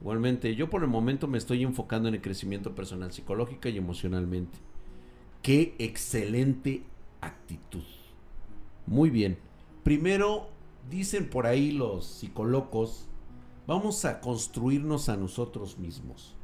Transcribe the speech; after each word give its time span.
Igualmente, 0.00 0.54
yo 0.54 0.68
por 0.68 0.82
el 0.82 0.88
momento 0.88 1.26
me 1.26 1.38
estoy 1.38 1.62
enfocando 1.62 2.08
en 2.08 2.14
el 2.14 2.22
crecimiento 2.22 2.74
personal, 2.74 3.12
psicológica 3.12 3.68
y 3.68 3.78
emocionalmente. 3.78 4.58
Qué 5.42 5.74
excelente 5.78 6.82
actitud. 7.20 7.84
Muy 8.86 9.10
bien. 9.10 9.38
Primero, 9.82 10.48
dicen 10.90 11.28
por 11.28 11.46
ahí 11.46 11.72
los 11.72 12.06
psicólogos, 12.06 13.06
vamos 13.66 14.04
a 14.04 14.20
construirnos 14.20 15.08
a 15.08 15.16
nosotros 15.16 15.78
mismos. 15.78 16.34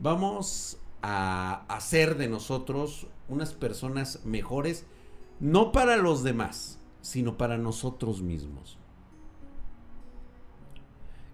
Vamos 0.00 0.78
a 1.02 1.64
hacer 1.68 2.16
de 2.16 2.28
nosotros 2.28 3.06
unas 3.28 3.52
personas 3.52 4.24
mejores, 4.24 4.86
no 5.40 5.72
para 5.72 5.96
los 5.96 6.22
demás, 6.24 6.78
sino 7.00 7.36
para 7.36 7.58
nosotros 7.58 8.22
mismos. 8.22 8.78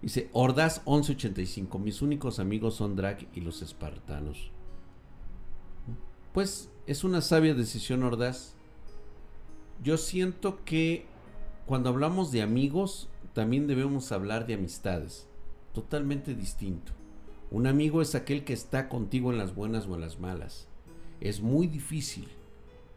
Dice, 0.05 0.29
Ordaz 0.33 0.83
1185, 0.85 1.79
mis 1.79 2.03
únicos 2.03 2.37
amigos 2.37 2.75
son 2.75 2.95
Drag 2.95 3.27
y 3.33 3.41
los 3.41 3.63
espartanos. 3.63 4.51
Pues 6.31 6.69
es 6.85 7.03
una 7.03 7.21
sabia 7.21 7.55
decisión, 7.55 8.03
Ordaz. 8.03 8.53
Yo 9.83 9.97
siento 9.97 10.63
que 10.63 11.07
cuando 11.65 11.89
hablamos 11.89 12.31
de 12.31 12.43
amigos, 12.43 13.09
también 13.33 13.65
debemos 13.65 14.11
hablar 14.11 14.45
de 14.45 14.53
amistades. 14.53 15.27
Totalmente 15.73 16.35
distinto. 16.35 16.91
Un 17.49 17.65
amigo 17.65 18.03
es 18.03 18.13
aquel 18.13 18.43
que 18.43 18.53
está 18.53 18.89
contigo 18.89 19.31
en 19.31 19.39
las 19.39 19.55
buenas 19.55 19.87
o 19.87 19.95
en 19.95 20.01
las 20.01 20.19
malas. 20.19 20.67
Es 21.19 21.41
muy 21.41 21.65
difícil. 21.65 22.27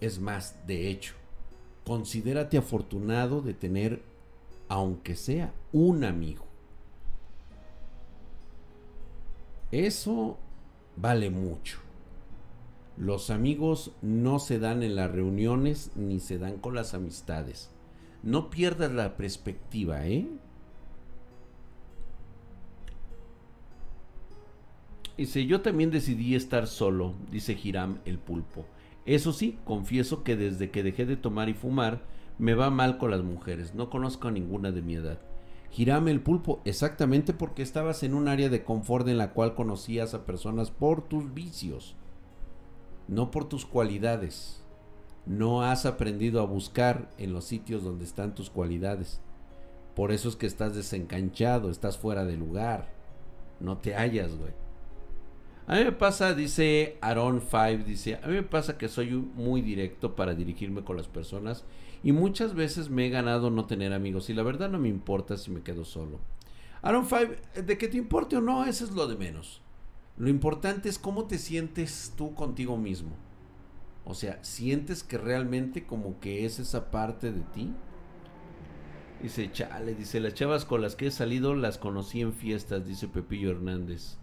Es 0.03 0.21
más, 0.21 0.59
de 0.67 0.91
hecho, 0.91 1.15
considérate 1.87 2.59
afortunado 2.59 3.41
de 3.41 3.55
tener, 3.55 4.03
aunque 4.69 5.17
sea, 5.17 5.55
un 5.73 6.05
amigo. 6.05 6.48
Eso 9.71 10.39
vale 10.97 11.31
mucho. 11.31 11.79
Los 12.97 13.31
amigos 13.31 13.93
no 14.03 14.39
se 14.39 14.59
dan 14.59 14.83
en 14.83 14.97
las 14.97 15.11
reuniones 15.11 15.93
ni 15.95 16.19
se 16.21 16.39
dan 16.39 16.59
con 16.59 16.75
las 16.75 16.95
amistades. 16.95 17.71
No 18.23 18.51
pierdas 18.51 18.93
la 18.93 19.17
perspectiva, 19.17 20.07
¿eh? 20.07 20.27
Dice, 25.17 25.47
yo 25.47 25.61
también 25.61 25.91
decidí 25.91 26.35
estar 26.35 26.67
solo, 26.67 27.15
dice 27.31 27.59
Hiram 27.61 27.99
el 28.05 28.19
pulpo. 28.19 28.65
Eso 29.05 29.33
sí, 29.33 29.59
confieso 29.65 30.23
que 30.23 30.37
desde 30.37 30.71
que 30.71 30.83
dejé 30.83 31.07
de 31.07 31.17
tomar 31.17 31.49
y 31.49 31.55
fumar, 31.55 32.03
me 32.39 32.55
va 32.55 32.71
mal 32.71 32.99
con 32.99 33.11
las 33.11 33.23
mujeres. 33.23 33.75
No 33.75 33.91
conozco 33.91 34.29
a 34.29 34.33
ninguna 34.33 34.71
de 34.71 34.83
mi 34.83 34.95
edad. 34.95 35.19
Girame 35.71 36.11
el 36.11 36.21
pulpo, 36.21 36.61
exactamente 36.65 37.33
porque 37.33 37.63
estabas 37.63 38.03
en 38.03 38.15
un 38.15 38.29
área 38.29 38.49
de 38.49 38.65
confort 38.65 39.07
en 39.09 39.19
la 39.19 39.33
cual 39.33 39.55
conocías 39.55 40.15
a 40.15 40.25
personas 40.25 40.71
por 40.71 41.03
tus 41.03 41.35
vicios, 41.35 41.95
no 43.07 43.31
por 43.31 43.49
tus 43.49 43.67
cualidades. 43.67 44.65
No 45.27 45.63
has 45.63 45.85
aprendido 45.85 46.41
a 46.41 46.47
buscar 46.47 47.11
en 47.19 47.35
los 47.35 47.45
sitios 47.45 47.85
donde 47.85 48.05
están 48.05 48.35
tus 48.35 48.49
cualidades. 48.49 49.21
Por 49.95 50.11
eso 50.11 50.29
es 50.31 50.37
que 50.37 50.47
estás 50.47 50.75
desencanchado, 50.75 51.71
estás 51.71 51.99
fuera 51.99 52.25
de 52.25 52.37
lugar. 52.37 52.89
No 53.61 53.77
te 53.77 53.95
hallas, 53.95 54.35
güey. 54.37 54.53
A 55.67 55.77
mí 55.77 55.85
me 55.85 55.93
pasa, 55.93 56.33
dice 56.33 56.97
Aaron 57.03 57.43
5, 57.43 57.85
dice, 57.85 58.19
a 58.23 58.27
mí 58.27 58.35
me 58.35 58.43
pasa 58.43 58.79
que 58.79 58.89
soy 58.89 59.11
muy 59.11 59.61
directo 59.61 60.17
para 60.17 60.35
dirigirme 60.35 60.83
con 60.83 60.97
las 60.97 61.09
personas 61.09 61.67
y 62.03 62.13
muchas 62.13 62.55
veces 62.55 62.91
me 62.91 63.07
he 63.07 63.11
ganado 63.11 63.51
no 63.51 63.67
tener 63.67 63.93
amigos 63.93 64.31
y 64.31 64.35
la 64.35 64.43
verdad 64.43 64.71
no 64.71 64.79
me 64.79 64.89
importa 64.89 65.37
si 65.37 65.51
me 65.51 65.63
quedo 65.63 65.85
solo. 65.85 66.21
Aaron 66.83 67.07
5, 67.07 67.63
de 67.67 67.79
que 67.79 67.89
te 67.89 67.97
importe 67.97 68.37
o 68.37 68.41
no, 68.41 68.65
eso 68.65 68.85
es 68.85 68.93
lo 68.93 69.09
de 69.09 69.17
menos. 69.17 69.63
Lo 70.17 70.29
importante 70.29 70.89
es 70.89 70.99
cómo 70.99 71.27
te 71.27 71.39
sientes 71.39 72.13
tú 72.17 72.35
contigo 72.35 72.77
mismo. 72.77 73.11
O 74.05 74.15
sea, 74.15 74.43
sientes 74.43 75.03
que 75.03 75.19
realmente 75.19 75.87
como 75.87 76.19
que 76.19 76.45
es 76.45 76.59
esa 76.59 76.91
parte 76.91 77.33
de 77.33 77.43
ti. 77.53 77.73
Dice, 79.23 79.51
chale, 79.53 79.95
dice, 79.95 80.21
las 80.21 80.35
chavas 80.35 80.65
con 80.65 80.81
las 80.81 80.97
que 80.97 81.09
he 81.09 81.11
salido 81.11 81.55
las 81.55 81.79
conocí 81.79 82.21
en 82.21 82.33
fiestas, 82.33 82.87
dice 82.87 83.09
Pepillo 83.09 83.51
Hernández. 83.51 84.17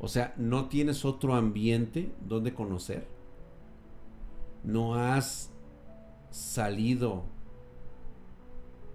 O 0.00 0.08
sea, 0.08 0.34
no 0.36 0.68
tienes 0.68 1.04
otro 1.04 1.34
ambiente 1.34 2.12
donde 2.20 2.54
conocer. 2.54 3.06
No 4.64 4.94
has 4.94 5.52
salido 6.30 7.24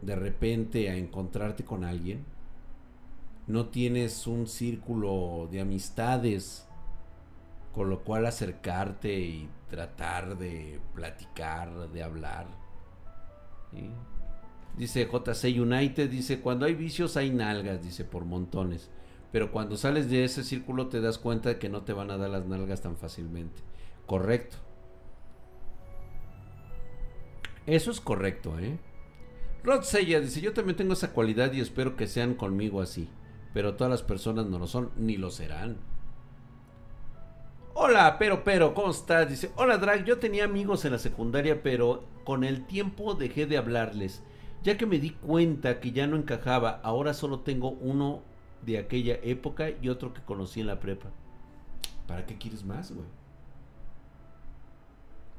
de 0.01 0.15
repente 0.15 0.89
a 0.89 0.95
encontrarte 0.95 1.63
con 1.63 1.83
alguien. 1.83 2.25
No 3.47 3.67
tienes 3.67 4.27
un 4.27 4.47
círculo 4.47 5.47
de 5.51 5.61
amistades 5.61 6.67
con 7.73 7.89
lo 7.89 8.03
cual 8.03 8.25
acercarte 8.25 9.19
y 9.19 9.49
tratar 9.69 10.37
de 10.37 10.79
platicar, 10.93 11.89
de 11.89 12.03
hablar. 12.03 12.45
Dice 14.77 15.07
JC 15.11 15.59
United, 15.59 16.09
dice, 16.09 16.39
cuando 16.39 16.65
hay 16.65 16.75
vicios 16.75 17.17
hay 17.17 17.31
nalgas, 17.31 17.83
dice, 17.83 18.05
por 18.05 18.25
montones. 18.25 18.89
Pero 19.31 19.51
cuando 19.51 19.77
sales 19.77 20.09
de 20.09 20.23
ese 20.23 20.43
círculo 20.43 20.87
te 20.87 21.01
das 21.01 21.17
cuenta 21.17 21.49
de 21.49 21.57
que 21.57 21.69
no 21.69 21.81
te 21.81 21.93
van 21.93 22.11
a 22.11 22.17
dar 22.17 22.29
las 22.29 22.45
nalgas 22.45 22.81
tan 22.81 22.97
fácilmente. 22.97 23.61
Correcto. 24.05 24.57
Eso 27.65 27.91
es 27.91 28.01
correcto, 28.01 28.59
¿eh? 28.59 28.77
Rod 29.63 29.83
Sella 29.83 30.19
dice, 30.19 30.41
yo 30.41 30.53
también 30.53 30.75
tengo 30.75 30.93
esa 30.93 31.13
cualidad 31.13 31.53
y 31.53 31.61
espero 31.61 31.95
que 31.95 32.07
sean 32.07 32.33
conmigo 32.33 32.81
así. 32.81 33.07
Pero 33.53 33.75
todas 33.75 33.91
las 33.91 34.03
personas 34.03 34.47
no 34.47 34.59
lo 34.59 34.67
son, 34.67 34.91
ni 34.97 35.15
lo 35.15 35.31
serán. 35.31 35.77
Hola, 37.75 38.17
pero, 38.19 38.43
pero, 38.43 38.73
¿cómo 38.73 38.91
estás? 38.91 39.29
Dice, 39.29 39.51
hola 39.55 39.77
Drag, 39.77 40.03
yo 40.03 40.19
tenía 40.19 40.43
amigos 40.43 40.83
en 40.85 40.91
la 40.91 40.99
secundaria, 40.99 41.63
pero 41.63 42.03
con 42.23 42.43
el 42.43 42.65
tiempo 42.65 43.15
dejé 43.15 43.45
de 43.45 43.57
hablarles. 43.57 44.21
Ya 44.63 44.77
que 44.77 44.85
me 44.85 44.99
di 44.99 45.11
cuenta 45.11 45.79
que 45.79 45.91
ya 45.91 46.07
no 46.07 46.17
encajaba, 46.17 46.81
ahora 46.83 47.13
solo 47.13 47.39
tengo 47.39 47.69
uno 47.69 48.21
de 48.65 48.77
aquella 48.77 49.17
época 49.23 49.69
y 49.81 49.89
otro 49.89 50.13
que 50.13 50.21
conocí 50.21 50.59
en 50.61 50.67
la 50.67 50.79
prepa. 50.79 51.09
¿Para 52.07 52.25
qué 52.25 52.37
quieres 52.37 52.63
más, 52.63 52.91
güey? 52.91 53.07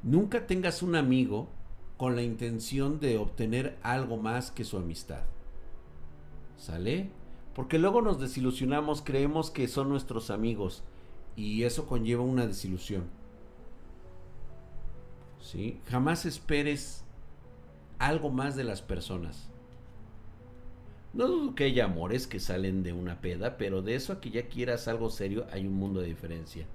Nunca 0.03 0.45
tengas 0.45 0.83
un 0.83 0.95
amigo 0.95 1.47
con 1.97 2.15
la 2.15 2.21
intención 2.21 2.99
de 2.99 3.17
obtener 3.17 3.77
algo 3.81 4.17
más 4.17 4.51
que 4.51 4.63
su 4.63 4.77
amistad. 4.77 5.23
¿Sale? 6.57 7.09
Porque 7.53 7.79
luego 7.79 8.01
nos 8.01 8.19
desilusionamos, 8.19 9.01
creemos 9.01 9.49
que 9.49 9.67
son 9.67 9.89
nuestros 9.89 10.29
amigos 10.29 10.83
y 11.35 11.63
eso 11.63 11.87
conlleva 11.87 12.23
una 12.23 12.47
desilusión. 12.47 13.03
¿Sí? 15.39 15.79
Jamás 15.87 16.25
esperes 16.25 17.03
algo 17.99 18.29
más 18.29 18.55
de 18.55 18.63
las 18.63 18.81
personas. 18.81 19.49
No 21.13 21.27
dudo 21.27 21.55
que 21.55 21.63
haya 21.63 21.85
amores 21.85 22.27
que 22.27 22.41
salen 22.41 22.83
de 22.83 22.91
una 22.91 23.21
peda, 23.21 23.57
pero 23.57 23.81
de 23.81 23.95
eso 23.95 24.11
a 24.11 24.19
que 24.19 24.31
ya 24.31 24.49
quieras 24.49 24.89
algo 24.89 25.09
serio 25.09 25.47
hay 25.51 25.65
un 25.65 25.75
mundo 25.75 26.01
de 26.01 26.07
diferencia. 26.07 26.65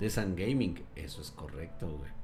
De 0.00 0.10
Sun 0.10 0.34
Gaming, 0.34 0.82
eso 0.96 1.22
es 1.22 1.30
correcto, 1.30 1.86
güey. 1.86 2.23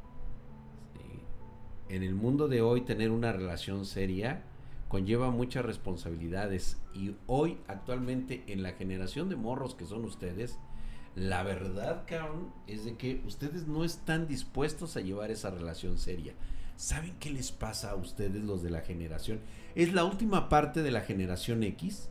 En 1.90 2.04
el 2.04 2.14
mundo 2.14 2.46
de 2.46 2.62
hoy 2.62 2.82
tener 2.82 3.10
una 3.10 3.32
relación 3.32 3.84
seria 3.84 4.44
conlleva 4.86 5.32
muchas 5.32 5.64
responsabilidades 5.64 6.76
y 6.94 7.16
hoy 7.26 7.58
actualmente 7.66 8.44
en 8.46 8.62
la 8.62 8.72
generación 8.74 9.28
de 9.28 9.34
morros 9.34 9.74
que 9.74 9.86
son 9.86 10.04
ustedes, 10.04 10.56
la 11.16 11.42
verdad, 11.42 12.04
cabrón, 12.06 12.52
es 12.68 12.84
de 12.84 12.94
que 12.94 13.20
ustedes 13.26 13.66
no 13.66 13.84
están 13.84 14.28
dispuestos 14.28 14.96
a 14.96 15.00
llevar 15.00 15.32
esa 15.32 15.50
relación 15.50 15.98
seria. 15.98 16.32
¿Saben 16.76 17.16
qué 17.18 17.30
les 17.30 17.50
pasa 17.50 17.90
a 17.90 17.96
ustedes 17.96 18.40
los 18.44 18.62
de 18.62 18.70
la 18.70 18.82
generación? 18.82 19.40
Es 19.74 19.92
la 19.92 20.04
última 20.04 20.48
parte 20.48 20.84
de 20.84 20.92
la 20.92 21.00
generación 21.00 21.64
X. 21.64 22.08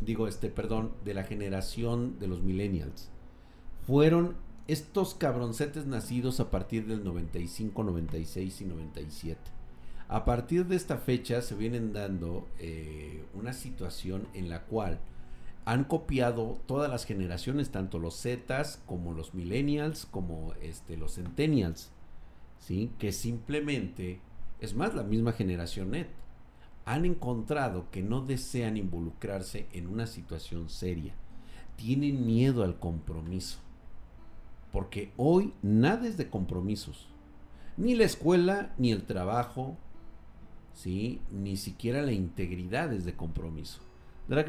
Digo, 0.00 0.26
este, 0.26 0.50
perdón, 0.50 0.90
de 1.04 1.14
la 1.14 1.22
generación 1.22 2.18
de 2.18 2.26
los 2.26 2.42
millennials. 2.42 3.10
Fueron 3.86 4.34
estos 4.68 5.14
cabroncetes 5.14 5.86
nacidos 5.86 6.40
a 6.40 6.50
partir 6.50 6.86
del 6.86 7.04
95, 7.04 7.82
96 7.82 8.60
y 8.60 8.64
97. 8.64 9.40
A 10.08 10.24
partir 10.24 10.66
de 10.66 10.76
esta 10.76 10.98
fecha 10.98 11.42
se 11.42 11.54
vienen 11.54 11.92
dando 11.92 12.46
eh, 12.58 13.24
una 13.34 13.52
situación 13.52 14.28
en 14.34 14.50
la 14.50 14.62
cual 14.64 15.00
han 15.64 15.84
copiado 15.84 16.58
todas 16.66 16.90
las 16.90 17.04
generaciones, 17.04 17.70
tanto 17.70 17.98
los 17.98 18.20
Zetas 18.20 18.80
como 18.86 19.14
los 19.14 19.32
millennials, 19.34 20.06
como 20.06 20.54
este, 20.60 20.96
los 20.96 21.14
centennials. 21.14 21.90
¿sí? 22.58 22.90
Que 22.98 23.12
simplemente, 23.12 24.20
es 24.60 24.74
más, 24.74 24.94
la 24.94 25.02
misma 25.02 25.32
generación 25.32 25.92
net, 25.92 26.08
han 26.84 27.04
encontrado 27.04 27.90
que 27.90 28.02
no 28.02 28.20
desean 28.20 28.76
involucrarse 28.76 29.66
en 29.72 29.86
una 29.86 30.06
situación 30.06 30.68
seria. 30.68 31.14
Tienen 31.76 32.26
miedo 32.26 32.64
al 32.64 32.78
compromiso. 32.78 33.58
Porque 34.72 35.12
hoy 35.16 35.52
nada 35.62 36.08
es 36.08 36.16
de 36.16 36.30
compromisos. 36.30 37.08
Ni 37.76 37.94
la 37.94 38.04
escuela, 38.04 38.72
ni 38.78 38.90
el 38.90 39.04
trabajo, 39.04 39.76
¿sí? 40.74 41.20
Ni 41.30 41.56
siquiera 41.56 42.02
la 42.02 42.12
integridad 42.12 42.92
es 42.92 43.04
de 43.04 43.14
compromiso. 43.14 43.80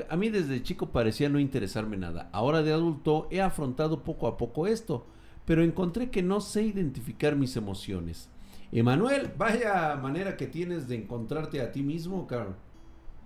a 0.10 0.16
mí 0.16 0.30
desde 0.30 0.64
chico 0.64 0.90
parecía 0.90 1.30
no 1.30 1.40
interesarme 1.40 1.98
nada. 1.98 2.30
Ahora 2.32 2.64
de 2.64 2.72
adulto 2.72 3.28
he 3.32 3.42
afrontado 3.42 4.04
poco 4.04 4.28
a 4.28 4.38
poco 4.38 4.68
esto, 4.68 5.06
pero 5.46 5.64
encontré 5.64 6.10
que 6.10 6.24
no 6.24 6.42
sé 6.42 6.64
identificar 6.64 7.36
mis 7.36 7.58
emociones. 7.58 8.30
Emanuel, 8.72 9.32
vaya 9.38 9.96
manera 10.02 10.36
que 10.38 10.48
tienes 10.48 10.88
de 10.88 10.96
encontrarte 10.96 11.62
a 11.62 11.72
ti 11.72 11.84
mismo, 11.84 12.26
Carl. 12.28 12.56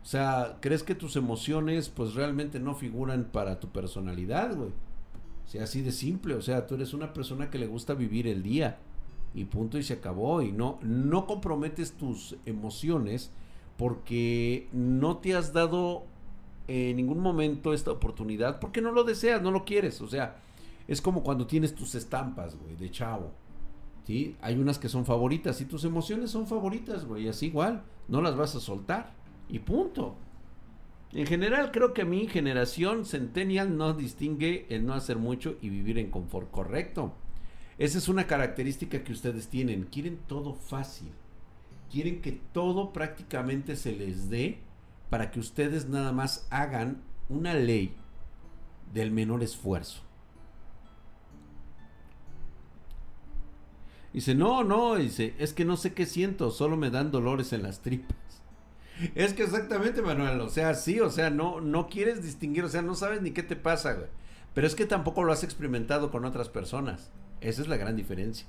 O 0.02 0.06
sea, 0.06 0.58
¿crees 0.62 0.84
que 0.84 0.96
tus 0.96 1.16
emociones 1.16 1.90
pues 1.90 2.16
realmente 2.16 2.60
no 2.60 2.76
figuran 2.76 3.26
para 3.32 3.60
tu 3.60 3.70
personalidad, 3.70 4.56
güey? 4.56 4.72
Sea, 5.48 5.64
así 5.64 5.82
de 5.82 5.92
simple, 5.92 6.36
o 6.36 6.42
sea, 6.42 6.68
tú 6.68 6.76
eres 6.76 6.94
una 6.94 7.14
persona 7.14 7.50
que 7.50 7.58
le 7.58 7.68
gusta 7.68 7.94
vivir 7.94 8.28
el 8.28 8.44
día 8.44 8.80
y 9.34 9.46
punto 9.46 9.78
y 9.78 9.84
se 9.84 9.94
acabó 9.94 10.42
y 10.42 10.52
no 10.52 10.80
no 10.82 11.26
comprometes 11.26 11.94
tus 11.94 12.36
emociones 12.46 13.32
porque 13.78 14.68
no 14.74 15.18
te 15.18 15.36
has 15.36 15.54
dado 15.54 16.04
en 16.68 16.98
ningún 16.98 17.20
momento 17.20 17.74
esta 17.74 17.92
oportunidad 17.92 18.60
porque 18.60 18.82
no 18.82 18.92
lo 18.92 19.06
deseas, 19.06 19.42
no 19.42 19.52
lo 19.52 19.64
quieres, 19.64 20.02
o 20.02 20.08
sea, 20.08 20.38
es 20.88 21.02
como 21.02 21.24
cuando 21.24 21.48
tienes 21.48 21.76
tus 21.76 21.96
estampas, 21.96 22.58
güey, 22.58 22.76
de 22.76 22.92
chavo. 22.92 23.32
¿Sí? 24.06 24.38
Hay 24.42 24.58
unas 24.58 24.80
que 24.80 24.88
son 24.88 25.06
favoritas 25.06 25.60
y 25.60 25.66
tus 25.66 25.84
emociones 25.84 26.32
son 26.32 26.48
favoritas, 26.48 27.06
güey, 27.06 27.28
así 27.28 27.48
igual, 27.48 27.84
no 28.08 28.22
las 28.22 28.38
vas 28.38 28.56
a 28.56 28.62
soltar 28.62 29.14
y 29.50 29.60
punto. 29.60 30.16
En 31.18 31.26
general, 31.26 31.72
creo 31.72 31.96
que 31.96 32.06
mi 32.06 32.28
generación 32.28 33.04
centennial 33.04 33.76
no 33.76 33.94
distingue 33.94 34.68
el 34.70 34.86
no 34.86 34.94
hacer 34.94 35.18
mucho 35.18 35.58
y 35.64 35.70
vivir 35.70 35.98
en 35.98 36.12
confort 36.12 36.52
correcto. 36.52 37.12
Esa 37.80 37.98
es 37.98 38.08
una 38.08 38.28
característica 38.28 39.04
que 39.04 39.14
ustedes 39.14 39.48
tienen. 39.48 39.86
Quieren 39.86 40.20
todo 40.28 40.54
fácil. 40.54 41.10
Quieren 41.92 42.22
que 42.22 42.34
todo 42.34 42.94
prácticamente 42.94 43.76
se 43.76 43.94
les 43.94 44.30
dé 44.30 44.60
para 45.10 45.32
que 45.32 45.40
ustedes 45.40 45.90
nada 45.90 46.12
más 46.12 46.46
hagan 46.52 47.02
una 47.30 47.56
ley 47.56 47.96
del 48.94 49.10
menor 49.10 49.42
esfuerzo. 49.42 50.04
Dice, 54.14 54.36
no, 54.36 54.64
no, 54.64 54.98
dice, 54.98 55.34
es 55.40 55.52
que 55.52 55.66
no 55.66 55.78
sé 55.78 55.96
qué 55.96 56.06
siento, 56.06 56.52
solo 56.52 56.78
me 56.78 56.92
dan 56.92 57.10
dolores 57.10 57.54
en 57.54 57.64
las 57.64 57.82
tripas. 57.82 58.27
Es 59.16 59.34
que 59.34 59.44
exactamente, 59.44 60.02
Manuel, 60.02 60.40
o 60.42 60.50
sea, 60.50 60.74
sí, 60.74 61.00
o 61.00 61.10
sea, 61.10 61.30
no, 61.30 61.62
no 61.62 61.88
quieres 61.88 62.24
distinguir, 62.24 62.64
o 62.64 62.70
sea, 62.70 62.82
no 62.82 62.96
sabes 62.96 63.22
ni 63.22 63.32
qué 63.32 63.44
te 63.44 63.56
pasa, 63.56 63.94
güey. 63.94 64.08
Pero 64.54 64.66
es 64.66 64.76
que 64.76 64.86
tampoco 64.86 65.24
lo 65.24 65.32
has 65.32 65.44
experimentado 65.44 66.10
con 66.10 66.26
otras 66.26 66.50
personas. 66.50 67.12
Esa 67.42 67.62
es 67.62 67.68
la 67.68 67.78
gran 67.78 67.96
diferencia. 67.96 68.48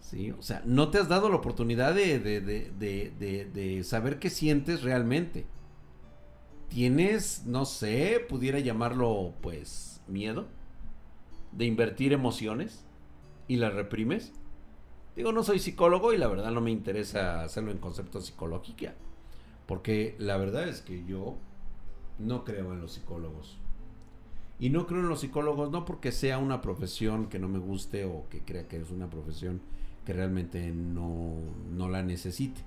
Sí, 0.00 0.30
o 0.30 0.42
sea, 0.42 0.62
no 0.64 0.90
te 0.90 0.98
has 0.98 1.08
dado 1.08 1.28
la 1.28 1.36
oportunidad 1.36 1.94
de, 1.94 2.18
de, 2.18 2.40
de, 2.40 3.50
de 3.52 3.84
saber 3.84 4.18
qué 4.18 4.30
sientes 4.30 4.82
realmente. 4.82 5.46
Tienes, 6.68 7.44
no 7.46 7.66
sé, 7.66 8.24
pudiera 8.28 8.58
llamarlo, 8.58 9.34
pues, 9.42 10.00
miedo 10.08 10.46
de 11.52 11.64
invertir 11.64 12.12
emociones 12.12 12.84
y 13.48 13.56
las 13.56 13.74
reprimes. 13.74 14.32
Digo, 15.16 15.32
no 15.32 15.42
soy 15.42 15.58
psicólogo 15.58 16.12
y 16.12 16.18
la 16.18 16.28
verdad 16.28 16.50
no 16.50 16.60
me 16.60 16.70
interesa 16.70 17.42
hacerlo 17.42 17.72
en 17.72 17.78
conceptos 17.78 18.26
psicológicos. 18.26 18.90
Porque 19.70 20.16
la 20.18 20.36
verdad 20.36 20.68
es 20.68 20.80
que 20.80 21.04
yo 21.04 21.36
no 22.18 22.42
creo 22.42 22.72
en 22.72 22.80
los 22.80 22.94
psicólogos. 22.94 23.56
Y 24.58 24.68
no 24.68 24.88
creo 24.88 24.98
en 24.98 25.08
los 25.08 25.20
psicólogos 25.20 25.70
no 25.70 25.84
porque 25.84 26.10
sea 26.10 26.38
una 26.38 26.60
profesión 26.60 27.28
que 27.28 27.38
no 27.38 27.46
me 27.46 27.60
guste 27.60 28.04
o 28.04 28.28
que 28.30 28.40
crea 28.40 28.66
que 28.66 28.78
es 28.78 28.90
una 28.90 29.08
profesión 29.08 29.60
que 30.04 30.12
realmente 30.12 30.72
no, 30.72 31.36
no 31.70 31.88
la 31.88 32.02
necesite. 32.02 32.60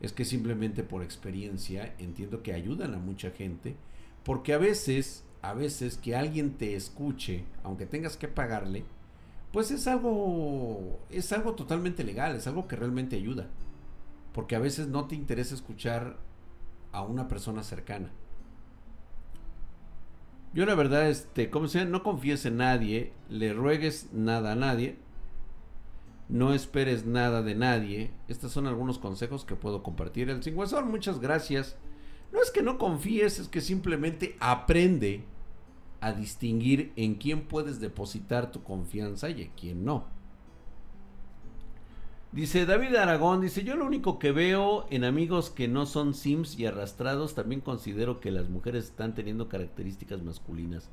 Es 0.00 0.12
que 0.12 0.24
simplemente 0.24 0.84
por 0.84 1.02
experiencia 1.02 1.96
entiendo 1.98 2.44
que 2.44 2.52
ayudan 2.52 2.94
a 2.94 2.98
mucha 2.98 3.32
gente. 3.32 3.74
Porque 4.22 4.54
a 4.54 4.58
veces, 4.58 5.24
a 5.42 5.52
veces 5.52 5.96
que 5.96 6.14
alguien 6.14 6.52
te 6.52 6.76
escuche, 6.76 7.42
aunque 7.64 7.86
tengas 7.86 8.16
que 8.16 8.28
pagarle, 8.28 8.84
pues 9.50 9.72
es 9.72 9.88
algo, 9.88 11.00
es 11.10 11.32
algo 11.32 11.56
totalmente 11.56 12.04
legal, 12.04 12.36
es 12.36 12.46
algo 12.46 12.68
que 12.68 12.76
realmente 12.76 13.16
ayuda. 13.16 13.48
Porque 14.32 14.54
a 14.54 14.60
veces 14.60 14.86
no 14.86 15.06
te 15.08 15.16
interesa 15.16 15.52
escuchar 15.52 16.24
a 16.96 17.02
una 17.02 17.28
persona 17.28 17.62
cercana. 17.62 18.10
Yo 20.54 20.64
la 20.64 20.74
verdad, 20.74 21.10
este, 21.10 21.50
como 21.50 21.68
sea, 21.68 21.84
no 21.84 22.02
confíes 22.02 22.46
en 22.46 22.56
nadie, 22.56 23.12
le 23.28 23.52
ruegues 23.52 24.08
nada 24.14 24.52
a 24.52 24.56
nadie, 24.56 24.96
no 26.30 26.54
esperes 26.54 27.04
nada 27.04 27.42
de 27.42 27.54
nadie. 27.54 28.12
Estos 28.28 28.52
son 28.52 28.66
algunos 28.66 28.98
consejos 28.98 29.44
que 29.44 29.56
puedo 29.56 29.82
compartir. 29.82 30.30
El 30.30 30.42
cingüezón, 30.42 30.90
muchas 30.90 31.20
gracias. 31.20 31.76
No 32.32 32.40
es 32.40 32.50
que 32.50 32.62
no 32.62 32.78
confíes, 32.78 33.38
es 33.40 33.48
que 33.48 33.60
simplemente 33.60 34.34
aprende 34.40 35.24
a 36.00 36.12
distinguir 36.12 36.94
en 36.96 37.16
quién 37.16 37.42
puedes 37.42 37.78
depositar 37.78 38.50
tu 38.50 38.62
confianza 38.62 39.28
y 39.28 39.42
en 39.42 39.50
quién 39.50 39.84
no. 39.84 40.06
Dice 42.36 42.66
David 42.66 42.94
Aragón, 42.96 43.40
dice, 43.40 43.64
yo 43.64 43.76
lo 43.76 43.86
único 43.86 44.18
que 44.18 44.30
veo 44.30 44.86
en 44.90 45.04
amigos 45.04 45.48
que 45.48 45.68
no 45.68 45.86
son 45.86 46.12
sims 46.12 46.58
y 46.58 46.66
arrastrados, 46.66 47.34
también 47.34 47.62
considero 47.62 48.20
que 48.20 48.30
las 48.30 48.50
mujeres 48.50 48.84
están 48.84 49.14
teniendo 49.14 49.48
características 49.48 50.22
masculinas. 50.22 50.90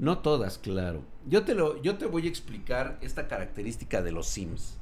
No 0.00 0.18
todas, 0.18 0.58
claro. 0.58 1.04
Yo 1.28 1.44
te, 1.44 1.54
lo, 1.54 1.80
yo 1.80 1.96
te 1.96 2.06
voy 2.06 2.26
a 2.26 2.28
explicar 2.28 2.98
esta 3.02 3.28
característica 3.28 4.02
de 4.02 4.10
los 4.10 4.26
sims. 4.26 4.78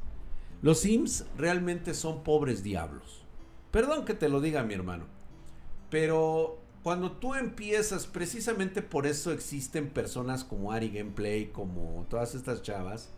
Los 0.62 0.78
sims 0.78 1.26
realmente 1.36 1.92
son 1.92 2.24
pobres 2.24 2.62
diablos. 2.62 3.26
Perdón 3.70 4.06
que 4.06 4.14
te 4.14 4.30
lo 4.30 4.40
diga 4.40 4.62
mi 4.62 4.72
hermano. 4.72 5.04
Pero 5.90 6.58
cuando 6.82 7.12
tú 7.12 7.34
empiezas, 7.34 8.06
precisamente 8.06 8.80
por 8.80 9.06
eso 9.06 9.30
existen 9.30 9.90
personas 9.90 10.42
como 10.42 10.72
Ari 10.72 10.88
Gameplay, 10.88 11.48
como 11.48 12.06
todas 12.08 12.34
estas 12.34 12.62
chavas, 12.62 13.12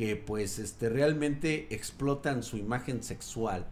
que 0.00 0.16
pues 0.16 0.58
este, 0.58 0.88
realmente 0.88 1.66
explotan 1.68 2.42
su 2.42 2.56
imagen 2.56 3.02
sexual 3.02 3.66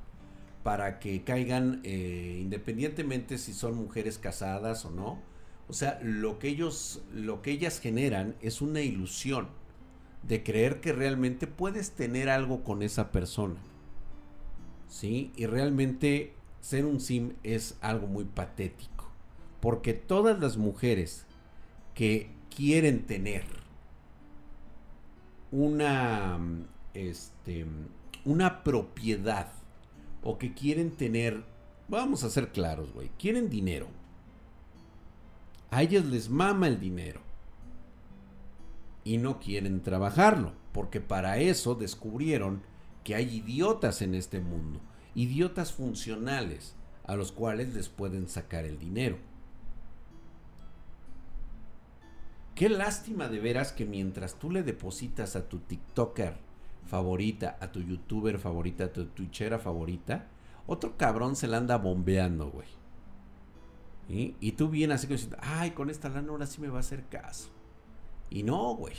para 0.62 0.98
que 0.98 1.24
caigan 1.24 1.80
eh, 1.84 2.38
independientemente 2.42 3.38
si 3.38 3.54
son 3.54 3.76
mujeres 3.76 4.18
casadas 4.18 4.84
o 4.84 4.90
no. 4.90 5.22
O 5.68 5.72
sea, 5.72 5.98
lo 6.02 6.38
que 6.38 6.48
ellos, 6.48 7.00
lo 7.14 7.40
que 7.40 7.52
ellas 7.52 7.80
generan 7.80 8.34
es 8.42 8.60
una 8.60 8.82
ilusión 8.82 9.48
de 10.22 10.42
creer 10.42 10.82
que 10.82 10.92
realmente 10.92 11.46
puedes 11.46 11.92
tener 11.92 12.28
algo 12.28 12.62
con 12.62 12.82
esa 12.82 13.10
persona. 13.10 13.56
¿Sí? 14.86 15.32
Y 15.34 15.46
realmente 15.46 16.34
ser 16.60 16.84
un 16.84 17.00
sim 17.00 17.36
es 17.42 17.78
algo 17.80 18.06
muy 18.06 18.26
patético. 18.26 19.10
Porque 19.60 19.94
todas 19.94 20.38
las 20.38 20.58
mujeres 20.58 21.24
que 21.94 22.28
quieren 22.54 23.06
tener 23.06 23.44
una, 25.50 26.38
este, 26.94 27.66
una 28.24 28.62
propiedad 28.62 29.52
o 30.22 30.38
que 30.38 30.54
quieren 30.54 30.90
tener, 30.90 31.44
vamos 31.88 32.24
a 32.24 32.30
ser 32.30 32.52
claros, 32.52 32.92
güey, 32.92 33.10
quieren 33.18 33.48
dinero. 33.48 33.88
A 35.70 35.82
ellas 35.82 36.04
les 36.06 36.28
mama 36.28 36.66
el 36.66 36.80
dinero. 36.80 37.20
Y 39.04 39.18
no 39.18 39.38
quieren 39.40 39.82
trabajarlo, 39.82 40.52
porque 40.72 41.00
para 41.00 41.38
eso 41.38 41.74
descubrieron 41.74 42.62
que 43.04 43.14
hay 43.14 43.36
idiotas 43.36 44.02
en 44.02 44.14
este 44.14 44.40
mundo, 44.40 44.80
idiotas 45.14 45.72
funcionales, 45.72 46.74
a 47.04 47.16
los 47.16 47.32
cuales 47.32 47.74
les 47.74 47.88
pueden 47.88 48.28
sacar 48.28 48.66
el 48.66 48.78
dinero. 48.78 49.16
Qué 52.58 52.68
lástima 52.68 53.28
de 53.28 53.38
veras 53.38 53.70
que 53.70 53.84
mientras 53.84 54.34
tú 54.34 54.50
le 54.50 54.64
depositas 54.64 55.36
a 55.36 55.48
tu 55.48 55.60
TikToker 55.60 56.34
favorita, 56.88 57.56
a 57.60 57.70
tu 57.70 57.80
YouTuber 57.80 58.40
favorita, 58.40 58.86
a 58.86 58.92
tu 58.92 59.06
Twitchera 59.06 59.60
favorita, 59.60 60.26
otro 60.66 60.96
cabrón 60.96 61.36
se 61.36 61.46
la 61.46 61.58
anda 61.58 61.78
bombeando, 61.78 62.50
güey. 62.50 62.66
Y 64.40 64.52
tú 64.52 64.70
vienes 64.70 64.96
así 64.96 65.06
como 65.06 65.14
diciendo, 65.18 65.36
ay, 65.40 65.70
con 65.70 65.88
esta 65.88 66.08
lana 66.08 66.32
ahora 66.32 66.46
sí 66.46 66.60
me 66.60 66.66
va 66.66 66.78
a 66.78 66.80
hacer 66.80 67.04
caso. 67.04 67.50
Y 68.28 68.42
no, 68.42 68.74
güey. 68.74 68.96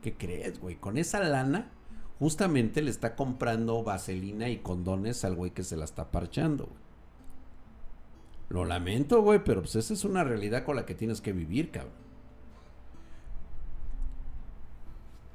¿Qué 0.00 0.16
crees, 0.16 0.60
güey? 0.60 0.76
Con 0.76 0.98
esa 0.98 1.18
lana, 1.18 1.72
justamente 2.20 2.80
le 2.80 2.92
está 2.92 3.16
comprando 3.16 3.82
vaselina 3.82 4.50
y 4.50 4.58
condones 4.58 5.24
al 5.24 5.34
güey 5.34 5.50
que 5.50 5.64
se 5.64 5.76
la 5.76 5.84
está 5.84 6.12
parchando, 6.12 6.66
güey. 6.66 6.78
Lo 8.50 8.64
lamento, 8.64 9.20
güey, 9.20 9.42
pero 9.42 9.62
pues 9.62 9.74
esa 9.74 9.94
es 9.94 10.04
una 10.04 10.22
realidad 10.22 10.64
con 10.64 10.76
la 10.76 10.86
que 10.86 10.94
tienes 10.94 11.20
que 11.20 11.32
vivir, 11.32 11.72
cabrón. 11.72 12.06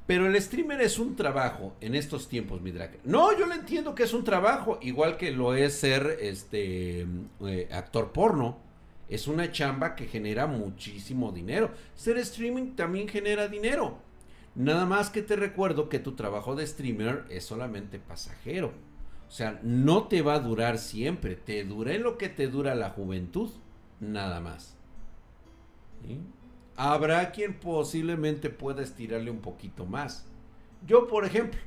Pero 0.06 0.26
el 0.26 0.40
streamer 0.40 0.82
es 0.82 0.98
un 0.98 1.16
trabajo 1.16 1.74
en 1.80 1.94
estos 1.94 2.28
tiempos, 2.28 2.60
mi 2.60 2.70
drag. 2.72 2.98
No, 3.04 3.36
yo 3.38 3.46
le 3.46 3.54
entiendo 3.54 3.94
que 3.94 4.02
es 4.02 4.12
un 4.12 4.22
trabajo, 4.22 4.78
igual 4.82 5.16
que 5.16 5.30
lo 5.30 5.54
es 5.54 5.74
ser 5.74 6.18
este 6.20 7.06
eh, 7.40 7.68
actor 7.72 8.12
porno. 8.12 8.58
Es 9.08 9.28
una 9.28 9.50
chamba 9.50 9.94
que 9.94 10.06
genera 10.06 10.46
muchísimo 10.46 11.32
dinero. 11.32 11.70
Ser 11.94 12.18
streaming 12.18 12.74
también 12.74 13.08
genera 13.08 13.48
dinero. 13.48 13.98
Nada 14.54 14.86
más 14.86 15.10
que 15.10 15.22
te 15.22 15.36
recuerdo 15.36 15.88
que 15.88 15.98
tu 15.98 16.12
trabajo 16.12 16.54
de 16.54 16.66
streamer 16.66 17.24
es 17.30 17.44
solamente 17.44 17.98
pasajero. 17.98 18.72
O 19.28 19.30
sea, 19.30 19.58
no 19.62 20.06
te 20.06 20.22
va 20.22 20.34
a 20.34 20.40
durar 20.40 20.78
siempre. 20.78 21.34
Te 21.34 21.64
dura 21.64 21.94
en 21.94 22.02
lo 22.02 22.18
que 22.18 22.28
te 22.28 22.46
dura 22.46 22.74
la 22.74 22.90
juventud. 22.90 23.50
Nada 24.00 24.40
más. 24.40 24.76
Habrá 26.76 27.30
quien 27.30 27.54
posiblemente 27.54 28.50
pueda 28.50 28.82
estirarle 28.82 29.30
un 29.30 29.38
poquito 29.38 29.86
más. 29.86 30.26
Yo, 30.86 31.06
por 31.06 31.24
ejemplo, 31.24 31.60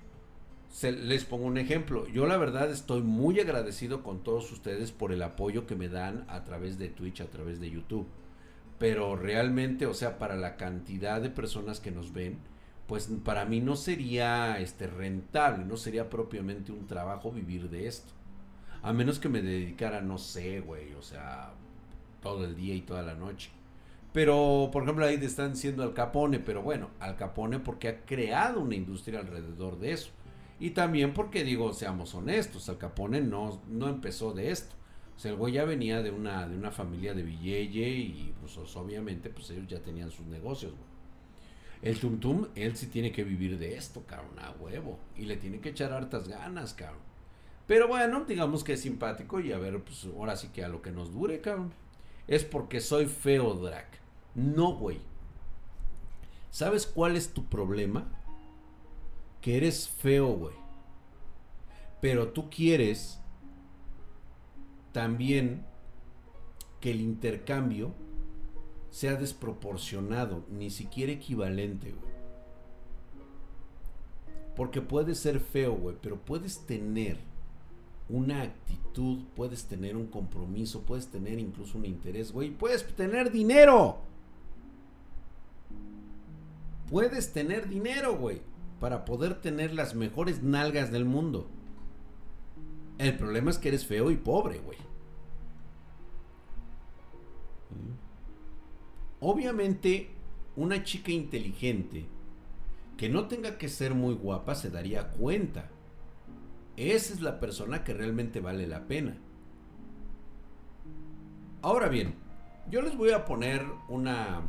les 0.82 1.26
pongo 1.26 1.46
un 1.46 1.58
ejemplo. 1.58 2.08
Yo 2.08 2.26
la 2.28 2.38
verdad 2.38 2.70
estoy 2.70 3.02
muy 3.02 3.40
agradecido 3.40 4.04
con 4.04 4.24
todos 4.24 4.52
ustedes 4.52 4.92
por 4.92 5.12
el 5.12 5.24
apoyo 5.24 5.66
que 5.66 5.76
me 5.76 5.88
dan 5.88 6.26
a 6.28 6.44
través 6.44 6.78
de 6.78 6.90
Twitch, 6.90 7.22
a 7.22 7.28
través 7.28 7.60
de 7.60 7.72
YouTube. 7.72 8.08
Pero 8.78 9.16
realmente, 9.16 9.86
o 9.86 9.94
sea, 9.94 10.20
para 10.20 10.36
la 10.36 10.56
cantidad 10.56 11.22
de 11.22 11.30
personas 11.30 11.80
que 11.80 11.90
nos 11.92 12.14
ven, 12.14 12.38
pues 12.86 13.10
para 13.24 13.46
mí 13.46 13.60
no 13.60 13.76
sería 13.76 14.60
este 14.60 14.88
rentable, 14.88 15.66
no 15.66 15.78
sería 15.78 16.10
propiamente 16.10 16.72
un 16.72 16.86
trabajo 16.86 17.32
vivir 17.32 17.70
de 17.70 17.88
esto. 17.88 18.14
A 18.84 18.94
menos 18.94 19.20
que 19.20 19.30
me 19.30 19.42
dedicara, 19.42 20.02
no 20.02 20.18
sé, 20.18 20.60
güey, 20.60 20.94
o 20.94 21.02
sea, 21.02 21.54
todo 22.22 22.46
el 22.46 22.56
día 22.56 22.76
y 22.76 22.82
toda 22.82 23.02
la 23.02 23.16
noche. 23.16 23.50
Pero, 24.18 24.72
por 24.74 24.82
ejemplo, 24.82 25.06
ahí 25.06 25.20
están 25.22 25.54
diciendo 25.54 25.84
Al 25.84 25.94
Capone, 25.94 26.40
pero 26.40 26.64
bueno, 26.64 26.90
Al 27.00 27.16
Capone 27.18 27.60
porque 27.60 27.88
ha 27.88 28.04
creado 28.04 28.62
una 28.62 28.74
industria 28.74 29.20
alrededor 29.20 29.78
de 29.78 29.92
eso. 29.92 30.10
Y 30.60 30.72
también 30.72 31.14
porque 31.14 31.44
digo, 31.44 31.72
seamos 31.72 32.16
honestos, 32.16 32.68
Al 32.68 32.80
Capone 32.80 33.22
no, 33.22 33.62
no 33.68 33.88
empezó 33.88 34.34
de 34.34 34.50
esto. 34.50 34.76
O 35.16 35.20
sea, 35.20 35.30
el 35.30 35.38
güey 35.38 35.54
ya 35.54 35.66
venía 35.66 36.02
de 36.02 36.10
una, 36.10 36.48
de 36.48 36.58
una 36.58 36.72
familia 36.72 37.14
de 37.14 37.22
Villeye 37.22 37.90
y 37.90 38.34
pues 38.42 38.58
obviamente 38.76 39.30
pues 39.30 39.52
ellos 39.52 39.68
ya 39.68 39.84
tenían 39.84 40.10
sus 40.10 40.26
negocios, 40.26 40.74
El 41.84 42.00
Tum 42.00 42.20
Tum, 42.20 42.48
él 42.56 42.76
sí 42.76 42.88
tiene 42.88 43.12
que 43.12 43.24
vivir 43.24 43.60
de 43.60 43.78
esto, 43.78 44.04
cabrón, 44.08 44.40
a 44.40 44.50
huevo. 44.60 44.98
Y 45.16 45.26
le 45.26 45.38
tiene 45.38 45.60
que 45.60 45.70
echar 45.70 45.94
hartas 45.94 46.28
ganas, 46.28 46.74
cabrón. 46.74 47.04
Pero 47.68 47.88
bueno, 47.88 48.26
digamos 48.28 48.64
que 48.64 48.74
es 48.74 48.82
simpático 48.82 49.40
y 49.40 49.52
a 49.52 49.60
ver, 49.60 49.80
pues 49.84 50.06
ahora 50.06 50.36
sí 50.36 50.48
que 50.48 50.64
a 50.64 50.70
lo 50.70 50.82
que 50.82 50.90
nos 50.90 51.14
dure, 51.14 51.40
cabrón. 51.40 51.72
Es 52.28 52.44
porque 52.44 52.82
soy 52.82 53.06
feo, 53.06 53.54
Drac. 53.54 54.07
No, 54.38 54.76
güey. 54.76 55.00
¿Sabes 56.52 56.86
cuál 56.86 57.18
es 57.18 57.34
tu 57.34 57.46
problema? 57.46 58.08
Que 59.42 59.58
eres 59.58 59.90
feo, 59.90 60.28
güey. 60.28 60.54
Pero 62.02 62.30
tú 62.30 62.50
quieres 62.50 63.20
también 64.92 65.66
que 66.80 66.92
el 66.92 67.02
intercambio 67.02 67.92
sea 68.92 69.16
desproporcionado, 69.16 70.46
ni 70.52 70.70
siquiera 70.70 71.12
equivalente, 71.12 71.92
güey. 71.92 72.14
Porque 74.56 74.82
puedes 74.82 75.18
ser 75.18 75.40
feo, 75.40 75.74
güey, 75.74 75.96
pero 76.00 76.18
puedes 76.18 76.60
tener 76.68 77.18
una 78.10 78.44
actitud, 78.44 79.24
puedes 79.36 79.66
tener 79.66 79.98
un 79.98 80.08
compromiso, 80.08 80.82
puedes 80.82 81.08
tener 81.08 81.40
incluso 81.40 81.78
un 81.80 81.86
interés, 81.86 82.32
güey, 82.32 82.52
puedes 82.52 82.86
tener 82.96 83.32
dinero. 83.32 83.98
Puedes 86.90 87.34
tener 87.34 87.68
dinero, 87.68 88.18
güey, 88.18 88.42
para 88.80 89.06
poder 89.06 89.42
tener 89.42 89.74
las 89.74 89.96
mejores 89.96 90.42
nalgas 90.42 90.92
del 90.92 91.06
mundo. 91.06 91.48
El 92.98 93.18
problema 93.18 93.52
es 93.52 93.58
que 93.58 93.70
eres 93.70 93.86
feo 93.86 94.10
y 94.10 94.16
pobre, 94.16 94.60
güey. 94.60 94.78
Obviamente, 99.20 100.12
una 100.56 100.84
chica 100.84 101.12
inteligente 101.12 102.06
que 102.98 103.10
no 103.10 103.28
tenga 103.28 103.58
que 103.58 103.70
ser 103.70 103.94
muy 103.94 104.16
guapa 104.16 104.56
se 104.56 104.70
daría 104.70 105.10
cuenta. 105.10 105.70
Esa 106.78 107.14
es 107.14 107.22
la 107.22 107.40
persona 107.40 107.84
que 107.84 107.94
realmente 107.94 108.40
vale 108.40 108.68
la 108.68 108.88
pena. 108.88 109.18
Ahora 111.62 111.90
bien, 111.90 112.16
yo 112.70 112.82
les 112.82 112.96
voy 112.96 113.12
a 113.12 113.26
poner 113.26 113.66
una... 113.90 114.42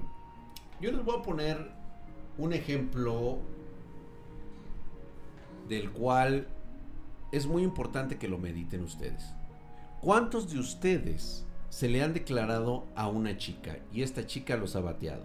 Yo 0.81 0.93
les 0.93 1.05
voy 1.05 1.19
a 1.19 1.23
poner 1.23 1.78
un 2.39 2.53
ejemplo 2.53 3.39
del 5.69 5.91
cual 5.91 6.47
es 7.33 7.47
muy 7.47 7.63
importante 7.63 8.17
que 8.17 8.29
lo 8.29 8.39
mediten 8.39 8.83
ustedes. 8.83 9.35
¿Cuántos 10.01 10.51
de 10.51 10.59
ustedes 10.59 11.45
se 11.69 11.89
le 11.89 12.03
han 12.03 12.15
declarado 12.15 12.87
a 12.95 13.09
una 13.09 13.37
chica 13.37 13.79
y 13.93 14.03
esta 14.03 14.27
chica 14.27 14.57
los 14.57 14.77
ha 14.77 14.81
bateado? 14.81 15.25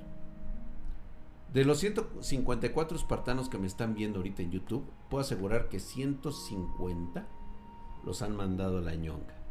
De 1.54 1.64
los 1.64 1.80
154 1.80 2.98
espartanos 2.98 3.48
que 3.48 3.60
me 3.60 3.68
están 3.68 3.94
viendo 3.94 4.18
ahorita 4.18 4.42
en 4.42 4.52
YouTube, 4.52 4.86
puedo 5.10 5.22
asegurar 5.22 5.70
que 5.70 5.80
150 5.80 7.28
los 8.04 8.22
han 8.24 8.36
mandado 8.36 8.80
a 8.80 8.82
la 8.82 8.96
ñonga. 8.96 9.43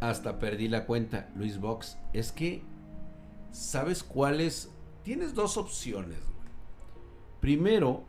Hasta 0.00 0.38
perdí 0.38 0.68
la 0.68 0.86
cuenta, 0.86 1.30
Luis 1.36 1.60
Box. 1.60 1.98
Es 2.12 2.32
que, 2.32 2.62
¿sabes 3.52 4.02
cuáles? 4.02 4.70
Tienes 5.04 5.34
dos 5.34 5.56
opciones. 5.56 6.18
Primero, 7.40 8.04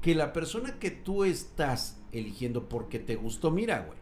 que 0.00 0.14
la 0.14 0.32
persona 0.32 0.78
que 0.78 0.90
tú 0.90 1.24
estás 1.24 1.98
eligiendo 2.12 2.68
porque 2.68 2.98
te 2.98 3.16
gustó, 3.16 3.50
mira, 3.50 3.80
güey, 3.80 3.98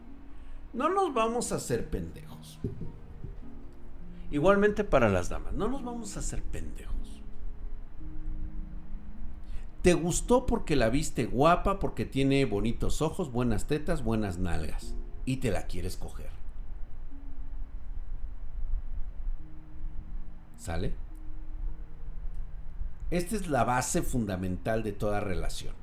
no 0.73 0.89
nos 0.89 1.13
vamos 1.13 1.51
a 1.51 1.55
hacer 1.55 1.89
pendejos. 1.89 2.59
Igualmente 4.31 4.83
para 4.83 5.09
las 5.09 5.29
damas, 5.29 5.53
no 5.53 5.67
nos 5.67 5.83
vamos 5.83 6.15
a 6.15 6.19
hacer 6.19 6.43
pendejos. 6.43 6.93
Te 9.81 9.93
gustó 9.93 10.45
porque 10.45 10.75
la 10.75 10.89
viste 10.89 11.25
guapa, 11.25 11.79
porque 11.79 12.05
tiene 12.05 12.45
bonitos 12.45 13.01
ojos, 13.01 13.31
buenas 13.31 13.67
tetas, 13.67 14.03
buenas 14.03 14.39
nalgas. 14.39 14.95
Y 15.25 15.37
te 15.37 15.51
la 15.51 15.67
quieres 15.67 15.97
coger. 15.97 16.42
¿Sale? 20.63 20.93
Esta 23.11 23.35
es 23.35 23.49
la 23.49 23.65
base 23.65 24.01
fundamental 24.01 24.81
de 24.81 24.93
toda 24.93 25.19
relación. 25.19 25.75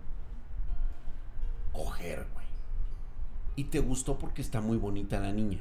Coger, 1.71 2.27
güey. 2.33 2.47
Y 3.57 3.65
te 3.65 3.81
gustó 3.81 4.19
porque 4.19 4.41
está 4.41 4.63
muy 4.63 4.79
bonita 4.79 5.21
la 5.21 5.33
niña. 5.33 5.61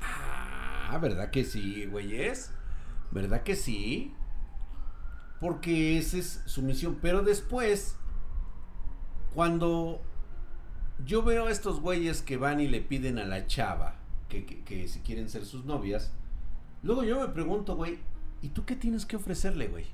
Ah, 0.00 0.96
¿verdad 1.02 1.32
que 1.32 1.42
sí, 1.42 1.86
güeyes? 1.86 2.52
¿Verdad 3.10 3.42
que 3.42 3.56
sí? 3.56 4.14
Porque 5.40 5.98
esa 5.98 6.18
es 6.18 6.40
su 6.46 6.62
misión. 6.62 7.00
Pero 7.02 7.22
después, 7.22 7.96
cuando 9.34 10.00
yo 11.04 11.24
veo 11.24 11.48
a 11.48 11.50
estos 11.50 11.80
güeyes 11.80 12.22
que 12.22 12.36
van 12.36 12.60
y 12.60 12.68
le 12.68 12.80
piden 12.80 13.18
a 13.18 13.24
la 13.24 13.48
chava 13.48 14.01
que, 14.40 14.88
si 14.88 15.00
quieren 15.00 15.28
ser 15.28 15.44
sus 15.44 15.64
novias. 15.64 16.12
Luego 16.82 17.04
yo 17.04 17.20
me 17.20 17.28
pregunto, 17.28 17.76
güey, 17.76 17.98
¿y 18.40 18.48
tú 18.48 18.64
qué 18.64 18.74
tienes 18.74 19.06
que 19.06 19.16
ofrecerle, 19.16 19.68
güey? 19.68 19.86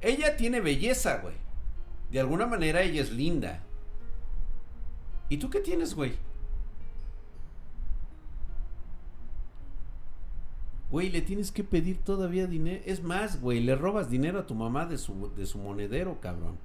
Ella 0.00 0.36
tiene 0.36 0.60
belleza, 0.60 1.18
güey. 1.18 1.34
De 2.10 2.20
alguna 2.20 2.46
manera 2.46 2.82
ella 2.82 3.00
es 3.00 3.10
linda. 3.10 3.62
¿Y 5.28 5.38
tú 5.38 5.50
qué 5.50 5.60
tienes, 5.60 5.94
güey? 5.94 6.14
Güey, 10.90 11.10
le 11.10 11.20
tienes 11.22 11.50
que 11.50 11.64
pedir 11.64 11.98
todavía 12.04 12.46
dinero. 12.46 12.82
Es 12.86 13.02
más, 13.02 13.40
güey, 13.40 13.60
le 13.60 13.74
robas 13.74 14.08
dinero 14.08 14.38
a 14.38 14.46
tu 14.46 14.54
mamá 14.54 14.86
de 14.86 14.98
su, 14.98 15.32
de 15.34 15.46
su 15.46 15.58
monedero, 15.58 16.20
cabrón 16.20 16.58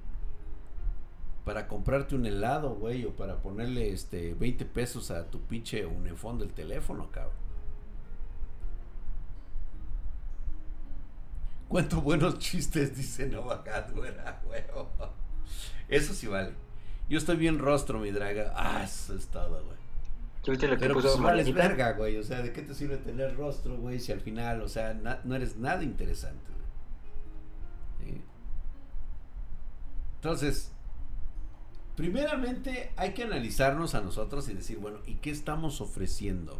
para 1.44 1.66
comprarte 1.66 2.14
un 2.14 2.26
helado, 2.26 2.74
güey, 2.74 3.04
o 3.04 3.16
para 3.16 3.42
ponerle 3.42 3.92
este 3.92 4.34
20 4.34 4.64
pesos 4.66 5.10
a 5.10 5.26
tu 5.26 5.40
pinche 5.40 5.84
unifón 5.84 6.38
del 6.38 6.52
teléfono, 6.52 7.10
cabrón. 7.10 7.42
Cuánto 11.68 12.00
buenos 12.02 12.38
chistes, 12.38 12.94
dice 12.96 13.26
Novagat, 13.26 13.92
güey, 13.94 14.12
Eso 15.88 16.14
sí 16.14 16.26
vale. 16.26 16.52
Yo 17.08 17.18
estoy 17.18 17.36
bien 17.36 17.58
rostro, 17.58 17.98
mi 17.98 18.10
draga. 18.10 18.52
Ah, 18.54 18.84
eso 18.84 19.14
es 19.16 19.26
todo, 19.26 19.64
güey. 19.64 19.82
Pero 20.78 20.94
pues 20.94 21.18
vales 21.18 21.52
verga, 21.52 21.92
güey. 21.92 22.16
O 22.16 22.22
sea, 22.22 22.42
¿de 22.42 22.52
qué 22.52 22.62
te 22.62 22.74
sirve 22.74 22.96
tener 22.96 23.36
rostro, 23.36 23.76
güey? 23.76 24.00
Si 24.00 24.12
al 24.12 24.20
final, 24.20 24.62
o 24.62 24.68
sea, 24.68 24.94
no 25.24 25.34
eres 25.34 25.56
nada 25.56 25.82
interesante, 25.82 26.50
güey. 28.00 28.20
Entonces, 30.16 30.71
primeramente 31.96 32.92
hay 32.96 33.12
que 33.14 33.24
analizarnos 33.24 33.94
a 33.94 34.00
nosotros 34.00 34.48
y 34.48 34.54
decir, 34.54 34.78
bueno, 34.78 34.98
¿y 35.06 35.16
qué 35.16 35.30
estamos 35.30 35.80
ofreciendo? 35.80 36.58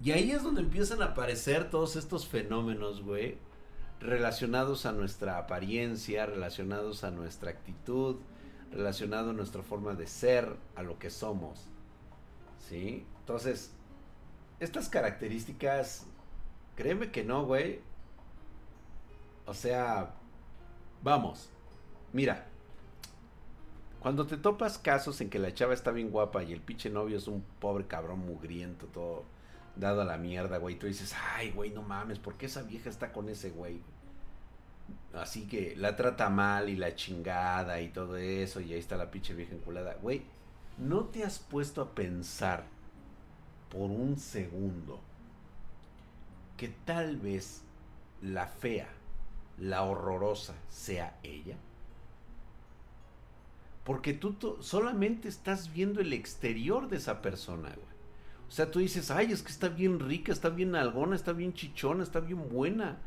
Y 0.00 0.12
ahí 0.12 0.30
es 0.30 0.44
donde 0.44 0.60
empiezan 0.60 1.02
a 1.02 1.06
aparecer 1.06 1.70
todos 1.70 1.96
estos 1.96 2.28
fenómenos, 2.28 3.02
güey, 3.02 3.36
relacionados 4.00 4.86
a 4.86 4.92
nuestra 4.92 5.38
apariencia, 5.38 6.24
relacionados 6.24 7.02
a 7.02 7.10
nuestra 7.10 7.50
actitud, 7.50 8.16
relacionados 8.70 9.30
a 9.30 9.32
nuestra 9.32 9.62
forma 9.62 9.94
de 9.94 10.06
ser, 10.06 10.54
a 10.76 10.84
lo 10.84 11.00
que 11.00 11.10
somos. 11.10 11.66
¿Sí? 12.68 13.04
Entonces, 13.20 13.72
estas 14.60 14.88
características, 14.88 16.06
créeme 16.76 17.10
que 17.10 17.24
no, 17.24 17.44
güey. 17.44 17.80
O 19.46 19.54
sea, 19.54 20.14
Vamos. 21.02 21.50
Mira. 22.12 22.46
Cuando 24.00 24.26
te 24.26 24.36
topas 24.36 24.78
casos 24.78 25.20
en 25.20 25.28
que 25.28 25.40
la 25.40 25.52
chava 25.52 25.74
está 25.74 25.90
bien 25.90 26.10
guapa 26.10 26.44
y 26.44 26.52
el 26.52 26.60
pinche 26.60 26.88
novio 26.88 27.18
es 27.18 27.26
un 27.26 27.42
pobre 27.58 27.86
cabrón 27.86 28.20
mugriento, 28.20 28.86
todo 28.86 29.24
dado 29.74 30.02
a 30.02 30.04
la 30.04 30.18
mierda, 30.18 30.58
güey, 30.58 30.76
tú 30.78 30.86
dices, 30.86 31.14
ay, 31.34 31.50
güey, 31.50 31.70
no 31.70 31.82
mames, 31.82 32.18
¿por 32.18 32.34
qué 32.34 32.46
esa 32.46 32.62
vieja 32.62 32.90
está 32.90 33.12
con 33.12 33.28
ese 33.28 33.50
güey? 33.50 33.80
Así 35.14 35.46
que 35.46 35.74
la 35.76 35.96
trata 35.96 36.28
mal 36.28 36.68
y 36.68 36.76
la 36.76 36.94
chingada 36.94 37.80
y 37.80 37.88
todo 37.88 38.16
eso, 38.16 38.60
y 38.60 38.72
ahí 38.72 38.78
está 38.78 38.96
la 38.96 39.10
pinche 39.10 39.34
vieja 39.34 39.54
enculada. 39.54 39.94
Güey, 40.00 40.22
¿no 40.78 41.06
te 41.06 41.24
has 41.24 41.38
puesto 41.38 41.82
a 41.82 41.94
pensar 41.94 42.64
por 43.70 43.90
un 43.90 44.16
segundo 44.16 45.00
que 46.56 46.68
tal 46.68 47.16
vez 47.16 47.62
la 48.22 48.46
fea, 48.46 48.88
la 49.58 49.82
horrorosa, 49.82 50.54
sea 50.68 51.18
ella? 51.22 51.56
Porque 53.88 54.12
tú 54.12 54.36
solamente 54.60 55.28
estás 55.28 55.72
viendo 55.72 56.02
el 56.02 56.12
exterior 56.12 56.90
de 56.90 56.98
esa 56.98 57.22
persona, 57.22 57.70
güey. 57.70 57.96
O 58.46 58.50
sea, 58.50 58.70
tú 58.70 58.80
dices, 58.80 59.10
ay, 59.10 59.32
es 59.32 59.40
que 59.40 59.50
está 59.50 59.70
bien 59.70 59.98
rica, 59.98 60.30
está 60.30 60.50
bien 60.50 60.74
algona, 60.74 61.16
está 61.16 61.32
bien 61.32 61.54
chichona, 61.54 62.02
está 62.02 62.20
bien 62.20 62.50
buena. 62.50 62.98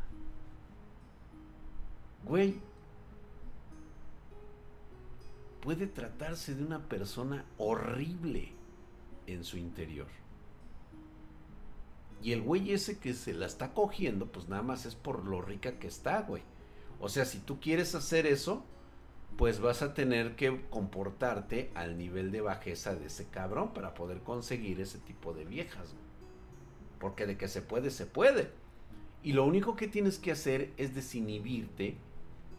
Güey, 2.25 2.55
puede 5.61 5.85
tratarse 5.85 6.55
de 6.55 6.63
una 6.63 6.79
persona 6.89 7.45
horrible 7.59 8.51
en 9.27 9.43
su 9.43 9.59
interior. 9.59 10.07
Y 12.23 12.31
el 12.31 12.41
güey 12.41 12.71
ese 12.71 12.97
que 12.97 13.13
se 13.13 13.35
la 13.35 13.45
está 13.45 13.75
cogiendo, 13.75 14.31
pues 14.31 14.49
nada 14.49 14.63
más 14.63 14.87
es 14.87 14.95
por 14.95 15.25
lo 15.25 15.43
rica 15.43 15.77
que 15.77 15.85
está, 15.85 16.23
güey. 16.23 16.41
O 16.99 17.07
sea, 17.07 17.25
si 17.25 17.37
tú 17.37 17.59
quieres 17.59 17.93
hacer 17.93 18.25
eso, 18.25 18.65
pues 19.41 19.59
vas 19.59 19.81
a 19.81 19.95
tener 19.95 20.35
que 20.35 20.61
comportarte 20.69 21.71
al 21.73 21.97
nivel 21.97 22.29
de 22.31 22.41
bajeza 22.41 22.93
de 22.93 23.07
ese 23.07 23.25
cabrón 23.25 23.73
para 23.73 23.95
poder 23.95 24.19
conseguir 24.19 24.79
ese 24.79 24.99
tipo 24.99 25.33
de 25.33 25.45
viejas. 25.45 25.95
Porque 26.99 27.25
de 27.25 27.37
que 27.37 27.47
se 27.47 27.63
puede, 27.63 27.89
se 27.89 28.05
puede. 28.05 28.51
Y 29.23 29.33
lo 29.33 29.43
único 29.43 29.75
que 29.75 29.87
tienes 29.87 30.19
que 30.19 30.31
hacer 30.31 30.71
es 30.77 30.93
desinhibirte, 30.93 31.95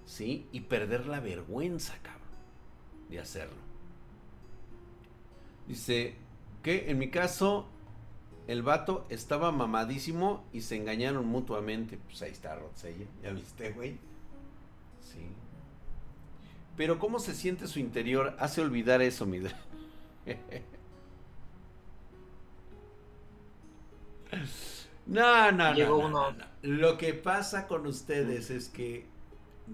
¿sí? 0.07 0.49
Y 0.51 0.63
perder 0.63 1.07
la 1.07 1.21
vergüenza, 1.21 1.95
cabrón, 2.03 2.27
de 3.11 3.21
hacerlo. 3.21 3.63
Dice 5.69 6.17
que 6.65 6.91
en 6.91 6.99
mi 6.99 7.11
caso 7.11 7.69
el 8.49 8.65
vato 8.65 9.07
estaba 9.09 9.53
mamadísimo 9.53 10.45
y 10.53 10.63
se 10.63 10.79
engañaron 10.79 11.27
mutuamente. 11.29 11.97
Pues 11.97 12.21
ahí 12.23 12.33
está 12.33 12.57
Rotsella, 12.57 13.07
¿ya 13.23 13.31
viste, 13.31 13.71
güey? 13.71 13.99
Sí. 15.01 15.29
Pero 16.77 16.99
cómo 16.99 17.19
se 17.19 17.35
siente 17.35 17.67
su 17.67 17.79
interior 17.79 18.35
hace 18.39 18.61
olvidar 18.61 19.03
eso, 19.03 19.27
mi 19.27 19.41
No, 25.05 25.51
no, 25.53 25.75
no, 25.75 26.09
no, 26.09 26.35
Lo 26.63 26.97
que 26.97 27.13
pasa 27.13 27.67
con 27.67 27.87
ustedes 27.87 28.51
es 28.51 28.69
que 28.69 29.05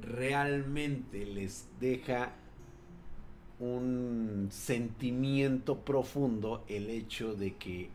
realmente 0.00 1.26
les 1.26 1.69
deja 1.78 2.33
un 3.61 4.49
sentimiento 4.50 5.85
profundo 5.85 6.64
el 6.69 6.90
hecho 6.90 7.35
de 7.35 7.57
que 7.57 7.90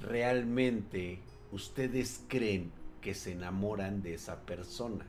realmente 0.00 1.20
ustedes 1.52 2.24
creen 2.28 2.72
que 3.00 3.14
se 3.14 3.32
enamoran 3.32 4.02
de 4.02 4.14
esa 4.14 4.40
persona 4.46 5.04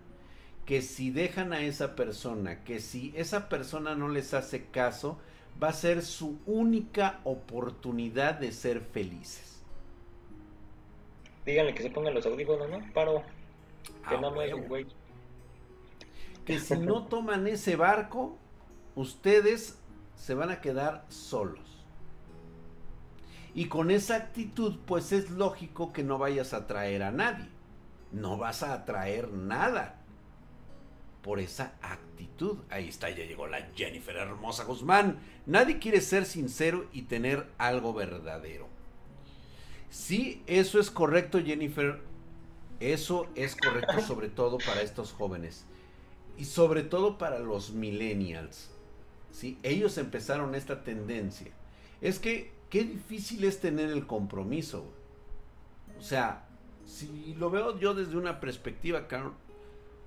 que 0.69 0.83
si 0.83 1.09
dejan 1.09 1.51
a 1.51 1.61
esa 1.61 1.95
persona, 1.95 2.63
que 2.63 2.79
si 2.79 3.11
esa 3.15 3.49
persona 3.49 3.95
no 3.95 4.07
les 4.07 4.35
hace 4.35 4.67
caso, 4.67 5.17
va 5.61 5.69
a 5.69 5.73
ser 5.73 6.03
su 6.03 6.37
única 6.45 7.21
oportunidad 7.23 8.35
de 8.35 8.51
ser 8.51 8.81
felices. 8.81 9.63
Díganle 11.43 11.73
que 11.73 11.81
se 11.81 11.89
pongan 11.89 12.13
los 12.13 12.23
audífonos, 12.23 12.69
¿no? 12.69 12.93
Paro. 12.93 13.23
Que 14.07 14.15
ah, 14.15 14.21
no 14.21 14.39
es 14.43 14.67
güey. 14.67 14.85
Que 16.45 16.59
si 16.59 16.77
no 16.77 17.03
toman 17.09 17.47
ese 17.47 17.75
barco, 17.75 18.37
ustedes 18.93 19.79
se 20.15 20.35
van 20.35 20.51
a 20.51 20.61
quedar 20.61 21.03
solos. 21.09 21.83
Y 23.55 23.69
con 23.69 23.89
esa 23.89 24.17
actitud, 24.17 24.77
pues 24.85 25.13
es 25.13 25.31
lógico 25.31 25.91
que 25.93 26.03
no 26.03 26.19
vayas 26.19 26.53
a 26.53 26.57
atraer 26.57 27.01
a 27.01 27.09
nadie. 27.09 27.47
No 28.11 28.37
vas 28.37 28.61
a 28.61 28.73
atraer 28.73 29.29
nada 29.29 29.98
por 31.29 31.39
esa 31.39 31.75
actitud. 31.83 32.57
Ahí 32.71 32.89
está, 32.89 33.07
ya 33.11 33.23
llegó 33.23 33.45
la 33.45 33.69
Jennifer 33.75 34.15
Hermosa 34.15 34.63
Guzmán. 34.63 35.19
Nadie 35.45 35.77
quiere 35.77 36.01
ser 36.01 36.25
sincero 36.25 36.87
y 36.91 37.03
tener 37.03 37.45
algo 37.59 37.93
verdadero. 37.93 38.67
Sí, 39.91 40.41
eso 40.47 40.79
es 40.79 40.89
correcto, 40.89 41.39
Jennifer. 41.39 41.99
Eso 42.79 43.27
es 43.35 43.55
correcto 43.55 44.01
sobre 44.07 44.29
todo 44.29 44.57
para 44.57 44.81
estos 44.81 45.11
jóvenes. 45.11 45.65
Y 46.35 46.45
sobre 46.45 46.81
todo 46.81 47.19
para 47.19 47.37
los 47.37 47.73
millennials. 47.73 48.71
¿sí? 49.31 49.59
Ellos 49.61 49.99
empezaron 49.99 50.55
esta 50.55 50.83
tendencia. 50.83 51.51
Es 52.01 52.17
que, 52.17 52.51
qué 52.71 52.85
difícil 52.85 53.43
es 53.43 53.59
tener 53.59 53.91
el 53.91 54.07
compromiso. 54.07 54.83
O 55.95 56.01
sea, 56.01 56.47
si 56.87 57.35
lo 57.37 57.51
veo 57.51 57.79
yo 57.79 57.93
desde 57.93 58.17
una 58.17 58.39
perspectiva, 58.39 59.07
Carol, 59.07 59.35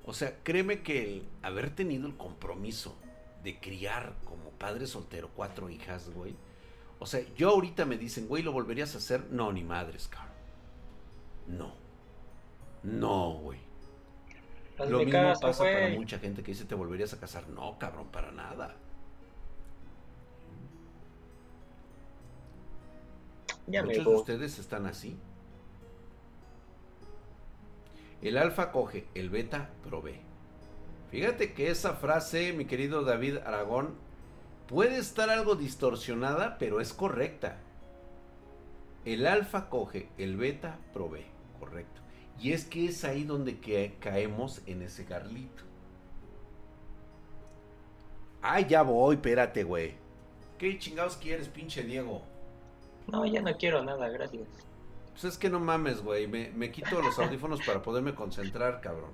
o 0.04 0.12
sea, 0.12 0.38
créeme 0.42 0.82
que 0.82 1.02
el 1.02 1.28
haber 1.42 1.74
tenido 1.74 2.06
el 2.06 2.16
compromiso 2.16 2.96
de 3.42 3.58
criar 3.58 4.14
como 4.24 4.50
padre 4.50 4.86
soltero 4.86 5.30
cuatro 5.34 5.68
hijas, 5.70 6.10
güey. 6.10 6.34
O 6.98 7.06
sea, 7.06 7.20
yo 7.36 7.50
ahorita 7.50 7.84
me 7.84 7.98
dicen, 7.98 8.28
güey, 8.28 8.42
¿lo 8.42 8.52
volverías 8.52 8.94
a 8.94 8.98
hacer? 8.98 9.26
No, 9.30 9.52
ni 9.52 9.62
madres, 9.62 10.08
cabrón. 10.08 10.32
No. 11.48 11.74
No, 12.82 13.34
güey. 13.34 13.58
Lo 14.88 15.04
mismo 15.04 15.32
pasa 15.40 15.64
para 15.64 15.88
mucha 15.90 16.18
gente 16.18 16.42
que 16.42 16.52
dice, 16.52 16.64
¿te 16.64 16.74
volverías 16.74 17.12
a 17.12 17.20
casar? 17.20 17.48
No, 17.48 17.78
cabrón, 17.78 18.08
para 18.08 18.32
nada. 18.32 18.76
Muchos 23.66 24.04
de 24.04 24.14
ustedes 24.14 24.58
están 24.58 24.86
así. 24.86 25.16
El 28.22 28.38
alfa 28.38 28.70
coge, 28.70 29.06
el 29.14 29.30
beta 29.30 29.70
provee. 29.84 30.20
Fíjate 31.10 31.52
que 31.52 31.70
esa 31.70 31.94
frase, 31.94 32.52
mi 32.52 32.64
querido 32.64 33.02
David 33.02 33.38
Aragón, 33.38 33.94
puede 34.68 34.98
estar 34.98 35.28
algo 35.28 35.56
distorsionada, 35.56 36.56
pero 36.58 36.80
es 36.80 36.92
correcta. 36.92 37.58
El 39.04 39.26
alfa 39.26 39.68
coge, 39.68 40.08
el 40.18 40.36
beta 40.36 40.78
provee. 40.92 41.26
Correcto. 41.58 42.00
Y 42.38 42.52
es 42.52 42.64
que 42.64 42.86
es 42.86 43.04
ahí 43.04 43.24
donde 43.24 43.58
caemos 44.00 44.62
en 44.66 44.82
ese 44.82 45.04
garlito. 45.04 45.64
Ay, 48.40 48.66
ya 48.68 48.82
voy, 48.82 49.16
espérate, 49.16 49.64
güey. 49.64 49.94
¿Qué 50.58 50.78
chingados 50.78 51.16
quieres, 51.16 51.48
pinche 51.48 51.82
Diego? 51.82 52.22
No, 53.08 53.26
ya 53.26 53.42
no 53.42 53.56
quiero 53.56 53.82
nada, 53.82 54.08
gracias. 54.08 54.46
Pues 55.22 55.34
es 55.34 55.38
que 55.38 55.50
no 55.50 55.60
mames, 55.60 56.02
güey. 56.02 56.26
Me, 56.26 56.72
quito 56.72 57.00
los 57.00 57.16
audífonos 57.16 57.60
para 57.64 57.80
poderme 57.80 58.12
concentrar, 58.12 58.80
cabrón. 58.80 59.12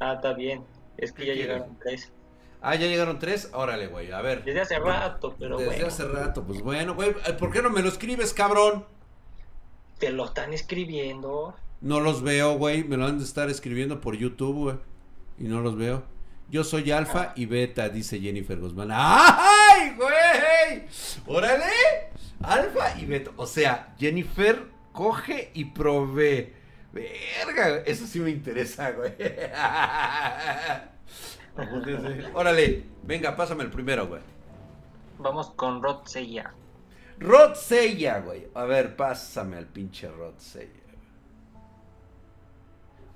Ah, 0.00 0.14
está 0.14 0.32
bien. 0.32 0.64
Es 0.96 1.12
que 1.12 1.24
ya 1.24 1.34
llegaron 1.34 1.78
tres. 1.78 2.12
Ah, 2.60 2.74
ya 2.74 2.88
llegaron 2.88 3.20
tres. 3.20 3.48
Órale, 3.52 3.86
güey. 3.86 4.10
A 4.10 4.20
ver. 4.20 4.42
Desde 4.42 4.62
hace 4.62 4.80
rato, 4.80 5.36
pero 5.38 5.58
Desde 5.58 5.86
hace 5.86 6.08
rato, 6.08 6.42
pues 6.42 6.60
bueno, 6.60 6.96
güey. 6.96 7.14
¿Por 7.38 7.52
qué 7.52 7.62
no 7.62 7.70
me 7.70 7.82
lo 7.82 7.88
escribes, 7.88 8.34
cabrón? 8.34 8.84
Te 10.00 10.10
lo 10.10 10.24
están 10.24 10.52
escribiendo. 10.54 11.54
No 11.80 12.00
los 12.00 12.22
veo, 12.22 12.58
güey. 12.58 12.82
Me 12.82 12.96
lo 12.96 13.06
han 13.06 13.18
de 13.18 13.24
estar 13.24 13.48
escribiendo 13.48 14.00
por 14.00 14.16
YouTube, 14.16 14.56
güey. 14.56 14.76
Y 15.38 15.44
no 15.44 15.60
los 15.60 15.76
veo. 15.76 16.02
Yo 16.50 16.64
soy 16.64 16.90
alfa 16.90 17.28
ah. 17.28 17.32
y 17.36 17.46
beta, 17.46 17.88
dice 17.88 18.18
Jennifer 18.18 18.58
Guzmán. 18.58 18.88
¡Ay, 18.90 19.94
güey! 19.96 20.82
¡Órale! 21.28 21.70
Alfa 22.42 22.98
y 22.98 23.06
beta. 23.06 23.30
O 23.36 23.46
sea, 23.46 23.94
Jennifer 24.00 24.71
coge 24.92 25.50
y 25.54 25.66
provee. 25.66 26.52
Verga, 26.92 27.78
eso 27.86 28.06
sí 28.06 28.20
me 28.20 28.30
interesa, 28.30 28.92
güey. 28.92 29.14
Órale, 32.34 32.84
venga, 33.02 33.34
pásame 33.34 33.64
el 33.64 33.70
primero, 33.70 34.06
güey. 34.06 34.20
Vamos 35.18 35.50
con 35.50 35.82
Rod 35.82 36.06
Seiya. 36.06 36.54
Rod 37.18 37.54
güey. 38.24 38.48
A 38.54 38.64
ver, 38.64 38.96
pásame 38.96 39.56
al 39.56 39.66
pinche 39.66 40.08
Rod. 40.10 40.34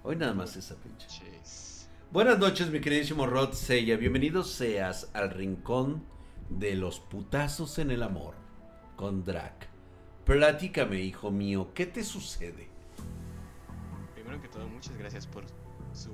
Hoy 0.02 0.16
nada 0.16 0.34
más 0.34 0.56
esa 0.56 0.76
pinche. 0.76 1.06
Buenas 2.12 2.38
noches, 2.38 2.70
mi 2.70 2.80
queridísimo 2.80 3.26
Rod 3.26 3.52
Seiya. 3.52 3.96
Bienvenido 3.96 4.44
seas 4.44 5.10
al 5.12 5.30
rincón 5.30 6.04
de 6.48 6.76
los 6.76 7.00
putazos 7.00 7.78
en 7.78 7.90
el 7.90 8.02
amor 8.02 8.34
con 8.94 9.24
Drac. 9.24 9.65
Platícame, 10.26 11.00
hijo 11.00 11.30
mío, 11.30 11.70
¿qué 11.72 11.86
te 11.86 12.02
sucede? 12.02 12.68
Primero 14.12 14.42
que 14.42 14.48
todo, 14.48 14.66
muchas 14.66 14.96
gracias 14.98 15.24
por 15.24 15.44
su 15.94 16.10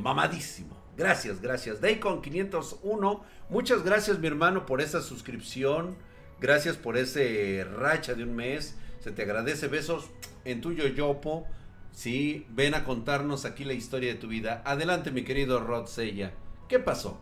Mamadísimo. 0.00 0.76
Gracias, 0.96 1.40
gracias. 1.40 1.80
Daycon 1.80 2.22
501, 2.22 3.24
muchas 3.48 3.82
gracias 3.82 4.20
mi 4.20 4.28
hermano 4.28 4.66
por 4.66 4.80
esa 4.80 5.02
suscripción. 5.02 5.96
Gracias 6.40 6.76
por 6.76 6.96
ese 6.96 7.66
racha 7.76 8.14
de 8.14 8.22
un 8.22 8.36
mes. 8.36 8.76
Se 9.00 9.10
te 9.10 9.22
agradece. 9.22 9.66
Besos 9.66 10.08
en 10.44 10.60
tuyo, 10.60 10.86
Yopo. 10.86 11.46
Sí, 11.90 12.46
ven 12.50 12.74
a 12.74 12.84
contarnos 12.84 13.44
aquí 13.44 13.64
la 13.64 13.72
historia 13.72 14.12
de 14.12 14.20
tu 14.20 14.28
vida. 14.28 14.62
Adelante, 14.64 15.10
mi 15.10 15.24
querido 15.24 15.58
Rod 15.58 15.86
Sella. 15.86 16.32
¿Qué 16.68 16.78
pasó? 16.78 17.20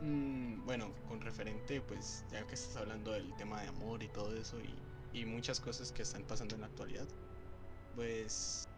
Mm, 0.00 0.64
bueno, 0.64 0.90
con 1.06 1.20
referente, 1.20 1.82
pues 1.82 2.24
ya 2.32 2.46
que 2.46 2.54
estás 2.54 2.76
hablando 2.78 3.12
del 3.12 3.34
tema 3.36 3.60
de 3.60 3.68
amor 3.68 4.02
y 4.02 4.08
todo 4.08 4.34
eso 4.34 4.58
y, 4.60 4.74
y 5.12 5.24
muchas 5.24 5.60
cosas 5.60 5.92
que 5.92 6.02
están 6.02 6.22
pasando 6.24 6.54
en 6.54 6.62
la 6.62 6.66
actualidad, 6.68 7.06
pues 7.94 8.68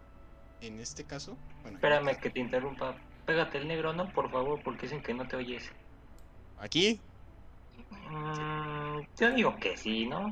en 0.60 0.80
este 0.80 1.04
caso, 1.04 1.36
bueno. 1.62 1.78
Espérame 1.78 2.16
que 2.20 2.30
te 2.30 2.40
interrumpa. 2.40 2.96
Pégate 3.26 3.58
el 3.58 3.68
negro, 3.68 3.92
¿no? 3.92 4.12
Por 4.12 4.30
favor, 4.30 4.60
porque 4.62 4.82
dicen 4.82 5.02
que 5.02 5.14
no 5.14 5.26
te 5.28 5.36
oyes. 5.36 5.70
¿Aquí? 6.58 7.00
Mm, 7.90 9.00
yo 9.18 9.30
digo 9.32 9.56
que 9.58 9.76
sí, 9.76 10.06
¿no? 10.06 10.28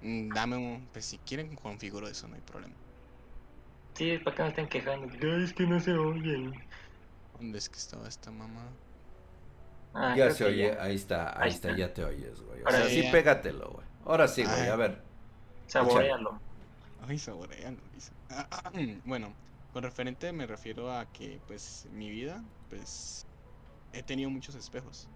Mm, 0.00 0.32
Dame 0.32 0.56
un... 0.56 0.88
Pues 0.92 1.06
si 1.06 1.18
quieren 1.18 1.54
configuro 1.56 2.08
eso, 2.08 2.28
no 2.28 2.34
hay 2.36 2.40
problema. 2.42 2.74
Sí, 3.94 4.18
para 4.18 4.36
que 4.36 4.42
no 4.42 4.48
estén 4.48 4.68
quejando. 4.68 5.06
Es 5.42 5.52
que 5.52 5.66
no 5.66 5.80
se 5.80 5.92
oye. 5.94 6.52
¿Dónde 7.38 7.58
es 7.58 7.68
que 7.68 7.76
estaba 7.76 8.08
esta 8.08 8.30
mamá? 8.30 8.78
Ah, 9.94 10.14
ya 10.16 10.30
se 10.30 10.44
oye, 10.44 10.74
ya. 10.74 10.82
ahí 10.82 10.94
está, 10.94 11.30
ahí 11.40 11.48
Ahí 11.48 11.48
está, 11.50 11.70
está. 11.70 11.80
ya 11.80 11.92
te 11.92 12.04
oyes, 12.04 12.40
güey. 12.42 12.62
O 12.62 12.66
Ahora 12.66 12.78
sea, 12.78 12.88
sí. 12.88 13.08
pégatelo, 13.10 13.70
güey. 13.70 13.86
Ahora 14.04 14.28
sí, 14.28 14.44
güey, 14.44 14.60
Ay. 14.62 14.68
a 14.68 14.76
ver. 14.76 15.07
Saborealo. 15.68 16.40
Ay, 17.06 17.18
saboreando, 17.18 17.80
dice. 17.94 18.10
bueno, 19.04 19.32
con 19.72 19.82
referente 19.82 20.32
me 20.32 20.46
refiero 20.46 20.92
a 20.92 21.06
que, 21.12 21.40
pues, 21.46 21.86
mi 21.92 22.10
vida, 22.10 22.42
pues, 22.68 23.26
he 23.92 24.02
tenido 24.02 24.30
muchos 24.30 24.54
espejos. 24.54 25.08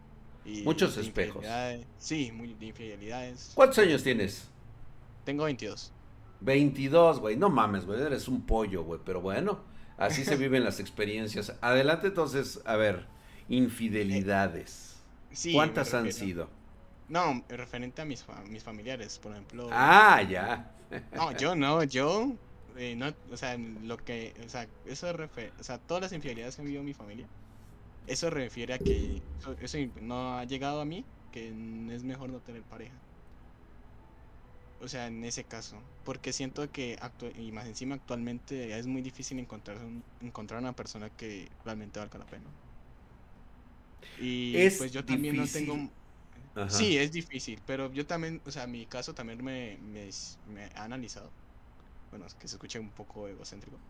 Y 0.45 0.63
Muchos 0.63 0.97
espejos. 0.97 1.45
Sí, 1.99 2.33
muy, 2.33 2.55
de 2.55 2.67
infidelidades. 2.67 3.53
¿Cuántos 3.55 3.79
años 3.79 4.03
tienes? 4.03 4.49
Tengo 5.25 5.45
22. 5.45 5.93
22, 6.41 7.21
güey. 7.21 7.37
No 7.37 7.49
mames, 7.49 7.87
güey. 7.87 8.01
Eres 8.01 8.27
un 8.29 8.45
pollo, 8.45 8.83
güey. 8.83 9.01
Pero 9.05 9.21
bueno, 9.21 9.61
así 9.97 10.25
se 10.25 10.37
viven 10.39 10.65
las 10.65 10.81
experiencias. 10.81 11.55
Adelante, 11.61 12.09
entonces, 12.09 12.61
a 12.65 12.77
ver. 12.77 13.07
Infidelidades. 13.49 14.97
Sí, 15.31 15.53
¿Cuántas 15.53 15.95
han 15.95 16.13
sido? 16.13 16.49
No, 17.09 17.45
referente 17.49 18.03
a 18.03 18.05
mis, 18.05 18.25
fa- 18.25 18.43
mis 18.45 18.65
familiares, 18.65 19.19
por 19.19 19.33
ejemplo. 19.33 19.69
Ah, 19.71 20.23
ya. 20.23 20.73
No, 21.13 21.33
yo 21.33 21.55
no, 21.55 21.83
yo. 21.85 22.39
eh, 22.77 22.97
no, 22.97 23.15
o 23.31 23.37
sea, 23.37 23.57
lo 23.59 23.99
que. 24.05 24.35
O 24.47 24.49
sea, 24.49 24.69
eso 24.85 25.13
refiere. 25.13 25.53
O 25.59 25.63
sea, 25.65 25.79
todas 25.79 26.03
las 26.03 26.13
infidelidades 26.13 26.57
que 26.57 26.63
ha 26.63 26.65
vivido 26.65 26.83
mi 26.83 26.95
familia. 26.95 27.31
Eso 28.07 28.31
refiere 28.31 28.75
a 28.75 28.81
que. 28.81 29.25
Eso, 29.39 29.57
eso 29.61 29.79
no 30.03 30.39
ha 30.39 30.45
llegado 30.45 30.81
a 30.81 30.85
mí. 30.87 31.07
Que 31.33 31.49
es 31.49 32.05
mejor 32.05 32.31
no 32.31 32.43
tener 32.43 32.65
pareja. 32.67 33.03
O 34.79 34.89
sea, 34.89 35.07
en 35.07 35.25
ese 35.25 35.47
caso. 35.47 35.83
Porque 36.03 36.33
siento 36.35 36.71
que. 36.71 36.99
y 37.37 37.53
más 37.53 37.67
encima, 37.67 37.95
actualmente 37.95 38.77
es 38.79 38.87
muy 38.87 39.01
difícil 39.03 39.39
encontrar, 39.39 39.79
un- 39.79 40.05
encontrar 40.21 40.61
una 40.61 40.75
persona 40.75 41.09
que 41.11 41.51
realmente 41.65 42.01
valga 42.01 42.19
la 42.19 42.27
pena. 42.27 42.55
Y 44.17 44.57
Es 44.57 44.75
pues 44.77 44.93
yo 44.93 45.05
también 45.05 45.37
no 45.37 45.49
tengo. 45.49 45.91
Sí, 46.67 46.97
es 46.97 47.13
difícil, 47.13 47.63
pero 47.67 47.93
yo 47.93 48.07
también, 48.07 48.43
o 48.47 48.51
sea, 48.51 48.67
mi 48.67 48.87
caso 48.87 49.15
también 49.15 49.45
me, 49.45 49.79
me, 49.81 50.11
ha 50.75 50.85
analizado. 50.85 51.35
Bueno, 52.11 52.27
es 52.27 52.35
que 52.35 52.49
se 52.49 52.57
escuche 52.57 52.79
un 52.81 52.93
poco 52.93 53.29
egocéntrico. 53.29 53.83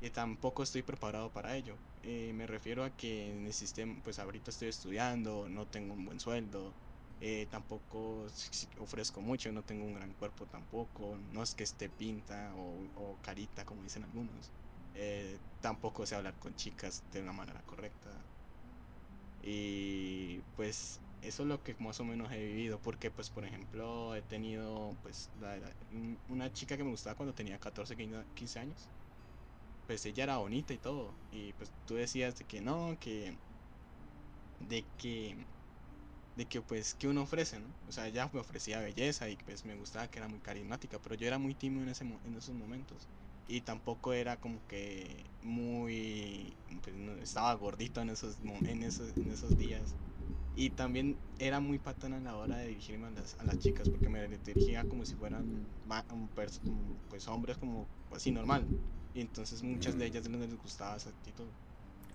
Y 0.00 0.10
tampoco 0.10 0.62
estoy 0.64 0.82
preparado 0.82 1.32
para 1.32 1.56
ello. 1.56 1.82
Eh, 2.02 2.32
me 2.34 2.46
refiero 2.46 2.84
a 2.84 2.90
que 2.96 3.30
en 3.32 3.46
el 3.46 3.54
sistema, 3.54 4.00
pues 4.04 4.18
ahorita 4.18 4.50
estoy 4.50 4.68
estudiando, 4.68 5.48
no 5.48 5.68
tengo 5.68 5.94
un 5.94 6.04
buen 6.06 6.20
sueldo, 6.20 6.76
eh, 7.20 7.46
tampoco 7.50 8.26
ofrezco 8.78 9.22
mucho, 9.22 9.52
no 9.52 9.64
tengo 9.64 9.84
un 9.86 9.94
gran 9.94 10.14
cuerpo 10.14 10.46
tampoco, 10.48 11.18
no 11.18 11.42
es 11.42 11.54
que 11.54 11.64
esté 11.64 11.90
pinta 11.90 12.54
o, 12.56 12.90
o 12.94 13.18
carita, 13.20 13.64
como 13.64 13.82
dicen 13.84 14.04
algunos. 14.04 14.52
Eh, 14.94 15.40
tampoco 15.60 16.06
sé 16.06 16.14
hablar 16.16 16.38
con 16.38 16.54
chicas 16.54 17.04
de 17.10 17.22
una 17.22 17.32
manera 17.32 17.62
correcta. 17.64 18.28
Y 19.40 20.42
pues 20.54 21.02
eso 21.20 21.42
es 21.42 21.48
lo 21.48 21.62
que 21.62 21.76
más 21.78 22.00
o 22.00 22.04
menos 22.04 22.32
he 22.32 22.38
vivido, 22.44 22.80
porque 22.80 23.10
pues 23.10 23.30
por 23.30 23.44
ejemplo 23.44 24.14
he 24.16 24.22
tenido 24.22 24.98
pues 25.02 25.30
la- 25.34 25.58
la- 25.58 25.76
un- 25.90 26.20
una 26.28 26.52
chica 26.52 26.76
que 26.76 26.84
me 26.84 26.90
gustaba 26.90 27.16
cuando 27.16 27.34
tenía 27.34 27.58
14, 27.58 27.96
15 27.96 28.24
15 28.34 28.58
años. 28.60 28.90
Pues 29.86 30.04
ella 30.06 30.24
era 30.24 30.38
bonita 30.38 30.74
y 30.74 30.78
todo, 30.78 31.18
y 31.30 31.52
pues 31.54 31.72
tú 31.86 31.94
decías 31.96 32.36
de 32.36 32.44
que 32.46 32.60
no, 32.60 32.98
que 33.00 33.38
de 34.58 34.86
que 34.96 35.46
de 36.36 36.48
que 36.48 36.62
pues 36.62 36.94
que 36.94 37.08
uno 37.08 37.22
ofrece, 37.22 37.60
¿no? 37.60 37.74
O 37.86 37.92
sea, 37.92 38.08
ella 38.08 38.30
me 38.32 38.40
ofrecía 38.40 38.80
belleza 38.80 39.30
y 39.30 39.36
pues 39.38 39.64
me 39.64 39.76
gustaba 39.76 40.08
que 40.08 40.18
era 40.20 40.28
muy 40.28 40.40
carismática, 40.40 41.00
pero 41.00 41.14
yo 41.16 41.26
era 41.26 41.38
muy 41.38 41.54
tímido 41.54 41.82
en 41.84 41.90
ese 41.90 42.04
en 42.24 42.36
esos 42.36 42.54
momentos 42.54 43.08
y 43.46 43.62
tampoco 43.62 44.12
era 44.14 44.38
como 44.40 44.64
que 44.66 45.30
muy 45.42 46.58
pues, 46.82 46.96
estaba 47.22 47.54
gordito 47.54 48.00
en 48.02 48.10
esos 48.10 48.38
en 48.64 48.82
esos 48.84 49.14
en 49.18 49.30
esos 49.32 49.56
días 49.58 49.96
y 50.56 50.70
también 50.70 51.16
era 51.38 51.60
muy 51.60 51.78
patana 51.78 52.16
a 52.16 52.20
la 52.20 52.36
hora 52.36 52.56
de 52.56 52.68
dirigirme 52.68 53.06
a 53.08 53.10
las, 53.10 53.38
a 53.38 53.44
las 53.44 53.58
chicas 53.58 53.88
porque 53.88 54.08
me 54.08 54.26
dirigía 54.26 54.84
como 54.84 55.04
si 55.04 55.14
fueran 55.14 55.68
pues 57.08 57.28
hombres 57.28 57.58
como 57.58 57.86
así 58.10 58.32
normal 58.32 58.66
y 59.14 59.20
entonces 59.20 59.62
muchas 59.62 59.96
de 59.98 60.06
ellas 60.06 60.28
no 60.28 60.38
les 60.38 60.56
gustaba 60.56 60.96
esa 60.96 61.10
actitud 61.10 61.48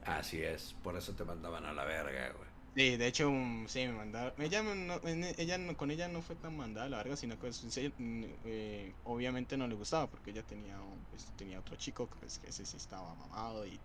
Así 0.04 0.42
es. 0.42 0.74
Por 0.82 0.98
eso 0.98 1.14
te 1.14 1.24
mandaban 1.24 1.66
a 1.66 1.74
la 1.74 1.86
verga, 1.86 2.32
güey. 2.32 2.50
Sí, 2.74 2.96
de 2.98 3.08
hecho, 3.08 3.30
mm, 3.30 3.68
sí, 3.68 3.86
me 3.86 3.94
mandaba. 3.94 4.34
Ella, 4.38 4.64
no, 4.64 5.00
en- 5.04 5.26
ella 5.38 5.58
no- 5.58 5.76
con 5.76 5.92
ella 5.92 6.08
no 6.08 6.22
fue 6.22 6.36
tan 6.38 6.56
mandada 6.56 6.88
a 6.88 6.90
la 6.90 6.98
verga, 6.98 7.18
sino 7.18 7.38
que 7.38 7.50
mm, 7.50 8.24
eh, 8.46 8.96
obviamente 9.04 9.58
no 9.58 9.68
le 9.68 9.76
gustaba 9.76 10.08
porque 10.10 10.32
ella 10.32 10.44
tenía, 10.44 10.80
pues, 11.10 11.34
tenía 11.36 11.60
otro 11.60 11.76
chico 11.76 12.10
que, 12.10 12.16
pues, 12.20 12.40
que 12.40 12.48
ese 12.50 12.66
sí 12.66 12.78
estaba 12.78 13.14
mamado 13.16 13.66
y 13.68 13.82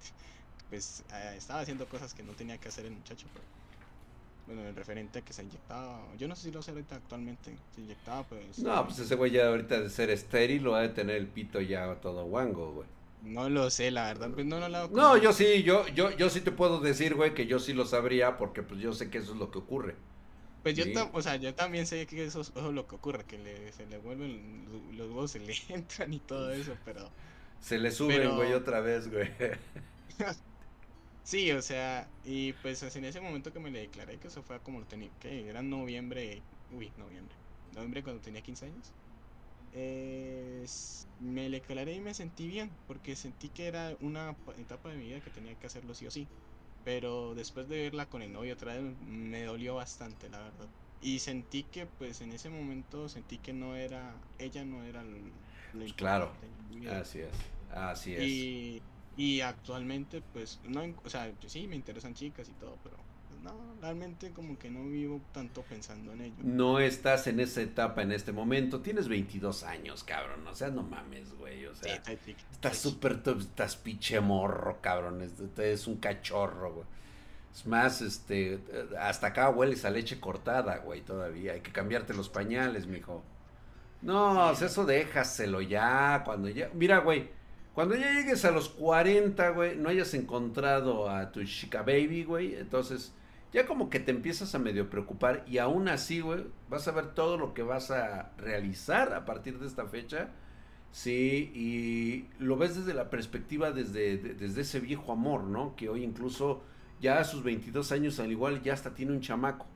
pues 0.68 1.04
eh, 1.12 1.34
estaba 1.36 1.60
haciendo 1.60 1.88
cosas 1.88 2.14
que 2.14 2.22
no 2.22 2.34
tenía 2.34 2.58
que 2.58 2.68
hacer 2.68 2.86
el 2.86 2.92
muchacho. 2.92 3.28
Pero, 3.32 3.46
bueno, 4.46 4.62
en 4.66 4.76
referente 4.76 5.22
que 5.22 5.32
se 5.32 5.42
inyectaba, 5.42 6.00
yo 6.18 6.28
no 6.28 6.36
sé 6.36 6.42
si 6.44 6.50
lo 6.52 6.60
hace 6.60 6.70
ahorita 6.70 6.96
actualmente, 6.96 7.56
se 7.74 7.80
inyectaba 7.80 8.22
pues... 8.24 8.58
No, 8.60 8.84
pues 8.84 8.98
ese 8.98 9.14
güey 9.16 9.32
ya 9.32 9.48
ahorita 9.48 9.80
de 9.80 9.90
ser 9.90 10.10
estéril 10.10 10.62
lo 10.62 10.74
ha 10.74 10.82
de 10.82 10.88
tener 10.90 11.16
el 11.16 11.26
pito 11.26 11.60
ya 11.60 11.94
todo 11.96 12.24
guango, 12.26 12.72
güey. 12.72 12.88
No 13.22 13.48
lo 13.48 13.70
sé, 13.70 13.90
la 13.90 14.04
verdad, 14.06 14.30
pues 14.32 14.46
no 14.46 14.56
lo 14.56 14.62
he 14.62 14.64
hablado 14.66 14.88
con 14.90 14.98
No, 15.00 15.16
yo 15.16 15.32
sí, 15.32 15.64
yo, 15.64 15.86
yo, 15.88 16.16
yo 16.16 16.30
sí 16.30 16.40
te 16.40 16.52
puedo 16.52 16.78
decir, 16.80 17.14
güey, 17.14 17.34
que 17.34 17.46
yo 17.46 17.58
sí 17.58 17.72
lo 17.72 17.84
sabría 17.84 18.36
porque 18.36 18.62
pues 18.62 18.80
yo 18.80 18.92
sé 18.92 19.10
que 19.10 19.18
eso 19.18 19.32
es 19.32 19.38
lo 19.38 19.50
que 19.50 19.58
ocurre. 19.58 19.96
Pues 20.62 20.76
yo, 20.76 20.84
Sí. 20.84 20.94
o 21.12 21.22
sea, 21.22 21.36
yo 21.36 21.54
también 21.54 21.86
sé 21.86 22.06
que 22.06 22.24
eso, 22.24 22.40
es- 22.40 22.50
eso 22.50 22.68
es 22.68 22.74
lo 22.74 22.86
que 22.86 22.94
ocurre, 22.96 23.24
que 23.24 23.38
le, 23.38 23.72
se 23.72 23.86
le 23.86 23.98
vuelven, 23.98 24.64
los 24.96 25.08
huevos 25.08 25.30
se 25.32 25.40
le 25.40 25.54
entran 25.70 26.12
y 26.12 26.20
todo 26.20 26.52
eso, 26.52 26.76
pero... 26.84 27.08
Se 27.60 27.78
le 27.78 27.90
suben, 27.90 28.18
Pero- 28.18 28.36
güey, 28.36 28.52
otra 28.52 28.80
vez, 28.80 29.10
güey. 29.10 29.28
Sí, 31.26 31.50
o 31.50 31.60
sea, 31.60 32.08
y 32.22 32.52
pues 32.54 32.82
en 32.94 33.04
ese 33.04 33.20
momento 33.20 33.52
que 33.52 33.58
me 33.58 33.70
le 33.72 33.80
declaré, 33.80 34.18
que 34.20 34.28
eso 34.28 34.42
fue 34.44 34.62
como 34.62 34.78
lo 34.78 34.86
tenía, 34.86 35.10
que 35.18 35.48
era 35.48 35.60
noviembre, 35.60 36.44
uy, 36.70 36.92
noviembre, 36.96 37.36
noviembre 37.72 38.02
cuando 38.04 38.22
tenía 38.22 38.42
15 38.42 38.66
años, 38.66 38.94
eh, 39.72 40.64
me 41.18 41.48
le 41.50 41.58
declaré 41.60 41.94
y 41.94 42.00
me 42.00 42.14
sentí 42.14 42.48
bien, 42.48 42.78
porque 42.86 43.16
sentí 43.16 43.50
que 43.50 43.66
era 43.66 43.96
una 44.00 44.38
pa- 44.44 44.54
etapa 44.56 44.90
de 44.90 44.98
mi 44.98 45.06
vida 45.08 45.20
que 45.22 45.30
tenía 45.30 45.56
que 45.56 45.66
hacerlo 45.66 45.94
sí 45.94 46.06
o 46.06 46.12
sí, 46.12 46.28
pero 46.84 47.34
después 47.34 47.68
de 47.68 47.82
verla 47.82 48.06
con 48.06 48.22
el 48.22 48.32
novio 48.32 48.54
otra 48.54 48.74
vez, 48.74 48.96
me 49.00 49.44
dolió 49.44 49.76
bastante, 49.76 50.30
la 50.30 50.40
verdad, 50.40 50.70
y 51.00 51.20
sentí 51.20 51.64
que 51.64 51.86
pues 51.86 52.20
en 52.20 52.32
ese 52.32 52.50
momento 52.50 53.08
sentí 53.08 53.38
que 53.38 53.52
no 53.52 53.76
era, 53.76 54.20
ella 54.38 54.64
no 54.64 54.84
era 54.84 55.02
lo, 55.04 55.18
lo 55.18 55.32
Pues 55.72 55.92
claro. 55.94 56.32
Así 56.88 57.20
es, 57.20 57.32
así 57.70 58.14
es. 58.14 58.22
Y, 58.24 58.82
y 59.16 59.40
actualmente, 59.40 60.22
pues, 60.32 60.60
no, 60.64 60.82
o 61.04 61.10
sea, 61.10 61.32
yo 61.40 61.48
sí 61.48 61.66
me 61.66 61.76
interesan 61.76 62.14
chicas 62.14 62.48
y 62.48 62.52
todo, 62.54 62.78
pero 62.82 62.96
pues, 63.28 63.40
no, 63.40 63.74
realmente 63.80 64.32
como 64.32 64.58
que 64.58 64.70
no 64.70 64.84
vivo 64.86 65.20
tanto 65.32 65.62
pensando 65.62 66.12
en 66.12 66.22
ello. 66.22 66.44
No 66.44 66.78
estás 66.80 67.26
en 67.26 67.40
esa 67.40 67.62
etapa 67.62 68.02
en 68.02 68.12
este 68.12 68.32
momento. 68.32 68.80
Tienes 68.82 69.08
22 69.08 69.62
años, 69.64 70.04
cabrón. 70.04 70.46
O 70.46 70.54
sea, 70.54 70.68
no 70.70 70.82
mames, 70.82 71.34
güey. 71.34 71.66
O 71.66 71.74
Sí, 71.80 71.88
sea, 71.88 71.94
está 71.94 72.12
estás 72.12 72.36
está 72.52 72.74
súper, 72.74 73.22
estás 73.38 73.76
pinche 73.76 74.20
morro, 74.20 74.80
cabrón. 74.80 75.22
Es, 75.22 75.32
es 75.58 75.86
un 75.86 75.96
cachorro, 75.96 76.74
güey. 76.74 76.86
Es 77.54 77.66
más, 77.66 78.02
este, 78.02 78.60
hasta 79.00 79.28
acá 79.28 79.50
hueles 79.50 79.84
a 79.84 79.90
leche 79.90 80.20
cortada, 80.20 80.78
güey, 80.78 81.02
todavía. 81.02 81.52
Hay 81.54 81.60
que 81.62 81.72
cambiarte 81.72 82.14
los 82.14 82.28
pañales, 82.28 82.86
mijo. 82.86 83.24
No, 84.02 84.50
o 84.50 84.54
sea, 84.54 84.68
eso 84.68 84.84
déjaselo 84.84 85.60
ya, 85.62 86.22
cuando 86.24 86.48
ya... 86.48 86.70
Mira, 86.74 86.98
güey, 86.98 87.30
cuando 87.76 87.96
ya 87.96 88.12
llegues 88.12 88.44
a 88.46 88.50
los 88.52 88.70
40, 88.70 89.50
güey, 89.50 89.76
no 89.78 89.90
hayas 89.90 90.14
encontrado 90.14 91.10
a 91.10 91.32
tu 91.32 91.44
chica 91.44 91.82
baby, 91.82 92.24
güey, 92.24 92.56
entonces 92.56 93.14
ya 93.52 93.66
como 93.66 93.90
que 93.90 94.00
te 94.00 94.10
empiezas 94.12 94.54
a 94.56 94.60
medio 94.60 94.90
preocupar 94.90 95.44
y 95.48 95.58
aún 95.58 95.88
así, 95.88 96.20
güey, 96.20 96.46
vas 96.70 96.88
a 96.88 96.92
ver 96.92 97.14
todo 97.14 97.38
lo 97.38 97.54
que 97.54 97.62
vas 97.62 97.92
a 97.92 98.32
realizar 98.38 99.14
a 99.14 99.26
partir 99.26 99.60
de 99.60 99.68
esta 99.68 99.86
fecha. 99.86 100.30
Sí, 100.92 101.52
y 101.54 102.28
lo 102.42 102.56
ves 102.58 102.76
desde 102.76 102.94
la 102.94 103.10
perspectiva 103.10 103.72
desde, 103.72 104.18
de- 104.18 104.34
desde 104.34 104.62
ese 104.62 104.80
viejo 104.80 105.12
amor, 105.12 105.44
¿no? 105.44 105.76
Que 105.76 105.88
hoy 105.90 106.04
incluso 106.04 106.62
ya 107.00 107.20
a 107.20 107.24
sus 107.24 107.42
22 107.44 107.92
años 107.92 108.18
al 108.20 108.32
igual 108.32 108.62
ya 108.62 108.74
hasta 108.74 108.94
tiene 108.94 109.12
un 109.12 109.20
chamaco. 109.22 109.66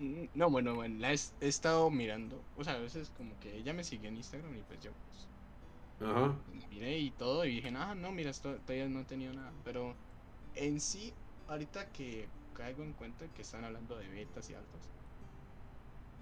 Mm, 0.00 0.26
No, 0.34 0.50
bueno, 0.50 0.74
bueno, 0.74 0.98
la 0.98 1.12
he, 1.12 1.18
estado 1.40 1.90
mirando. 1.90 2.44
O 2.56 2.64
sea, 2.64 2.74
a 2.74 2.78
veces 2.80 3.10
como 3.16 3.38
que 3.40 3.56
ella 3.56 3.72
me 3.72 3.84
sigue 3.84 4.08
en 4.08 4.16
Instagram 4.16 4.56
y 4.56 4.62
pues 4.62 4.80
yo 4.80 4.92
pues, 5.10 5.28
Ajá. 6.00 6.42
y 6.70 7.10
todo 7.12 7.44
y 7.44 7.56
dije, 7.56 7.70
no, 7.70 8.12
mira, 8.12 8.30
esto 8.30 8.60
todavía 8.62 8.88
no 8.88 9.00
he 9.00 9.04
tenido 9.04 9.32
nada. 9.32 9.54
Pero 9.62 9.96
en 10.54 10.80
sí, 10.80 11.14
ahorita 11.46 11.92
que 11.92 12.30
caigo 12.52 12.82
en 12.84 12.94
cuenta 12.94 13.28
que 13.28 13.42
están 13.42 13.64
hablando 13.64 13.96
de 13.98 14.08
betas 14.08 14.50
y 14.50 14.54
altos, 14.54 14.90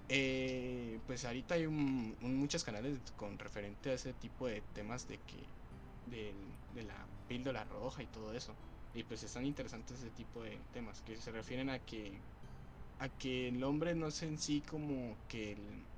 eh, 0.09 1.01
pues 1.07 1.25
ahorita 1.25 1.55
hay 1.55 1.67
un, 1.67 2.17
muchos 2.21 2.65
canales 2.65 3.01
con 3.17 3.39
referente 3.39 3.91
a 3.91 3.95
ese 3.95 4.15
tipo 4.15 4.47
de 4.47 4.63
temas 4.63 5.07
de 5.07 5.19
que, 5.23 5.53
de 6.05 6.85
la 6.85 7.09
píldora 7.27 7.65
roja 7.65 8.03
y 8.03 8.09
todo 8.09 8.33
eso. 8.35 8.59
Y 8.93 9.05
pues 9.05 9.23
están 9.23 9.47
interesantes 9.47 9.99
ese 9.99 10.11
tipo 10.11 10.43
de 10.43 10.65
temas 10.71 11.03
que 11.03 11.17
se 11.17 11.33
refieren 11.33 11.71
a 11.71 11.81
que 11.81 12.25
a 12.99 13.09
que 13.11 13.49
el 13.49 13.63
hombre 13.65 13.95
no 13.95 14.09
es 14.09 14.23
en 14.23 14.39
sí 14.39 14.63
como 14.63 15.19
que 15.29 15.53
el, 15.53 15.89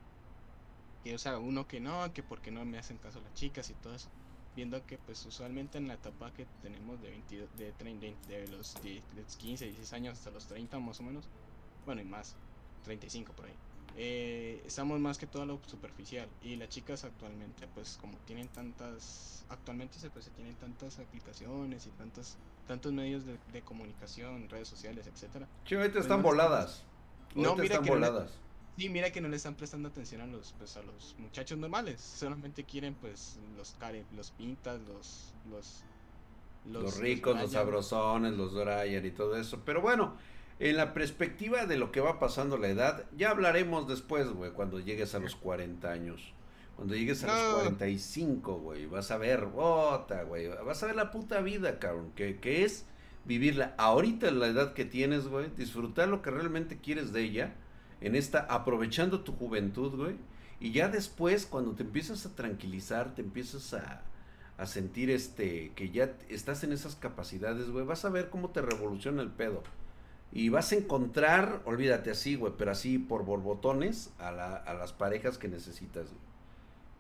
que 1.03 1.15
o 1.15 1.19
sea 1.19 1.39
uno 1.39 1.67
que 1.67 1.81
no 1.81 2.13
que 2.13 2.23
porque 2.23 2.51
no 2.51 2.65
me 2.65 2.79
hacen 2.79 2.99
caso 2.99 3.21
las 3.21 3.35
chicas 3.35 3.71
y 3.71 3.75
todo 3.75 3.95
eso 3.95 4.09
viendo 4.55 4.85
que 4.87 4.99
pues 4.99 5.25
usualmente 5.25 5.79
en 5.79 5.89
la 5.89 5.95
etapa 5.95 6.33
que 6.33 6.47
tenemos 6.63 7.01
de 7.01 7.11
22 7.11 7.49
de, 7.57 7.73
30, 7.73 8.07
de 8.29 8.49
los 8.49 8.75
10 8.83 9.03
de 9.15 9.23
los 9.23 9.37
15 9.37 9.65
16 9.67 9.93
años 9.93 10.19
hasta 10.19 10.31
los 10.31 10.47
30 10.47 10.79
más 10.79 11.01
o 11.01 11.03
menos 11.05 11.25
bueno 11.87 12.03
y 12.03 12.05
más 12.05 12.35
35 12.83 13.33
por 13.33 13.47
ahí 13.47 13.53
eh, 13.97 14.63
estamos 14.65 15.01
más 15.01 15.19
que 15.19 15.27
todo 15.27 15.43
a 15.43 15.47
lo 15.47 15.61
superficial 15.67 16.29
y 16.43 16.57
las 16.57 16.69
chicas 16.69 17.05
actualmente 17.05 17.67
pues 17.75 17.97
como 17.97 18.17
tienen 18.19 18.49
tantas 18.49 19.45
actualmente 19.49 19.99
se 19.99 20.11
pues 20.11 20.25
se 20.25 20.31
tienen 20.31 20.55
tantas 20.57 20.99
aplicaciones 20.99 21.87
y 21.87 21.91
tantos 21.91 22.37
tantos 22.67 22.93
medios 22.93 23.25
de, 23.25 23.39
de 23.53 23.63
comunicación 23.63 24.49
redes 24.49 24.69
sociales 24.69 25.07
etcétera 25.07 25.49
ahorita 25.71 25.93
Pues 25.95 26.05
están 26.05 26.23
voladas. 26.23 26.83
No, 27.35 27.55
mira 27.57 27.75
están 27.77 27.85
que 27.85 27.91
no 27.91 27.97
le- 27.97 28.07
voladas. 28.07 28.31
Sí, 28.77 28.89
mira 28.89 29.13
que 29.13 29.21
no 29.21 29.29
le 29.29 29.37
están 29.37 29.55
prestando 29.57 29.89
atención 29.89 30.23
a 30.23 30.27
los, 30.27 30.55
pues, 30.59 30.77
a 30.77 30.83
los 30.83 31.15
muchachos 31.19 31.59
normales. 31.59 32.01
Solamente 32.01 32.65
quieren, 32.65 32.95
pues, 32.95 33.39
los 33.57 33.73
care, 33.79 34.05
los 34.17 34.31
pintas, 34.31 34.81
los, 34.89 35.35
los, 35.51 35.85
Los, 36.65 36.97
ricos, 36.99 37.37
los 37.39 37.53
sabrosones, 37.53 38.35
los 38.35 38.55
Brian 38.55 39.05
y 39.05 39.11
todo 39.11 39.37
eso. 39.37 39.63
Pero 39.65 39.81
bueno, 39.83 40.17
en 40.59 40.77
la 40.77 40.93
perspectiva 40.95 41.67
de 41.67 41.77
lo 41.77 41.91
que 41.93 42.01
va 42.01 42.19
pasando 42.19 42.59
la 42.59 42.69
edad, 42.69 43.07
ya 43.17 43.31
hablaremos 43.31 43.89
después, 43.89 44.29
güey, 44.31 44.53
cuando 44.53 44.79
llegues 44.81 45.15
a 45.15 45.19
los 45.19 45.37
40 45.37 45.91
años. 45.91 46.35
Cuando 46.77 46.95
llegues 46.95 47.25
a 47.25 47.29
los 47.29 47.43
No. 47.43 47.53
45, 47.53 48.59
güey, 48.61 48.87
vas 48.87 49.11
a 49.11 49.19
ver, 49.19 49.47
bota, 49.47 50.23
güey, 50.23 50.49
vas 50.49 50.83
a 50.83 50.87
ver 50.87 50.97
la 50.97 51.11
puta 51.11 51.41
vida, 51.43 51.79
cabrón, 51.79 52.13
que, 52.15 52.41
que 52.41 52.65
es 52.65 52.87
vivirla 53.25 53.75
ahorita 53.79 54.29
en 54.29 54.39
la 54.41 54.47
edad 54.49 54.73
que 54.75 54.85
tienes, 54.87 55.29
güey, 55.29 55.51
disfrutar 55.57 56.09
lo 56.09 56.23
que 56.23 56.31
realmente 56.31 56.79
quieres 56.79 57.13
de 57.13 57.23
ella, 57.23 57.55
en 58.01 58.15
esta, 58.17 58.41
aprovechando 58.41 59.21
tu 59.21 59.33
juventud, 59.33 59.95
güey, 59.97 60.17
y 60.61 60.73
ya 60.73 60.89
después, 60.89 61.47
cuando 61.47 61.73
te 61.73 61.83
empiezas 61.83 62.27
a 62.27 62.35
tranquilizar, 62.35 63.15
te 63.15 63.23
empiezas 63.23 63.73
a, 63.75 64.03
a 64.59 64.67
sentir 64.67 65.11
este, 65.11 65.73
que 65.75 65.91
ya 65.91 66.13
estás 66.29 66.63
en 66.65 66.73
esas 66.73 66.97
capacidades, 66.97 67.71
güey, 67.71 67.85
vas 67.87 68.05
a 68.05 68.11
ver 68.11 68.29
cómo 68.31 68.51
te 68.51 68.61
revoluciona 68.63 69.23
el 69.23 69.31
pedo. 69.31 69.63
Y 70.33 70.49
vas 70.49 70.71
a 70.73 70.77
encontrar, 70.77 71.61
olvídate 71.65 72.11
así, 72.11 72.37
güey, 72.37 72.53
pero 72.57 72.71
así 72.71 72.99
por 72.99 73.25
borbotones 73.25 74.13
a, 74.19 74.31
la- 74.31 74.57
a 74.57 74.75
las 74.75 74.93
parejas 74.93 75.39
que 75.39 75.49
necesitas, 75.49 76.07
güey. 76.07 76.21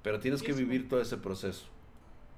Pero 0.02 0.18
tienes 0.18 0.40
Sí, 0.40 0.46
que 0.46 0.52
vivir 0.52 0.88
todo 0.88 1.00
ese 1.00 1.16
proceso. 1.18 1.66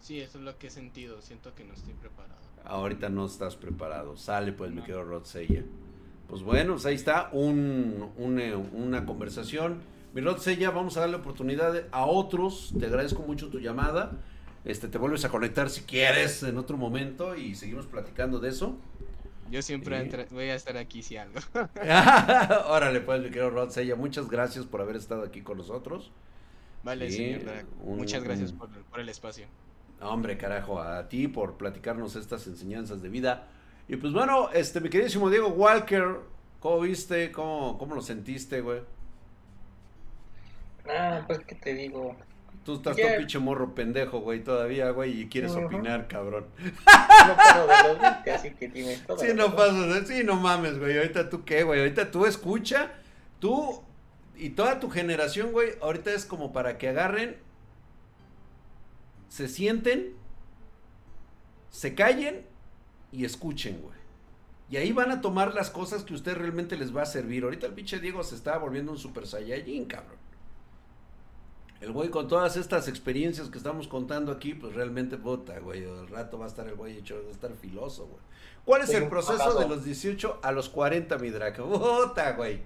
Sí, 0.01 0.21
eso 0.21 0.39
es 0.39 0.45
lo 0.45 0.59
que 0.59 0.67
he 0.67 0.71
sentido. 0.71 1.23
Siento 1.23 1.55
que 1.55 1.65
no 1.65 1.73
estoy 1.75 1.95
preparado. 1.95 2.41
Ahorita 2.65 3.09
no 3.09 3.25
estás 3.25 3.55
preparado. 3.57 4.17
Sale 4.17 4.53
pues, 4.53 4.71
mi 4.71 4.79
No. 4.79 4.83
querido 4.83 5.05
Rod 5.05 5.25
Sella. 5.25 5.63
Pues 6.33 6.43
bueno, 6.45 6.73
pues 6.73 6.87
ahí 6.87 6.95
está 6.95 7.29
un, 7.33 8.11
un, 8.17 8.41
eh, 8.41 8.57
una 8.57 9.05
conversación. 9.05 9.83
Mi 10.15 10.23
Sella, 10.39 10.71
vamos 10.71 10.97
a 10.97 11.01
darle 11.01 11.17
oportunidad 11.17 11.75
a 11.93 12.07
otros. 12.07 12.73
Te 12.81 12.87
agradezco 12.87 13.21
mucho 13.21 13.51
tu 13.51 13.61
llamada. 13.61 14.13
Este, 14.65 14.89
te 14.89 14.97
vuelves 14.97 15.27
a 15.27 15.29
conectar 15.29 15.69
si 15.69 15.83
quieres 15.83 16.43
en 16.43 16.57
otro 16.57 16.79
momento 16.79 17.37
y 17.37 17.55
seguimos 17.55 17.87
platicando 17.87 18.39
de 18.39 18.49
eso. 18.49 18.79
Yo 19.51 19.61
siempre 19.61 19.99
entra- 20.01 20.27
voy 20.31 20.45
a 20.45 20.55
estar 20.55 20.79
aquí 20.79 21.03
si 21.03 21.19
algo. 21.19 21.39
Órale, 22.71 23.03
pues, 23.03 23.21
mi 23.21 23.27
querido 23.29 23.51
Rod 23.51 23.69
Sella, 23.69 23.95
muchas 23.95 24.31
gracias 24.31 24.65
por 24.65 24.81
haber 24.81 24.97
estado 24.97 25.25
aquí 25.25 25.43
con 25.43 25.59
nosotros. 25.59 26.13
Vale, 26.83 27.11
Sí, 27.11 27.17
señor 27.19 27.67
un- 27.83 27.99
Muchas 27.99 28.25
gracias 28.25 28.53
por, 28.53 28.71
por 28.71 29.01
el 29.01 29.11
espacio. 29.11 29.49
Hombre, 30.01 30.39
carajo, 30.39 30.81
a 30.81 31.11
ti 31.11 31.29
por 31.29 31.59
platicarnos 31.59 32.17
estas 32.17 32.47
enseñanzas 32.47 33.03
de 33.03 33.11
vida. 33.11 33.49
Y 33.89 33.97
pues 33.97 34.13
bueno, 34.13 34.51
este, 34.53 34.81
mi 34.81 34.89
queridísimo 34.89 35.29
Diego 35.29 35.49
Walker, 35.49 36.21
¿cómo 36.61 36.81
viste? 36.81 37.31
¿Cómo, 37.33 37.77
cómo 37.79 37.95
lo 37.95 38.03
sentiste, 38.03 38.61
güey? 38.61 38.81
Ah, 40.89 41.23
pues 41.27 41.41
qué 41.41 41.55
te 41.55 41.75
digo. 41.75 42.17
Tú 42.65 42.77
estás 42.77 42.97
Ya. 42.97 43.09
todo 43.09 43.19
pinche 43.19 43.39
morro 43.41 43.75
pendejo, 43.75 44.21
güey, 44.21 44.43
todavía, 44.45 44.91
güey, 44.91 45.23
y 45.23 45.29
quieres 45.29 45.53
opinar, 45.53 46.07
cabrón. 46.07 46.47
No 47.27 47.37
paro 47.37 47.67
de 47.67 47.89
los 47.89 48.01
20, 48.01 48.31
así 48.33 48.51
que 48.53 48.69
dime 48.69 48.97
todo. 49.07 49.19
Sí, 49.19 49.29
no 49.35 49.55
pasas, 49.55 49.97
¿eh? 49.97 50.07
sí, 50.07 50.25
no 50.25 50.37
mames, 50.37 50.79
güey. 50.79 50.97
Ahorita 50.97 51.29
tú 51.29 51.45
qué, 51.45 51.63
güey. 51.65 51.81
Ahorita 51.81 52.11
tú 52.11 52.25
escucha, 52.27 52.93
tú 53.41 53.83
y 54.37 54.51
toda 54.51 54.81
tu 54.81 54.91
generación, 54.91 55.53
güey. 55.53 55.71
Ahorita 55.81 56.13
es 56.13 56.25
como 56.25 56.53
para 56.53 56.79
que 56.79 56.89
agarren, 56.89 57.37
se 59.29 59.49
sienten, 59.49 60.15
se 61.71 61.95
callen 61.95 62.45
y 63.13 63.25
escuchen, 63.25 63.81
güey. 63.83 64.03
Y 64.71 64.79
ahí 64.79 64.93
van 64.93 65.11
a 65.11 65.21
tomar 65.21 65.55
las 65.55 65.71
cosas 65.71 66.03
que 66.03 66.15
usted 66.15 66.35
realmente 66.35 66.77
les 66.77 66.97
va 66.97 67.03
a 67.03 67.07
servir. 67.07 67.45
Ahorita 67.45 67.67
el 67.67 67.75
pinche 67.75 68.01
Diego 68.01 68.25
se 68.25 68.35
está 68.35 68.57
volviendo 68.57 68.91
un 68.91 68.99
super 68.99 69.27
saiyajin, 69.27 69.85
cabrón. 69.85 70.17
El 71.83 71.93
güey 71.93 72.09
con 72.11 72.27
todas 72.27 72.57
estas 72.57 72.89
experiencias 72.89 73.49
que 73.51 73.59
estamos 73.59 73.89
contando 73.89 74.33
aquí, 74.33 74.55
pues 74.55 74.73
realmente, 74.73 75.19
puta, 75.19 75.59
güey, 75.59 75.85
al 75.85 76.09
rato 76.09 76.39
va 76.39 76.47
a 76.47 76.49
estar 76.49 76.67
el 76.69 76.77
güey 76.77 76.97
hecho, 76.97 77.21
va 77.23 77.29
a 77.29 77.33
estar 77.33 77.53
filoso, 77.55 78.07
güey. 78.07 78.23
¿Cuál 78.65 78.83
es 78.83 78.91
el 78.91 79.09
proceso 79.09 79.59
de 79.59 79.69
los 79.69 79.85
18 79.85 80.41
a 80.43 80.53
los 80.53 80.69
40, 80.69 81.19
mi 81.19 81.31
draco? 81.31 81.69
Puta, 82.09 82.33
güey. 82.33 82.61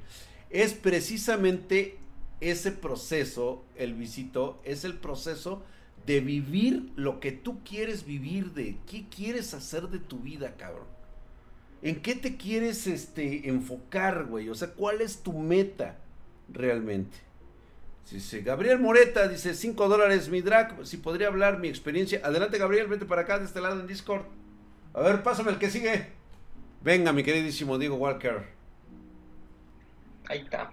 Es 0.50 0.74
precisamente 0.74 1.98
ese 2.40 2.70
proceso, 2.70 3.64
el 3.74 3.94
visito, 3.94 4.60
es 4.64 4.84
el 4.84 4.94
proceso 4.94 5.62
de 6.06 6.20
vivir 6.20 6.92
lo 6.94 7.18
que 7.18 7.32
tú 7.32 7.58
quieres 7.64 8.06
vivir, 8.06 8.52
de 8.52 8.78
qué 8.88 9.06
quieres 9.08 9.52
hacer 9.54 9.88
de 9.88 9.98
tu 9.98 10.20
vida, 10.20 10.54
cabrón. 10.56 10.86
¿En 11.82 12.00
qué 12.00 12.14
te 12.14 12.36
quieres 12.36 12.86
este, 12.86 13.48
enfocar, 13.48 14.24
güey? 14.24 14.48
O 14.48 14.54
sea, 14.54 14.68
¿cuál 14.68 15.00
es 15.00 15.22
tu 15.22 15.32
meta 15.32 15.96
realmente? 16.48 17.18
Dice 18.10 18.40
Gabriel 18.42 18.78
Moreta, 18.78 19.26
dice 19.26 19.52
5 19.52 19.88
dólares 19.88 20.28
mi 20.28 20.40
drag, 20.40 20.86
si 20.86 20.96
podría 20.96 21.26
hablar 21.26 21.58
mi 21.58 21.66
experiencia. 21.68 22.20
Adelante 22.22 22.56
Gabriel, 22.56 22.86
vete 22.86 23.04
para 23.04 23.22
acá 23.22 23.40
de 23.40 23.44
este 23.44 23.60
lado 23.60 23.80
en 23.80 23.88
Discord. 23.88 24.22
A 24.94 25.00
ver, 25.00 25.24
pásame 25.24 25.50
el 25.50 25.58
que 25.58 25.70
sigue. 25.70 26.06
Venga, 26.84 27.12
mi 27.12 27.24
queridísimo 27.24 27.78
Diego 27.78 27.96
Walker. 27.96 28.46
Ahí 30.28 30.38
está. 30.38 30.72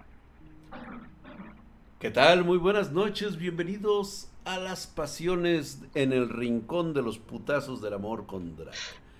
¿Qué 1.98 2.10
tal? 2.12 2.44
Muy 2.44 2.58
buenas 2.58 2.92
noches, 2.92 3.36
bienvenidos 3.36 4.28
a 4.44 4.58
las 4.58 4.86
pasiones 4.86 5.80
en 5.94 6.12
el 6.12 6.28
rincón 6.28 6.92
de 6.94 7.02
los 7.02 7.18
putazos 7.18 7.80
del 7.82 7.94
amor 7.94 8.26
con 8.26 8.56
drag. 8.56 8.74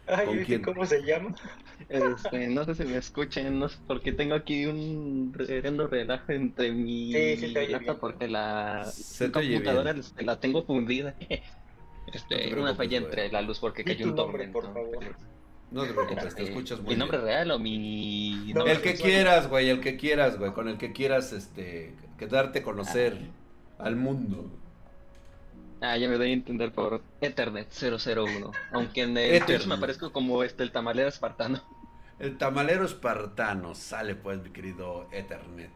Ay, 0.06 0.26
¿Con 0.26 0.36
¿viste 0.38 0.46
quién? 0.46 0.62
¿cómo 0.62 0.84
se 0.86 1.02
llama? 1.02 1.34
Este, 1.88 2.48
no 2.48 2.64
sé 2.64 2.74
si 2.74 2.84
me 2.84 2.96
escuchen, 2.98 3.58
no 3.58 3.68
sé, 3.68 3.78
porque 3.86 4.12
tengo 4.12 4.34
aquí 4.34 4.66
un 4.66 5.32
reverendo 5.34 5.86
relajo 5.88 6.32
entre 6.32 6.72
mi 6.72 7.12
Sí, 7.12 7.36
sí 7.38 7.52
te 7.52 7.60
oye 7.60 7.80
porque 8.00 8.28
la 8.28 8.84
Se 8.84 9.28
te 9.30 9.38
oye 9.38 9.62
computadora 9.62 9.92
bien. 9.92 9.98
este, 10.00 10.24
la 10.24 10.40
tengo 10.40 10.64
fundida. 10.64 11.16
Este, 12.06 12.54
una 12.54 12.74
falla 12.74 12.98
entre 12.98 13.30
la 13.32 13.42
luz 13.42 13.58
porque 13.60 13.84
cayó 13.84 14.06
un 14.08 14.14
nombre, 14.14 14.46
por 14.48 14.72
favor. 14.72 15.16
No 15.70 15.86
te 15.86 15.94
preocupes, 15.94 16.36
te 16.36 16.42
Este, 16.42 16.42
escuchas 16.44 16.80
muy 16.80 16.94
¿Mi 16.94 16.96
nombre 16.96 17.18
bien. 17.18 17.24
real 17.26 17.50
o 17.50 17.58
mi 17.58 18.52
No, 18.52 18.60
nombre 18.60 18.74
El 18.74 18.82
que 18.82 18.94
quieras, 18.94 19.48
güey, 19.48 19.70
el 19.70 19.80
que 19.80 19.96
quieras, 19.96 20.38
güey, 20.38 20.52
con 20.52 20.68
el 20.68 20.78
que 20.78 20.92
quieras, 20.92 21.32
este, 21.32 21.94
que 22.18 22.26
darte 22.26 22.60
a 22.60 22.62
conocer 22.62 23.32
al 23.78 23.96
mundo. 23.96 24.50
Ah, 25.80 25.96
ya 25.96 26.08
me 26.08 26.16
doy 26.16 26.30
a 26.30 26.32
entender 26.32 26.72
por 26.72 27.02
Ethernet 27.20 27.70
001. 27.70 28.52
Aunque 28.72 29.02
en 29.02 29.16
el. 29.16 29.44
Twitch 29.44 29.66
me 29.66 29.74
aparezco 29.74 30.12
como 30.12 30.42
este 30.42 30.62
el 30.62 30.72
tamalero 30.72 31.08
espartano. 31.08 31.62
El 32.18 32.38
tamalero 32.38 32.84
espartano, 32.84 33.74
sale 33.74 34.14
pues, 34.14 34.42
mi 34.42 34.50
querido 34.50 35.08
Ethernet. 35.12 35.70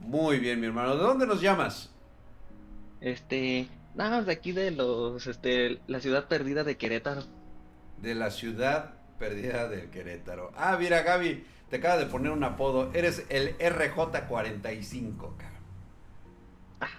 Muy 0.00 0.38
bien, 0.38 0.60
mi 0.60 0.66
hermano. 0.66 0.96
¿De 0.96 1.02
dónde 1.02 1.26
nos 1.26 1.40
llamas? 1.40 1.90
Este, 3.00 3.68
nada 3.94 4.16
más 4.16 4.26
de 4.26 4.32
aquí 4.32 4.52
de 4.52 4.70
los, 4.70 5.26
este, 5.26 5.80
la 5.86 6.00
ciudad 6.00 6.26
perdida 6.26 6.64
de 6.64 6.76
Querétaro. 6.76 7.22
De 7.98 8.14
la 8.14 8.30
ciudad 8.30 8.94
perdida 9.18 9.68
del 9.68 9.90
Querétaro. 9.90 10.52
Ah, 10.56 10.76
mira, 10.78 11.02
Gaby, 11.02 11.44
te 11.70 11.76
acaba 11.76 11.98
de 11.98 12.06
poner 12.06 12.32
un 12.32 12.44
apodo. 12.44 12.90
Eres 12.94 13.24
el 13.28 13.56
RJ45, 13.58 15.36
cabrón. 15.36 15.53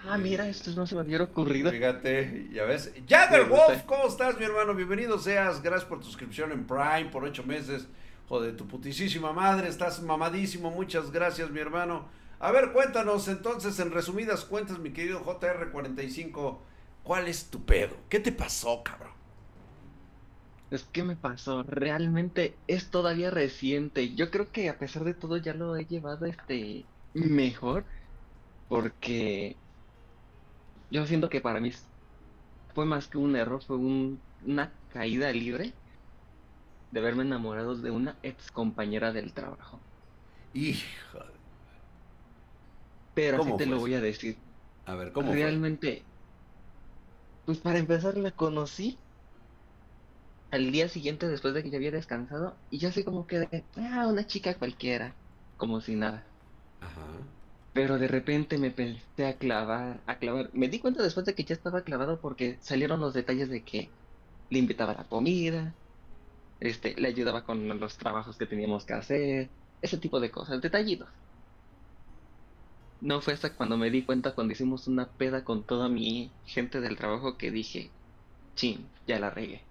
Ah, 0.08 0.18
mira, 0.18 0.48
esto 0.48 0.70
no 0.72 0.86
se 0.86 0.94
me 0.94 1.02
hubiera 1.02 1.24
ocurrido. 1.24 1.70
Fíjate, 1.70 2.48
ya 2.52 2.64
ves. 2.64 2.92
Jagger. 3.08 3.46
Wolf, 3.46 3.82
¿cómo 3.86 4.06
estás, 4.06 4.38
mi 4.38 4.44
hermano? 4.44 4.74
Bienvenido 4.74 5.18
seas. 5.18 5.62
Gracias 5.62 5.88
por 5.88 5.98
tu 5.98 6.06
suscripción 6.06 6.52
en 6.52 6.66
Prime 6.66 7.06
por 7.12 7.24
ocho 7.24 7.42
meses. 7.44 7.86
Joder, 8.28 8.56
tu 8.56 8.66
putísima 8.66 9.32
madre, 9.32 9.68
estás 9.68 10.02
mamadísimo. 10.02 10.70
Muchas 10.70 11.10
gracias, 11.10 11.50
mi 11.50 11.60
hermano. 11.60 12.08
A 12.38 12.50
ver, 12.50 12.72
cuéntanos 12.72 13.28
entonces, 13.28 13.78
en 13.78 13.90
resumidas 13.92 14.44
cuentas, 14.44 14.78
mi 14.78 14.90
querido 14.90 15.24
JR45, 15.24 16.58
¿cuál 17.02 17.28
es 17.28 17.46
tu 17.46 17.64
pedo? 17.64 17.96
¿Qué 18.08 18.20
te 18.20 18.32
pasó, 18.32 18.82
cabrón? 18.82 19.12
Es 20.70 20.82
que 20.82 21.04
me 21.04 21.14
pasó, 21.14 21.62
realmente 21.62 22.56
es 22.66 22.90
todavía 22.90 23.30
reciente. 23.30 24.14
Yo 24.14 24.30
creo 24.30 24.50
que 24.50 24.68
a 24.68 24.78
pesar 24.78 25.04
de 25.04 25.14
todo 25.14 25.36
ya 25.36 25.54
lo 25.54 25.76
he 25.76 25.86
llevado 25.86 26.26
este 26.26 26.84
mejor 27.14 27.84
porque 28.68 29.56
yo 30.90 31.06
siento 31.06 31.28
que 31.28 31.40
para 31.40 31.60
mí 31.60 31.70
fue 32.74 32.86
más 32.86 33.08
que 33.08 33.18
un 33.18 33.36
error, 33.36 33.62
fue 33.64 33.76
un- 33.78 34.24
una 34.40 34.80
caída 34.88 35.32
libre 35.32 35.80
de 36.90 36.98
haberme 36.98 37.22
enamorado 37.22 37.76
de 37.76 37.92
una 37.92 38.18
ex 38.24 38.50
compañera 38.50 39.12
del 39.12 39.34
trabajo. 39.34 39.86
Hijo. 40.52 41.20
Pero 43.14 43.38
así 43.38 43.52
¿Cómo 43.52 43.54
te 43.54 43.66
fue 43.66 43.66
lo 43.66 43.78
voy 43.78 43.94
a 43.94 44.00
decir. 44.00 44.44
A 44.84 44.94
ver, 44.96 45.12
¿cómo 45.12 45.36
fue? 45.36 45.52
Realmente, 45.54 46.08
pues 47.44 47.60
para 47.60 47.78
empezar 47.78 48.18
la 48.18 48.32
conocí 48.32 49.06
al 50.50 50.72
día 50.72 50.88
siguiente 50.88 51.28
después 51.28 51.54
de 51.54 51.62
que 51.62 51.70
ya 51.70 51.76
había 51.76 51.90
descansado 51.92 52.64
y 52.68 52.78
yo 52.80 52.88
así 52.88 53.04
como 53.04 53.26
que 53.28 53.68
ah, 53.76 54.06
una 54.08 54.26
chica 54.26 54.58
cualquiera, 54.58 55.20
como 55.56 55.80
si 55.80 55.94
nada. 55.96 56.34
Ajá. 56.80 57.06
Pero 57.76 57.98
de 57.98 58.08
repente 58.08 58.58
me 58.58 58.68
empecé 58.68 59.26
a 59.26 59.38
clavar, 59.38 60.02
a 60.06 60.18
clavar. 60.18 60.50
Me 60.54 60.68
di 60.68 60.80
cuenta 60.80 61.02
después 61.02 61.26
de 61.26 61.34
que 61.34 61.44
ya 61.44 61.54
estaba 61.54 61.84
clavado 61.84 62.20
porque 62.20 62.58
salieron 62.62 63.00
los 63.00 63.14
detalles 63.14 63.48
de 63.50 63.64
que 63.64 63.94
le 64.50 64.58
invitaba 64.60 64.92
a 64.92 64.96
la 64.96 65.08
comida, 65.08 65.78
este, 66.60 66.94
le 67.00 67.08
ayudaba 67.08 67.44
con 67.44 67.68
los 67.80 67.98
trabajos 67.98 68.38
que 68.38 68.46
teníamos 68.46 68.86
que 68.86 68.94
hacer, 68.94 69.54
ese 69.82 69.98
tipo 69.98 70.20
de 70.20 70.30
cosas, 70.32 70.60
detallitos. 70.62 71.10
No 73.00 73.20
fue 73.20 73.34
hasta 73.34 73.54
cuando 73.56 73.76
me 73.78 73.90
di 73.90 74.04
cuenta 74.04 74.34
cuando 74.34 74.52
hicimos 74.52 74.86
una 74.88 75.12
peda 75.16 75.44
con 75.44 75.66
toda 75.66 75.88
mi 75.88 76.38
gente 76.44 76.80
del 76.80 76.96
trabajo 76.96 77.36
que 77.36 77.50
dije, 77.50 77.96
chin, 78.56 78.94
ya 79.06 79.18
la 79.20 79.30
regué. 79.30 79.70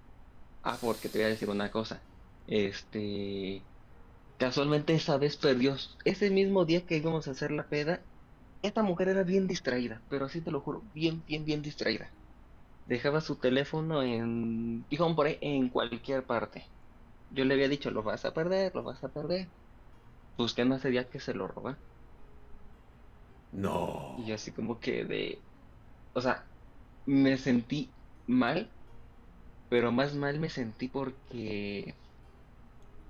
Ah, 0.63 0.79
porque 0.81 1.09
te 1.09 1.19
voy 1.19 1.25
a 1.27 1.29
decir 1.29 1.49
una 1.49 1.71
cosa. 1.71 2.07
Este, 2.47 3.69
casualmente 4.37 4.93
esa 4.95 5.17
vez 5.17 5.37
perdió, 5.37 5.75
ese 6.05 6.29
mismo 6.31 6.65
día 6.65 6.85
que 6.85 6.97
íbamos 6.97 7.27
a 7.27 7.31
hacer 7.31 7.51
la 7.51 7.67
peda, 7.69 8.07
esta 8.61 8.83
mujer 8.83 9.09
era 9.09 9.23
bien 9.23 9.47
distraída, 9.47 10.03
pero 10.09 10.29
sí 10.29 10.43
te 10.43 10.51
lo 10.51 10.61
juro, 10.61 10.83
bien, 10.93 11.23
bien, 11.25 11.45
bien 11.45 11.61
distraída. 11.61 12.15
Dejaba 12.85 13.21
su 13.21 13.39
teléfono 13.39 14.03
en, 14.03 14.87
dijo 14.89 15.15
por 15.15 15.27
ahí, 15.27 15.37
en 15.41 15.69
cualquier 15.69 16.25
parte. 16.27 16.73
Yo 17.29 17.45
le 17.45 17.53
había 17.55 17.69
dicho, 17.69 17.91
lo 17.91 18.03
vas 18.03 18.25
a 18.25 18.33
perder, 18.33 18.75
lo 18.75 18.83
vas 18.83 19.03
a 19.03 19.09
perder. 19.13 19.53
Pues 20.35 20.53
que 20.53 20.65
no 20.65 20.75
ese 20.77 20.89
día 20.91 21.09
que 21.09 21.19
se 21.19 21.33
lo 21.35 21.47
roba. 21.47 21.83
No. 23.51 24.15
Y 24.15 24.25
yo 24.25 24.35
así 24.35 24.53
como 24.53 24.79
que 24.79 25.05
de, 25.05 25.47
o 26.13 26.21
sea, 26.21 26.51
me 27.05 27.37
sentí 27.37 27.97
mal, 28.27 28.77
pero 29.69 29.91
más 29.91 30.15
mal 30.15 30.39
me 30.39 30.49
sentí 30.49 30.89
porque 30.89 32.01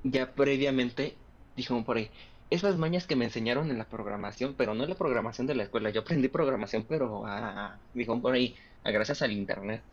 ya 0.05 0.33
previamente, 0.35 1.17
dijo 1.55 1.83
por 1.83 1.97
ahí, 1.97 2.11
esas 2.49 2.77
mañas 2.77 3.07
que 3.07 3.15
me 3.15 3.25
enseñaron 3.25 3.71
en 3.71 3.77
la 3.79 3.89
programación, 3.89 4.55
pero 4.55 4.73
no 4.75 4.83
en 4.83 4.89
la 4.91 4.95
programación 4.95 5.47
de 5.47 5.55
la 5.55 5.63
escuela, 5.63 5.89
yo 5.89 6.01
aprendí 6.01 6.27
programación, 6.29 6.85
pero 6.89 7.25
a, 7.25 7.81
dijo 7.93 8.21
por 8.21 8.35
ahí, 8.35 8.55
a 8.83 8.91
gracias 8.91 9.21
al 9.21 9.31
internet. 9.31 9.83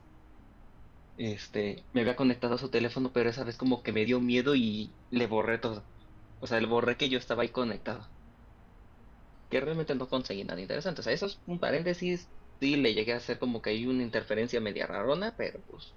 Este, 1.16 1.86
me 1.94 2.02
había 2.02 2.16
conectado 2.16 2.54
a 2.54 2.58
su 2.58 2.68
teléfono, 2.70 3.12
pero 3.14 3.30
esa 3.30 3.44
vez 3.44 3.56
como 3.56 3.82
que 3.82 3.92
me 3.92 4.04
dio 4.04 4.20
miedo 4.20 4.54
y 4.54 4.94
le 5.10 5.26
borré 5.26 5.58
todo. 5.58 5.88
O 6.40 6.46
sea, 6.46 6.60
le 6.60 6.66
borré 6.66 6.96
que 6.98 7.08
yo 7.08 7.18
estaba 7.18 7.42
ahí 7.42 7.48
conectado. 7.50 8.10
Que 9.50 9.60
realmente 9.60 9.94
no 9.94 10.08
conseguí 10.08 10.42
nada 10.44 10.60
interesante. 10.60 11.00
O 11.00 11.04
sea, 11.04 11.12
eso 11.12 11.26
es 11.26 11.40
un 11.46 11.60
paréntesis. 11.60 12.28
Sí, 12.60 12.74
le 12.76 12.94
llegué 12.94 13.12
a 13.12 13.18
hacer 13.18 13.38
como 13.38 13.62
que 13.62 13.70
hay 13.70 13.86
una 13.86 14.02
interferencia 14.02 14.60
media 14.60 14.86
rarona, 14.88 15.36
pero 15.36 15.60
pues 15.62 15.94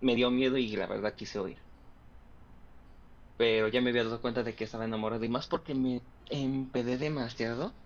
me 0.00 0.14
dio 0.16 0.30
miedo 0.30 0.58
y 0.58 0.76
la 0.76 0.86
verdad 0.86 1.14
quise 1.14 1.38
oír. 1.38 1.58
Pero 3.38 3.68
ya 3.68 3.82
me 3.82 3.90
había 3.90 4.04
dado 4.04 4.22
cuenta 4.22 4.44
de 4.44 4.56
que 4.56 4.64
estaba 4.64 4.86
enamorado 4.86 5.24
y 5.24 5.30
más 5.30 5.48
porque 5.48 5.74
me 5.76 6.02
empedé 6.30 6.98
demasiado. 6.98 7.80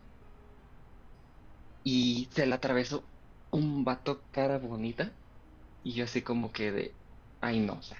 Y 1.84 2.30
se 2.34 2.46
le 2.46 2.54
atravesó 2.54 3.12
un 3.50 3.84
vato 3.84 4.28
cara 4.30 4.58
bonita. 4.58 5.18
Y 5.82 5.94
yo 5.94 6.04
así 6.04 6.22
como 6.22 6.52
que 6.52 6.72
de, 6.72 7.00
ay 7.40 7.60
no, 7.60 7.74
o 7.78 7.82
sea, 7.82 7.98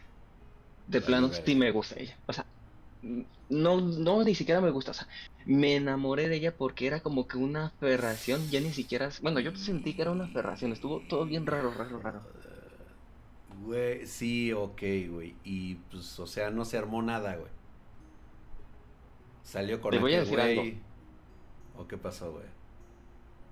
de 0.87 1.03
plano 1.03 1.33
sí 1.33 1.57
me 1.57 1.73
gusta 1.73 1.97
ella. 2.01 2.21
O 2.27 2.33
sea, 2.35 2.53
no, 3.49 3.81
no, 3.81 4.25
ni 4.25 4.35
siquiera 4.35 4.61
me 4.61 4.71
gusta, 4.71 4.93
o 4.93 4.95
sea, 4.95 5.09
me 5.45 5.77
enamoré 5.77 6.29
de 6.29 6.37
ella 6.37 6.57
porque 6.57 6.87
era 6.87 7.03
como 7.03 7.27
que 7.29 7.37
una 7.39 7.67
aferración, 7.67 8.51
ya 8.51 8.61
ni 8.61 8.73
siquiera, 8.73 9.11
bueno, 9.23 9.41
yo 9.41 9.53
sentí 9.55 9.95
que 9.95 10.03
era 10.03 10.13
una 10.13 10.25
aferración, 10.27 10.73
estuvo 10.73 11.05
todo 11.05 11.27
bien 11.27 11.47
raro, 11.47 11.73
raro, 11.75 12.01
raro. 12.01 12.29
Güey, 13.61 14.07
sí, 14.07 14.53
ok, 14.53 14.83
güey. 15.09 15.35
Y 15.45 15.75
pues, 15.91 16.19
o 16.19 16.27
sea, 16.27 16.51
no 16.51 16.65
se 16.65 16.79
armó 16.79 17.03
nada, 17.03 17.37
güey. 17.37 17.51
Salió 19.43 19.81
con 19.81 19.91
Te 19.91 19.99
voy 19.99 20.15
a 20.15 20.23
aquel 20.23 20.37
decir 20.37 20.57
güey. 20.57 20.79
¿O 21.77 21.87
qué 21.87 21.97
pasó, 21.97 22.33
güey? 22.33 22.47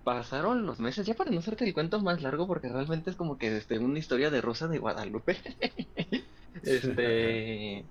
Pasaron 0.04 0.64
los 0.64 0.80
meses, 0.80 1.06
ya 1.06 1.14
para 1.14 1.30
no 1.30 1.40
hacerte 1.40 1.64
el 1.64 1.74
cuento 1.74 2.00
más 2.00 2.22
largo, 2.22 2.46
porque 2.46 2.68
realmente 2.68 3.10
es 3.10 3.16
como 3.16 3.38
que 3.38 3.56
este, 3.56 3.78
una 3.78 3.98
historia 3.98 4.30
de 4.30 4.40
Rosa 4.40 4.68
de 4.68 4.78
Guadalupe. 4.78 5.36
Este. 6.64 7.84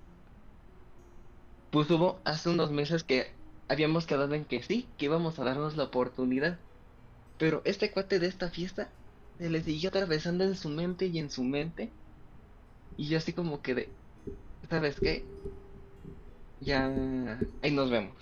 Pues 1.70 1.90
hubo 1.90 2.20
hace 2.24 2.50
unos 2.50 2.70
meses 2.70 3.04
que 3.04 3.32
habíamos 3.68 4.06
quedado 4.06 4.34
en 4.34 4.44
que 4.44 4.62
sí, 4.62 4.86
que 4.98 5.06
íbamos 5.06 5.38
a 5.38 5.44
darnos 5.44 5.76
la 5.76 5.84
oportunidad. 5.84 6.58
Pero 7.38 7.62
este 7.64 7.90
cuate 7.90 8.18
de 8.18 8.26
esta 8.26 8.50
fiesta 8.50 8.90
se 9.38 9.48
le 9.48 9.62
siguió 9.62 9.88
atravesando 9.88 10.44
en 10.44 10.56
su 10.56 10.68
mente 10.68 11.06
y 11.06 11.18
en 11.18 11.30
su 11.30 11.42
mente. 11.42 11.90
Y 12.96 13.08
yo 13.08 13.18
así 13.18 13.32
como 13.34 13.62
que 13.62 13.74
de, 13.74 13.96
¿sabes 14.70 15.00
qué? 15.00 15.30
Ya, 16.60 16.86
ahí 17.62 17.70
nos 17.72 17.90
vemos. 17.90 18.16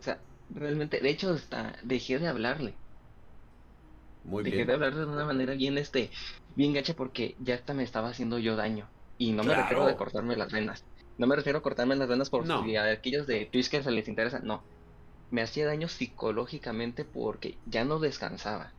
O 0.00 0.02
sea, 0.04 0.24
realmente, 0.48 1.00
de 1.00 1.10
hecho, 1.10 1.30
hasta 1.32 1.78
dejé 1.82 2.18
de 2.18 2.28
hablarle. 2.28 2.80
Muy 4.24 4.42
Dejé 4.42 4.64
bien. 4.64 4.66
de 4.66 4.74
hablarle 4.74 5.00
de 5.00 5.06
una 5.06 5.24
manera 5.24 5.54
bien, 5.54 5.78
este, 5.78 6.10
bien 6.54 6.72
gacha 6.74 6.94
porque 6.94 7.34
ya 7.38 7.54
hasta 7.54 7.74
me 7.74 7.82
estaba 7.82 8.08
haciendo 8.10 8.38
yo 8.38 8.56
daño. 8.56 8.92
Y 9.16 9.32
no 9.32 9.44
me 9.44 9.54
refiero 9.54 9.84
de 9.84 9.94
Claro. 9.94 9.96
cortarme 9.96 10.36
las 10.36 10.52
venas. 10.52 10.86
No 11.16 11.26
me 11.26 11.36
refiero 11.36 11.58
a 11.58 11.62
cortarme 11.62 11.96
las 11.96 12.08
venas 12.08 12.30
por 12.30 12.46
No. 12.50 12.60
si 12.60 12.76
a 12.76 12.90
aquellos 12.90 13.26
de 13.26 13.46
Twitch 13.46 13.70
que 13.70 13.82
se 13.82 13.90
les 13.90 14.08
interesa. 14.08 14.40
No. 14.40 14.68
Me 15.30 15.42
hacía 15.42 15.66
daño 15.66 15.88
psicológicamente 15.88 17.04
porque 17.04 17.60
ya 17.64 17.84
no 17.84 18.00
descansaba. 18.00 18.76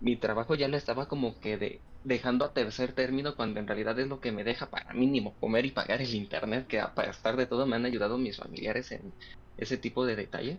Mi 0.00 0.16
trabajo 0.16 0.54
ya 0.54 0.68
lo 0.68 0.76
estaba 0.76 1.06
como 1.08 1.38
que 1.38 1.56
de, 1.58 1.82
dejando 2.02 2.44
a 2.44 2.52
tercer 2.52 2.94
término 2.94 3.36
cuando 3.36 3.60
en 3.60 3.66
realidad 3.66 3.98
es 3.98 4.08
lo 4.08 4.20
que 4.20 4.32
me 4.32 4.44
deja 4.44 4.70
para 4.70 4.92
mínimo 4.94 5.36
comer 5.38 5.66
y 5.66 5.72
pagar 5.72 6.00
el 6.00 6.14
internet, 6.14 6.66
que 6.66 6.80
a 6.80 6.94
pesar 6.94 7.36
de 7.36 7.46
todo 7.46 7.66
me 7.66 7.76
han 7.76 7.84
ayudado 7.84 8.18
mis 8.18 8.38
familiares 8.38 8.90
en 8.92 9.14
ese 9.56 9.76
tipo 9.76 10.06
de 10.06 10.16
detalles. 10.16 10.58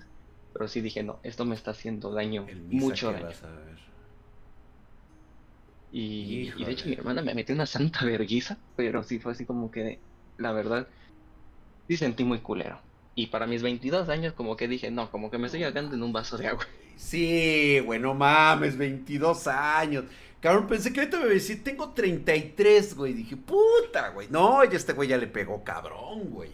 Pero 0.54 0.67
sí 0.67 0.82
dije, 0.82 1.04
no, 1.04 1.19
esto 1.23 1.45
me 1.45 1.56
está 1.56 1.71
haciendo 1.71 2.13
daño, 2.13 2.45
mucho 2.67 3.12
daño. 3.12 3.25
vas 3.25 3.43
a 3.43 3.51
ver. 3.51 3.80
Y, 5.93 6.51
de 6.51 6.71
hecho 6.71 6.88
mi 6.88 6.93
hermana 6.93 7.21
me 7.21 7.34
metió 7.34 7.54
una 7.54 7.65
santa 7.65 8.06
verguiza, 8.06 8.58
pero 8.75 9.04
sí 9.04 9.19
fue 9.19 9.34
así 9.34 9.45
como 9.45 9.71
que, 9.71 10.01
la 10.38 10.54
verdad, 10.54 10.88
sí 11.88 11.97
sentí 11.97 12.23
muy 12.23 12.39
culero. 12.41 12.82
Y 13.13 13.27
para 13.27 13.47
mis 13.47 13.62
22 13.62 14.08
años 14.10 14.34
como 14.34 14.56
que 14.56 14.67
dije, 14.67 14.89
no, 14.91 15.12
como 15.12 15.30
que 15.30 15.38
me 15.38 15.47
estoy 15.47 15.63
ahogando 15.63 15.95
en 15.95 16.04
un 16.04 16.13
vaso 16.13 16.38
de 16.38 16.47
agua. 16.47 16.65
Sí, 16.95 17.80
güey, 17.86 17.99
no 17.99 18.13
mames, 18.13 18.77
22 18.77 19.47
años. 19.47 20.06
Cabrón, 20.39 20.67
pensé 20.67 20.91
que 20.91 21.01
ahorita 21.01 21.17
me 21.17 21.23
iba 21.23 21.32
a 21.32 21.36
decir, 21.36 21.63
tengo 21.63 21.89
33, 21.89 22.95
güey. 22.95 23.13
Dije, 23.13 23.38
puta, 23.38 24.10
güey. 24.10 24.27
No, 24.30 24.63
ya 24.63 24.75
este 24.75 24.94
güey 24.94 25.10
ya 25.10 25.17
le 25.17 25.27
pegó 25.27 25.63
cabrón, 25.63 26.29
güey. 26.31 26.50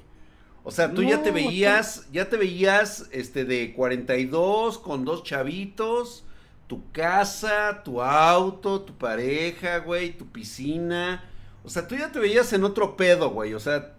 O 0.63 0.71
sea, 0.71 0.93
tú 0.93 1.01
ya 1.01 1.23
te 1.23 1.31
veías, 1.31 2.11
ya 2.11 2.27
te 2.27 2.35
veías, 2.35 3.07
este, 3.11 3.45
de 3.45 3.73
42 3.73 4.77
con 4.79 5.05
dos 5.05 5.23
chavitos, 5.23 6.25
tu 6.67 6.91
casa, 6.91 7.83
tu 7.85 8.01
auto, 8.01 8.81
tu 8.81 8.97
pareja, 8.97 9.77
güey, 9.77 10.17
tu 10.17 10.27
piscina. 10.27 11.23
O 11.63 11.69
sea, 11.69 11.87
tú 11.87 11.95
ya 11.95 12.11
te 12.11 12.19
veías 12.19 12.51
en 12.51 12.65
otro 12.65 12.97
pedo, 12.97 13.29
güey. 13.29 13.53
O 13.53 13.61
sea, 13.61 13.93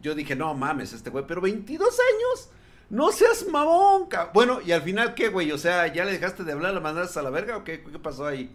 yo 0.00 0.14
dije, 0.14 0.34
no 0.34 0.54
mames, 0.54 0.94
este 0.94 1.10
güey, 1.10 1.26
pero 1.28 1.42
22 1.42 1.88
años. 1.88 2.48
No 2.94 3.10
seas 3.10 3.46
mamón, 3.48 4.06
ca- 4.06 4.30
Bueno, 4.32 4.60
y 4.64 4.70
al 4.70 4.82
final, 4.82 5.14
¿qué, 5.14 5.28
güey? 5.28 5.50
O 5.50 5.58
sea, 5.58 5.92
¿ya 5.92 6.04
le 6.04 6.12
dejaste 6.12 6.44
de 6.44 6.52
hablar, 6.52 6.72
la 6.74 6.80
mandaste 6.80 7.18
a 7.18 7.22
la 7.22 7.30
verga 7.30 7.56
o 7.56 7.64
qué, 7.64 7.82
qué 7.82 7.98
pasó 7.98 8.24
ahí? 8.26 8.54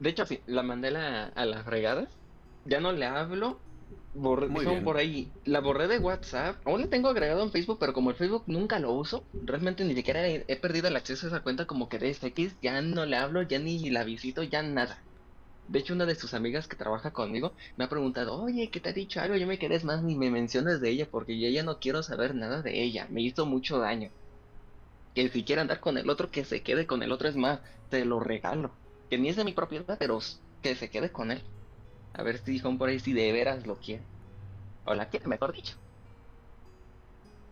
De 0.00 0.08
hecho, 0.10 0.24
la 0.46 0.62
mandé 0.62 0.88
a 0.88 0.90
la, 0.92 1.24
a 1.26 1.44
la 1.44 1.62
fregada. 1.62 2.08
Ya 2.64 2.80
no 2.80 2.92
le 2.92 3.04
hablo. 3.04 3.58
Borré, 4.14 4.48
por 4.82 4.96
ahí, 4.96 5.30
la 5.44 5.60
borré 5.60 5.86
de 5.88 5.98
WhatsApp. 5.98 6.56
Aún 6.66 6.80
la 6.80 6.86
tengo 6.88 7.08
agregado 7.08 7.42
en 7.42 7.52
Facebook, 7.52 7.76
pero 7.78 7.92
como 7.92 8.10
el 8.10 8.16
Facebook 8.16 8.44
nunca 8.46 8.78
lo 8.78 8.92
uso, 8.92 9.22
realmente 9.44 9.84
ni 9.84 9.94
siquiera 9.94 10.26
he, 10.26 10.44
he 10.48 10.56
perdido 10.56 10.88
el 10.88 10.96
acceso 10.96 11.26
a 11.26 11.28
esa 11.28 11.40
cuenta 11.42 11.66
como 11.66 11.88
que 11.90 11.98
de 11.98 12.12
SX. 12.14 12.54
Ya 12.62 12.80
no 12.80 13.04
le 13.04 13.16
hablo, 13.16 13.42
ya 13.42 13.58
ni 13.58 13.90
la 13.90 14.04
visito, 14.04 14.42
ya 14.42 14.62
nada. 14.62 14.98
De 15.68 15.78
hecho, 15.78 15.92
una 15.92 16.06
de 16.06 16.14
sus 16.14 16.32
amigas 16.32 16.66
que 16.66 16.76
trabaja 16.76 17.12
conmigo 17.12 17.52
me 17.76 17.84
ha 17.84 17.88
preguntado, 17.90 18.42
oye, 18.42 18.70
¿qué 18.70 18.80
te 18.80 18.88
ha 18.88 18.92
dicho 18.94 19.20
algo? 19.20 19.36
Yo 19.36 19.46
me 19.46 19.58
quedé 19.58 19.78
más 19.84 20.02
ni 20.02 20.16
me 20.16 20.30
menciones 20.30 20.80
de 20.80 20.88
ella 20.88 21.06
porque 21.10 21.38
yo 21.38 21.48
ya 21.50 21.62
no 21.62 21.78
quiero 21.78 22.02
saber 22.02 22.34
nada 22.34 22.62
de 22.62 22.82
ella. 22.82 23.06
Me 23.10 23.20
hizo 23.20 23.44
mucho 23.44 23.78
daño. 23.78 24.10
Que 25.14 25.28
si 25.28 25.44
quiere 25.44 25.60
andar 25.60 25.80
con 25.80 25.98
el 25.98 26.08
otro, 26.08 26.30
que 26.30 26.44
se 26.44 26.62
quede 26.62 26.86
con 26.86 27.02
el 27.02 27.12
otro. 27.12 27.28
Es 27.28 27.36
más, 27.36 27.60
te 27.90 28.04
lo 28.06 28.18
regalo. 28.18 28.70
Que 29.10 29.18
ni 29.18 29.28
es 29.28 29.36
de 29.36 29.44
mi 29.44 29.52
propiedad, 29.52 29.96
pero 29.98 30.20
que 30.62 30.74
se 30.74 30.88
quede 30.88 31.12
con 31.12 31.30
él. 31.30 31.42
A 32.14 32.22
ver 32.22 32.38
si 32.38 32.52
dijo 32.52 32.76
por 32.78 32.88
ahí 32.88 32.98
si 32.98 33.12
de 33.12 33.30
veras 33.32 33.66
lo 33.66 33.76
quiere. 33.76 34.02
O 34.86 34.94
la 34.94 35.10
quiere, 35.10 35.26
mejor 35.26 35.52
dicho. 35.52 35.76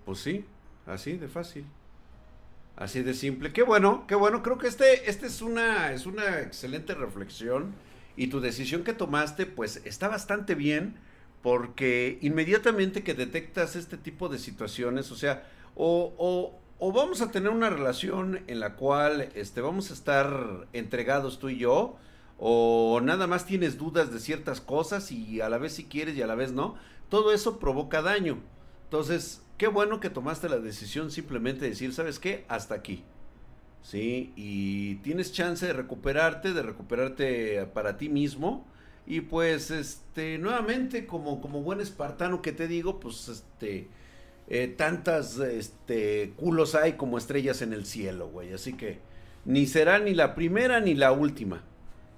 Pues 0.07 0.21
sí, 0.21 0.45
así 0.87 1.19
de 1.19 1.29
fácil. 1.29 1.67
Así 2.77 3.03
de 3.03 3.12
simple. 3.12 3.53
Qué 3.53 3.62
bueno, 3.62 4.07
qué 4.07 4.14
bueno. 4.14 4.43
Creo 4.43 4.57
que 4.57 4.69
este, 4.69 5.11
este 5.11 5.27
es 5.27 5.43
una, 5.43 5.93
es 5.93 6.07
una 6.07 6.41
excelente 6.41 6.95
reflexión. 6.95 7.75
Y 8.17 8.29
tu 8.29 8.41
decisión 8.41 8.83
que 8.85 8.93
tomaste, 8.93 9.47
pues, 9.47 9.83
está 9.85 10.09
bastante 10.09 10.55
bien. 10.55 10.97
Porque 11.43 12.19
inmediatamente 12.23 13.05
que 13.05 13.14
detectas 13.14 13.77
este 13.77 13.97
tipo 13.97 14.29
de 14.29 14.39
situaciones, 14.39 15.12
o 15.12 15.14
sea, 15.14 15.47
o, 15.77 16.12
o, 16.19 16.59
o 16.79 16.93
vamos 16.93 17.21
a 17.21 17.31
tener 17.31 17.51
una 17.51 17.71
relación 17.71 18.41
en 18.49 18.59
la 18.59 18.75
cual 18.75 19.29
este, 19.35 19.61
vamos 19.61 19.91
a 19.91 19.95
estar 19.95 20.67
entregados 20.73 21.39
tú 21.39 21.49
y 21.49 21.59
yo, 21.59 21.99
o 22.39 23.01
nada 23.03 23.27
más 23.27 23.47
tienes 23.47 23.79
dudas 23.79 24.12
de 24.12 24.19
ciertas 24.19 24.61
cosas 24.61 25.12
y 25.12 25.41
a 25.41 25.49
la 25.49 25.59
vez 25.59 25.75
si 25.75 25.85
quieres 25.85 26.17
y 26.17 26.23
a 26.23 26.27
la 26.27 26.35
vez 26.35 26.53
no, 26.53 26.75
todo 27.09 27.33
eso 27.33 27.59
provoca 27.59 28.03
daño. 28.03 28.39
Entonces, 28.85 29.43
qué 29.57 29.69
bueno 29.69 30.01
que 30.01 30.11
tomaste 30.11 30.49
la 30.49 30.59
decisión 30.59 31.11
simplemente 31.11 31.61
de 31.61 31.71
decir, 31.71 31.95
¿sabes 31.95 32.19
qué? 32.19 32.45
Hasta 32.49 32.75
aquí. 32.75 33.05
¿Sí? 33.87 34.32
Y 34.34 34.97
tienes 34.97 35.32
chance 35.32 35.64
de 35.64 35.72
recuperarte, 35.72 36.53
de 36.53 36.62
recuperarte 36.62 37.66
para 37.66 37.97
ti 37.97 38.09
mismo. 38.09 38.66
Y 39.07 39.20
pues, 39.20 39.70
este, 39.70 40.39
nuevamente, 40.39 41.07
como, 41.07 41.41
como 41.41 41.62
buen 41.62 41.80
espartano 41.80 42.43
que 42.43 42.51
te 42.51 42.66
digo, 42.66 42.99
pues, 42.99 43.28
este, 43.28 43.87
eh, 44.49 44.74
tantas, 44.76 45.39
este, 45.39 46.32
culos 46.37 46.74
hay 46.74 46.95
como 46.95 47.16
estrellas 47.16 47.62
en 47.62 47.72
el 47.72 47.87
cielo, 47.87 48.28
güey. 48.28 48.53
Así 48.53 48.72
que, 48.72 48.99
ni 49.45 49.66
será 49.66 50.01
ni 50.01 50.14
la 50.14 50.34
primera 50.34 50.80
ni 50.80 50.95
la 50.95 51.12
última. 51.12 51.62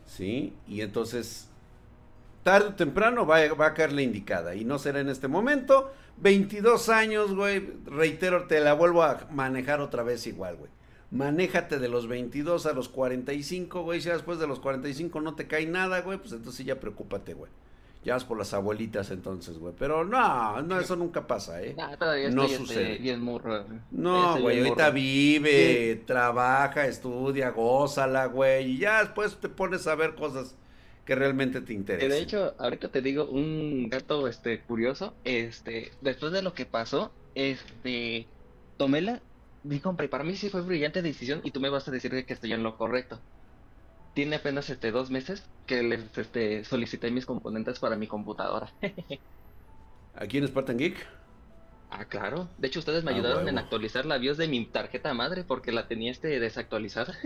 ¿Sí? 0.06 0.54
Y 0.66 0.80
entonces, 0.80 1.50
tarde 2.44 2.68
o 2.68 2.74
temprano 2.76 3.26
va, 3.26 3.46
va 3.52 3.66
a 3.66 3.74
caer 3.74 3.92
la 3.92 4.00
indicada. 4.00 4.54
Y 4.54 4.64
no 4.64 4.78
será 4.78 5.00
en 5.00 5.10
este 5.10 5.28
momento, 5.28 5.92
22 6.16 6.88
años, 6.88 7.34
güey. 7.34 7.74
Reitero, 7.84 8.46
te 8.46 8.60
la 8.60 8.72
vuelvo 8.72 9.02
a 9.02 9.26
manejar 9.30 9.82
otra 9.82 10.02
vez 10.02 10.26
igual, 10.26 10.56
güey. 10.56 10.77
Manéjate 11.10 11.78
de 11.78 11.88
los 11.88 12.06
22 12.06 12.66
a 12.66 12.72
los 12.74 12.88
45, 12.88 13.82
güey. 13.82 14.00
Si 14.00 14.08
después 14.10 14.38
de 14.38 14.46
los 14.46 14.60
45 14.60 15.20
no 15.20 15.34
te 15.34 15.46
cae 15.46 15.66
nada, 15.66 16.02
güey, 16.02 16.18
pues 16.18 16.32
entonces 16.32 16.66
ya 16.66 16.80
preocúpate, 16.80 17.34
güey. 17.34 17.50
Ya 18.04 18.14
vas 18.14 18.24
por 18.24 18.38
las 18.38 18.52
abuelitas 18.54 19.10
entonces, 19.10 19.58
güey. 19.58 19.74
Pero 19.78 20.04
no, 20.04 20.62
no, 20.62 20.78
eso 20.78 20.96
nunca 20.96 21.26
pasa, 21.26 21.62
¿eh? 21.62 21.74
Nah, 21.76 21.96
todavía 21.96 22.30
No 22.30 22.46
estoy, 22.46 22.52
este, 22.52 22.56
sucede. 22.56 22.98
bien 22.98 23.22
morro. 23.22 23.66
No, 23.90 24.38
güey, 24.38 24.58
bien 24.58 24.58
ahorita 24.58 24.84
morro. 24.84 24.94
vive, 24.94 26.04
trabaja, 26.06 26.86
estudia, 26.86 27.50
gózala, 27.50 28.26
güey. 28.26 28.72
Y 28.72 28.78
ya 28.78 29.00
después 29.02 29.38
te 29.40 29.48
pones 29.48 29.86
a 29.86 29.94
ver 29.94 30.14
cosas 30.14 30.56
que 31.04 31.14
realmente 31.14 31.60
te 31.62 31.66
Que 31.68 31.72
interesan. 31.74 32.10
de 32.10 32.20
hecho, 32.20 32.54
ahorita 32.58 32.90
te 32.90 33.02
digo 33.02 33.24
un 33.26 33.88
dato 33.90 34.28
este 34.28 34.60
curioso, 34.62 35.14
este, 35.24 35.92
después 36.02 36.32
de 36.32 36.42
lo 36.42 36.54
que 36.54 36.66
pasó, 36.66 37.12
este, 37.34 38.28
tomé 38.76 39.00
la, 39.02 39.22
vi 39.68 39.80
compré, 39.80 40.08
para 40.08 40.24
mí 40.24 40.34
sí 40.36 40.48
fue 40.50 40.62
brillante 40.62 41.02
decisión 41.02 41.40
y 41.44 41.50
tú 41.50 41.60
me 41.60 41.68
vas 41.70 41.86
a 41.88 41.90
decir 41.90 42.24
que 42.24 42.32
estoy 42.32 42.52
en 42.52 42.62
lo 42.62 42.76
correcto. 42.76 43.20
Tiene 44.14 44.36
apenas 44.36 44.70
este 44.70 44.90
dos 44.90 45.10
meses 45.10 45.44
que 45.66 45.82
les 45.82 46.16
este 46.16 46.64
solicité 46.64 47.10
mis 47.10 47.26
componentes 47.26 47.78
para 47.78 47.96
mi 47.96 48.06
computadora. 48.08 48.72
Aquí 50.14 50.38
en 50.38 50.48
Spartan 50.48 50.78
Geek. 50.78 50.96
Ah, 51.90 52.04
claro. 52.06 52.48
De 52.58 52.68
hecho, 52.68 52.80
ustedes 52.80 53.04
me 53.04 53.12
Ah, 53.12 53.14
ayudaron 53.14 53.48
en 53.48 53.58
actualizar 53.58 54.04
la 54.06 54.18
BIOS 54.18 54.36
de 54.38 54.48
mi 54.48 54.66
tarjeta 54.66 55.14
madre 55.14 55.44
porque 55.44 55.72
la 55.72 55.86
tenía 55.88 56.10
este 56.10 56.40
desactualizada. 56.40 57.14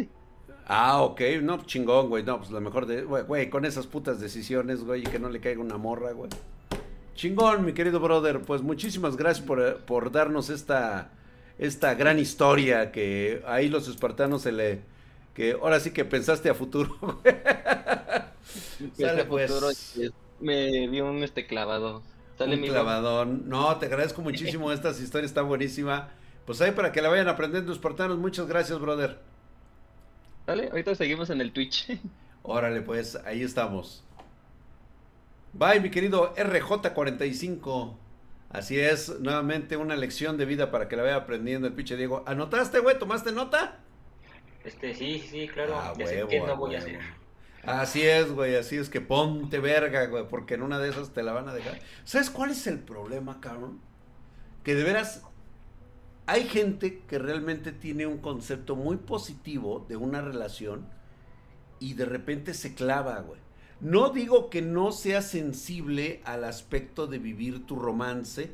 Ah, 0.65 1.03
ok, 1.03 1.21
no, 1.43 1.57
pues 1.57 1.67
chingón, 1.67 2.09
güey. 2.09 2.23
No, 2.23 2.39
pues 2.39 2.51
lo 2.51 2.61
mejor 2.61 2.87
de. 2.87 3.03
Güey, 3.03 3.25
güey, 3.25 3.51
con 3.51 3.65
esas 3.65 3.87
putas 3.89 4.21
decisiones, 4.21 4.85
güey, 4.85 5.03
y 5.03 5.05
que 5.05 5.19
no 5.19 5.29
le 5.29 5.41
caiga 5.41 5.61
una 5.61 5.77
morra, 5.77 6.13
güey. 6.13 6.31
Chingón, 7.15 7.65
mi 7.65 7.73
querido 7.75 8.01
brother. 8.01 8.41
Pues 8.43 8.63
muchísimas 8.63 9.17
gracias 9.17 9.45
por, 9.45 9.61
eh, 9.61 9.73
por 9.87 10.13
darnos 10.13 10.51
esta, 10.51 11.11
esta 11.67 11.95
gran 11.95 12.19
historia 12.19 12.93
que 12.93 13.43
ahí 13.47 13.69
los 13.69 13.89
espartanos 13.89 14.43
se 14.43 14.53
le. 14.53 14.83
Que 15.35 15.53
ahora 15.53 15.81
sí 15.81 15.93
que 15.93 16.05
pensaste 16.05 16.51
a 16.51 16.55
futuro. 16.55 17.23
Sale, 18.93 19.23
Este 19.23 19.25
pues. 19.25 19.51
futuro, 19.53 19.69
me 20.39 20.89
dio 20.89 21.11
un 21.11 21.23
este 21.23 21.47
clavado. 21.47 22.03
Sale 22.35 22.57
Un 22.57 22.61
mi 22.61 22.69
clavadón. 22.69 23.49
No, 23.49 23.79
te 23.79 23.87
agradezco 23.87 24.23
muchísimo. 24.23 24.71
Esta 24.73 24.91
historia 24.91 25.27
está 25.27 25.43
buenísima. 25.43 26.11
Pues 26.45 26.61
ahí 26.61 26.73
para 26.73 26.93
que 26.93 27.03
la 27.03 27.09
vayan 27.09 27.29
aprendiendo, 27.29 27.73
espartanos. 27.73 28.19
Muchas 28.19 28.47
gracias, 28.49 28.79
brother. 28.81 29.21
Dale, 30.47 30.69
ahorita 30.71 30.95
seguimos 30.95 31.31
en 31.31 31.41
el 31.41 31.53
Twitch. 31.53 31.89
Órale, 32.43 32.83
pues, 32.83 33.17
ahí 33.25 33.43
estamos. 33.43 34.05
Bye, 35.53 35.81
mi 35.81 35.91
querido 35.91 36.35
RJ45. 36.37 37.97
Así 38.53 38.79
es, 38.79 39.21
nuevamente 39.21 39.79
una 39.79 39.97
lección 39.97 40.37
de 40.37 40.45
vida 40.45 40.71
para 40.71 40.87
que 40.87 40.97
la 40.97 41.03
vaya 41.03 41.17
aprendiendo 41.17 41.67
el 41.67 41.73
pinche 41.73 41.97
Diego. 41.97 42.23
¿Anotaste, 42.27 42.81
güey? 42.81 42.99
¿Tomaste 42.99 43.33
nota? 43.33 43.81
Este, 44.63 44.95
sí, 44.95 45.19
sí, 45.21 45.49
claro. 45.49 45.75
Ah, 45.77 45.95
ya 45.99 46.27
huevo, 46.27 46.47
no 46.47 46.57
voy 46.57 46.75
a 46.75 46.79
hacer. 46.79 47.01
Así 47.65 48.03
es, 48.03 48.31
güey, 48.33 48.57
así 48.57 48.77
es 48.77 48.89
que 48.91 49.01
ponte 49.01 49.59
verga, 49.59 50.07
güey, 50.07 50.29
porque 50.29 50.55
en 50.55 50.63
una 50.63 50.79
de 50.79 50.91
esas 50.91 51.13
te 51.13 51.23
la 51.23 51.33
van 51.33 51.49
a 51.49 51.55
dejar. 51.55 51.81
¿Sabes 52.05 52.29
cuál 52.29 52.51
es 52.51 52.67
el 52.67 52.81
problema, 52.81 53.41
cabrón? 53.41 53.81
Que 54.65 54.75
de 54.75 54.85
veras 54.85 55.23
hay 56.27 56.45
gente 56.45 57.03
que 57.09 57.19
realmente 57.19 57.73
tiene 57.73 58.07
un 58.07 58.19
concepto 58.19 58.77
muy 58.77 58.97
positivo 58.97 59.87
de 59.89 59.97
una 59.97 60.21
relación 60.21 60.89
y 61.81 61.95
de 61.95 62.05
repente 62.05 62.55
se 62.55 62.75
clava, 62.75 63.21
güey. 63.21 63.42
No 63.83 64.11
digo 64.11 64.49
que 64.49 64.63
no 64.63 64.93
sea 64.93 65.23
sensible 65.23 66.21
al 66.25 66.45
aspecto 66.45 67.09
de 67.09 67.19
vivir 67.19 67.67
tu 67.67 67.75
romance 67.75 68.53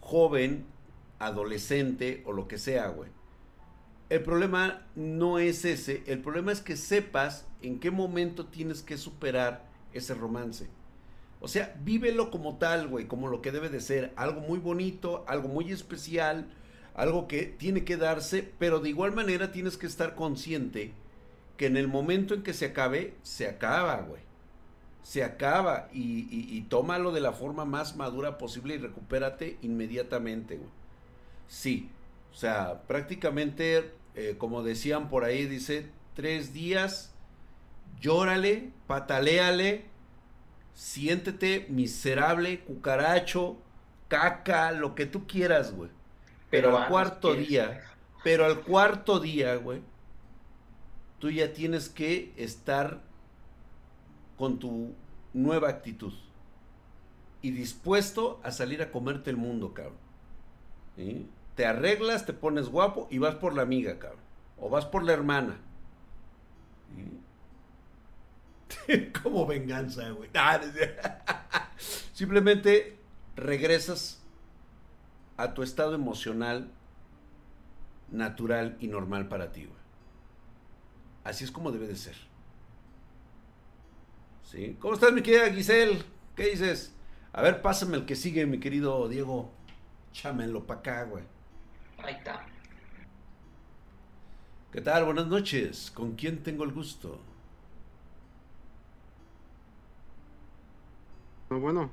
joven, 0.00 0.64
adolescente 1.18 2.22
o 2.24 2.32
lo 2.32 2.48
que 2.48 2.56
sea, 2.56 2.88
güey. 2.88 3.10
El 4.08 4.22
problema 4.22 4.86
no 4.96 5.38
es 5.38 5.66
ese, 5.66 6.02
el 6.06 6.20
problema 6.22 6.50
es 6.50 6.62
que 6.62 6.78
sepas 6.78 7.46
en 7.60 7.78
qué 7.78 7.90
momento 7.90 8.46
tienes 8.46 8.80
que 8.80 8.96
superar 8.96 9.68
ese 9.92 10.14
romance. 10.14 10.66
O 11.40 11.48
sea, 11.48 11.76
vívelo 11.84 12.30
como 12.30 12.56
tal, 12.56 12.88
güey, 12.88 13.06
como 13.06 13.28
lo 13.28 13.42
que 13.42 13.52
debe 13.52 13.68
de 13.68 13.82
ser, 13.82 14.14
algo 14.16 14.40
muy 14.40 14.58
bonito, 14.58 15.26
algo 15.28 15.48
muy 15.48 15.70
especial, 15.70 16.48
algo 16.94 17.28
que 17.28 17.42
tiene 17.42 17.84
que 17.84 17.98
darse, 17.98 18.50
pero 18.58 18.80
de 18.80 18.88
igual 18.88 19.12
manera 19.12 19.52
tienes 19.52 19.76
que 19.76 19.86
estar 19.86 20.14
consciente 20.14 20.94
que 21.58 21.66
en 21.66 21.76
el 21.76 21.86
momento 21.86 22.32
en 22.32 22.42
que 22.42 22.54
se 22.54 22.64
acabe, 22.64 23.12
se 23.22 23.46
acaba, 23.46 24.00
güey. 24.00 24.29
Se 25.02 25.24
acaba 25.24 25.88
y, 25.92 26.20
y, 26.30 26.56
y 26.56 26.62
tómalo 26.62 27.12
de 27.12 27.20
la 27.20 27.32
forma 27.32 27.64
más 27.64 27.96
madura 27.96 28.38
posible 28.38 28.74
y 28.74 28.78
recupérate 28.78 29.58
inmediatamente, 29.62 30.56
güey. 30.58 30.70
Sí, 31.48 31.90
o 32.32 32.34
sea, 32.34 32.82
prácticamente, 32.86 33.94
eh, 34.14 34.36
como 34.38 34.62
decían 34.62 35.08
por 35.08 35.24
ahí, 35.24 35.46
dice, 35.46 35.90
tres 36.14 36.52
días, 36.52 37.14
llórale, 38.00 38.72
pataléale, 38.86 39.86
siéntete 40.74 41.66
miserable, 41.70 42.60
cucaracho, 42.64 43.58
caca, 44.08 44.72
lo 44.72 44.94
que 44.94 45.06
tú 45.06 45.26
quieras, 45.26 45.72
güey. 45.74 45.90
Pero, 46.50 46.70
Pero 46.70 46.78
al 46.78 46.88
cuarto 46.88 47.34
día, 47.34 47.82
pero 48.22 48.44
al 48.44 48.62
cuarto 48.62 49.20
día, 49.20 49.56
güey, 49.56 49.82
tú 51.18 51.30
ya 51.30 51.52
tienes 51.52 51.88
que 51.88 52.32
estar 52.36 53.02
con 54.40 54.58
tu 54.58 54.94
nueva 55.34 55.68
actitud 55.68 56.14
y 57.42 57.50
dispuesto 57.50 58.40
a 58.42 58.50
salir 58.52 58.80
a 58.80 58.90
comerte 58.90 59.28
el 59.28 59.36
mundo, 59.36 59.74
cabrón. 59.74 59.98
Te 61.54 61.66
arreglas, 61.66 62.24
te 62.24 62.32
pones 62.32 62.70
guapo 62.70 63.06
y 63.10 63.18
vas 63.18 63.34
por 63.34 63.54
la 63.54 63.60
amiga, 63.60 63.98
cabrón. 63.98 64.22
O 64.58 64.70
vas 64.70 64.86
por 64.86 65.04
la 65.04 65.12
hermana. 65.12 65.60
Como 69.22 69.44
venganza, 69.44 70.08
güey. 70.08 70.30
Ah. 70.34 70.58
Simplemente 72.14 72.96
regresas 73.36 74.22
a 75.36 75.52
tu 75.52 75.62
estado 75.62 75.94
emocional 75.94 76.70
natural 78.10 78.78
y 78.80 78.86
normal 78.86 79.28
para 79.28 79.52
ti, 79.52 79.66
güey. 79.66 79.80
Así 81.24 81.44
es 81.44 81.50
como 81.50 81.72
debe 81.72 81.86
de 81.86 81.96
ser. 81.96 82.29
¿Sí? 84.50 84.76
¿Cómo 84.80 84.94
estás, 84.94 85.12
mi 85.12 85.22
querida 85.22 85.48
Giselle? 85.52 86.02
¿Qué 86.34 86.50
dices? 86.50 86.92
A 87.32 87.40
ver, 87.40 87.62
pásame 87.62 87.96
el 87.96 88.04
que 88.04 88.16
sigue, 88.16 88.46
mi 88.46 88.58
querido 88.58 89.08
Diego. 89.08 89.52
Chámenlo 90.12 90.66
para 90.66 90.80
acá, 90.80 91.04
güey. 91.04 91.22
Ahí 91.98 92.14
está. 92.14 92.44
¿Qué 94.72 94.80
tal? 94.80 95.04
Buenas 95.04 95.28
noches. 95.28 95.92
¿Con 95.92 96.16
quién 96.16 96.42
tengo 96.42 96.64
el 96.64 96.72
gusto? 96.72 97.20
bueno. 101.50 101.92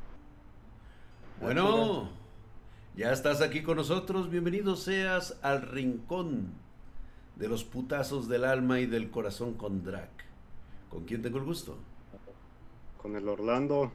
Bueno, 1.40 2.10
ya 2.96 3.12
estás 3.12 3.42
aquí 3.42 3.62
con 3.62 3.78
nosotros. 3.78 4.32
Bienvenido 4.32 4.76
seas 4.76 5.38
al 5.44 5.62
rincón 5.62 6.54
de 7.36 7.50
los 7.50 7.64
putazos 7.64 8.28
del 8.28 8.46
alma 8.46 8.80
y 8.80 8.88
del 8.88 9.12
corazón 9.12 9.54
con 9.54 9.84
Drac. 9.84 10.10
¿Con 10.90 11.06
quién 11.06 11.22
tengo 11.22 11.38
el 11.38 11.44
gusto? 11.44 11.78
Con 12.98 13.16
el 13.16 13.28
Orlando. 13.30 13.92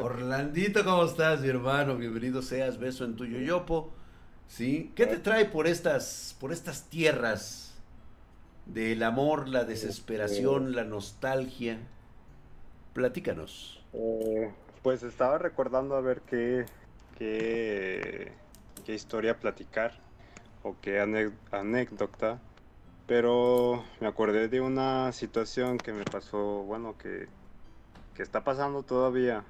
Orlandito, 0.00 0.84
¿cómo 0.84 1.04
estás, 1.04 1.40
mi 1.40 1.48
hermano? 1.48 1.96
Bienvenido 1.96 2.42
seas, 2.42 2.78
beso 2.78 3.04
en 3.04 3.16
tu 3.16 3.24
yoyopo. 3.26 3.92
¿Sí? 4.46 4.92
¿Qué 4.94 5.06
te 5.06 5.18
trae 5.18 5.46
por 5.46 5.66
estas, 5.66 6.36
por 6.40 6.52
estas 6.52 6.88
tierras 6.88 7.74
del 8.66 9.02
amor, 9.02 9.48
la 9.48 9.64
desesperación, 9.64 10.74
la 10.74 10.84
nostalgia? 10.84 11.78
Platícanos. 12.92 13.82
Eh, 13.92 14.52
pues 14.82 15.02
estaba 15.02 15.38
recordando 15.38 15.94
a 15.94 16.00
ver 16.00 16.20
qué, 16.22 16.66
qué, 17.18 18.32
qué 18.84 18.94
historia 18.94 19.38
platicar 19.38 19.92
o 20.62 20.76
qué 20.80 21.00
anécdota, 21.50 22.40
pero 23.06 23.84
me 24.00 24.06
acordé 24.06 24.48
de 24.48 24.60
una 24.60 25.12
situación 25.12 25.78
que 25.78 25.92
me 25.92 26.04
pasó, 26.04 26.62
bueno, 26.64 26.96
que, 26.98 27.28
que 28.14 28.22
está 28.22 28.44
pasando 28.44 28.82
todavía. 28.82 29.44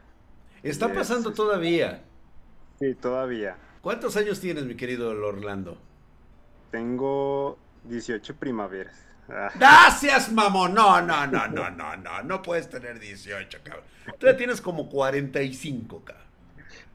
¿Está 0.62 0.92
pasando 0.92 1.32
todavía? 1.32 2.02
Sí, 2.78 2.94
todavía. 2.94 3.56
¿Cuántos 3.82 4.16
años 4.16 4.40
tienes, 4.40 4.64
mi 4.64 4.76
querido 4.76 5.10
Orlando? 5.10 5.76
Tengo 6.70 7.58
18 7.84 8.36
primaveras. 8.36 8.96
Ah. 9.28 9.50
Gracias, 9.54 10.32
mamón. 10.32 10.74
No, 10.74 11.00
no, 11.02 11.26
no, 11.26 11.48
no, 11.48 11.70
no, 11.70 11.96
no. 11.96 12.22
No 12.22 12.42
puedes 12.42 12.68
tener 12.68 12.98
18, 12.98 13.58
cabrón. 13.62 13.84
Tú 14.18 14.26
ya 14.26 14.36
tienes 14.36 14.60
como 14.60 14.88
45, 14.88 16.02
cabrón. 16.04 16.24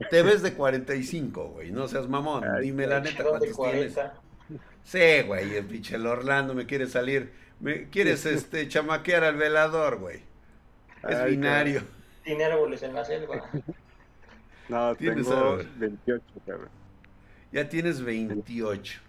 Te 0.09 0.21
ves 0.23 0.41
de 0.41 0.53
45, 0.53 1.49
güey. 1.49 1.71
No 1.71 1.87
seas 1.87 2.07
mamón. 2.07 2.43
Dime 2.61 2.87
la 2.87 2.99
neta 2.99 3.23
cuántos 3.23 3.55
tienes. 3.55 3.95
Sí, 4.83 5.21
güey. 5.27 5.55
El 5.55 5.65
pinche 5.65 5.95
Orlando 5.97 6.55
me 6.55 6.65
quiere 6.65 6.87
salir. 6.87 7.31
Me 7.59 7.89
quieres 7.89 8.25
este 8.25 8.67
chamaquear 8.67 9.23
al 9.23 9.35
velador, 9.35 9.97
güey. 9.99 10.28
Es 11.07 11.25
binario. 11.25 11.83
Tiene 12.23 12.45
árboles 12.45 12.83
en 12.83 12.93
la 12.93 13.05
selva. 13.05 13.43
No, 14.69 14.95
tengo 14.95 15.57
28, 15.77 16.23
cabrón. 16.45 16.69
Ya 17.51 17.67
tienes 17.67 18.03
28. 18.03 18.99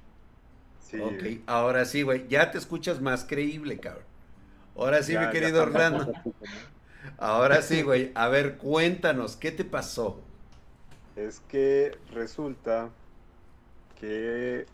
Sí. 0.80 0.98
Ok, 0.98 1.42
ahora 1.46 1.84
sí, 1.84 2.00
güey. 2.00 2.26
Ya 2.28 2.50
te 2.50 2.56
escuchas 2.56 3.02
más 3.02 3.24
creíble, 3.24 3.78
cabrón. 3.78 4.04
Ahora 4.74 5.02
sí, 5.02 5.16
mi 5.18 5.28
querido 5.28 5.62
Orlando. 5.62 6.12
Ahora 7.18 7.60
sí, 7.60 7.82
güey. 7.82 8.10
A 8.14 8.28
ver, 8.28 8.56
cuéntanos, 8.56 9.36
¿qué 9.36 9.52
te 9.52 9.64
pasó? 9.64 10.18
Es 11.16 11.40
que 11.40 11.98
resulta 12.14 12.88
que 14.00 14.64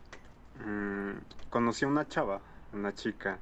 mmm, 0.64 1.18
conocí 1.50 1.84
a 1.84 1.88
una 1.88 2.06
chava, 2.06 2.40
una 2.72 2.94
chica. 2.94 3.40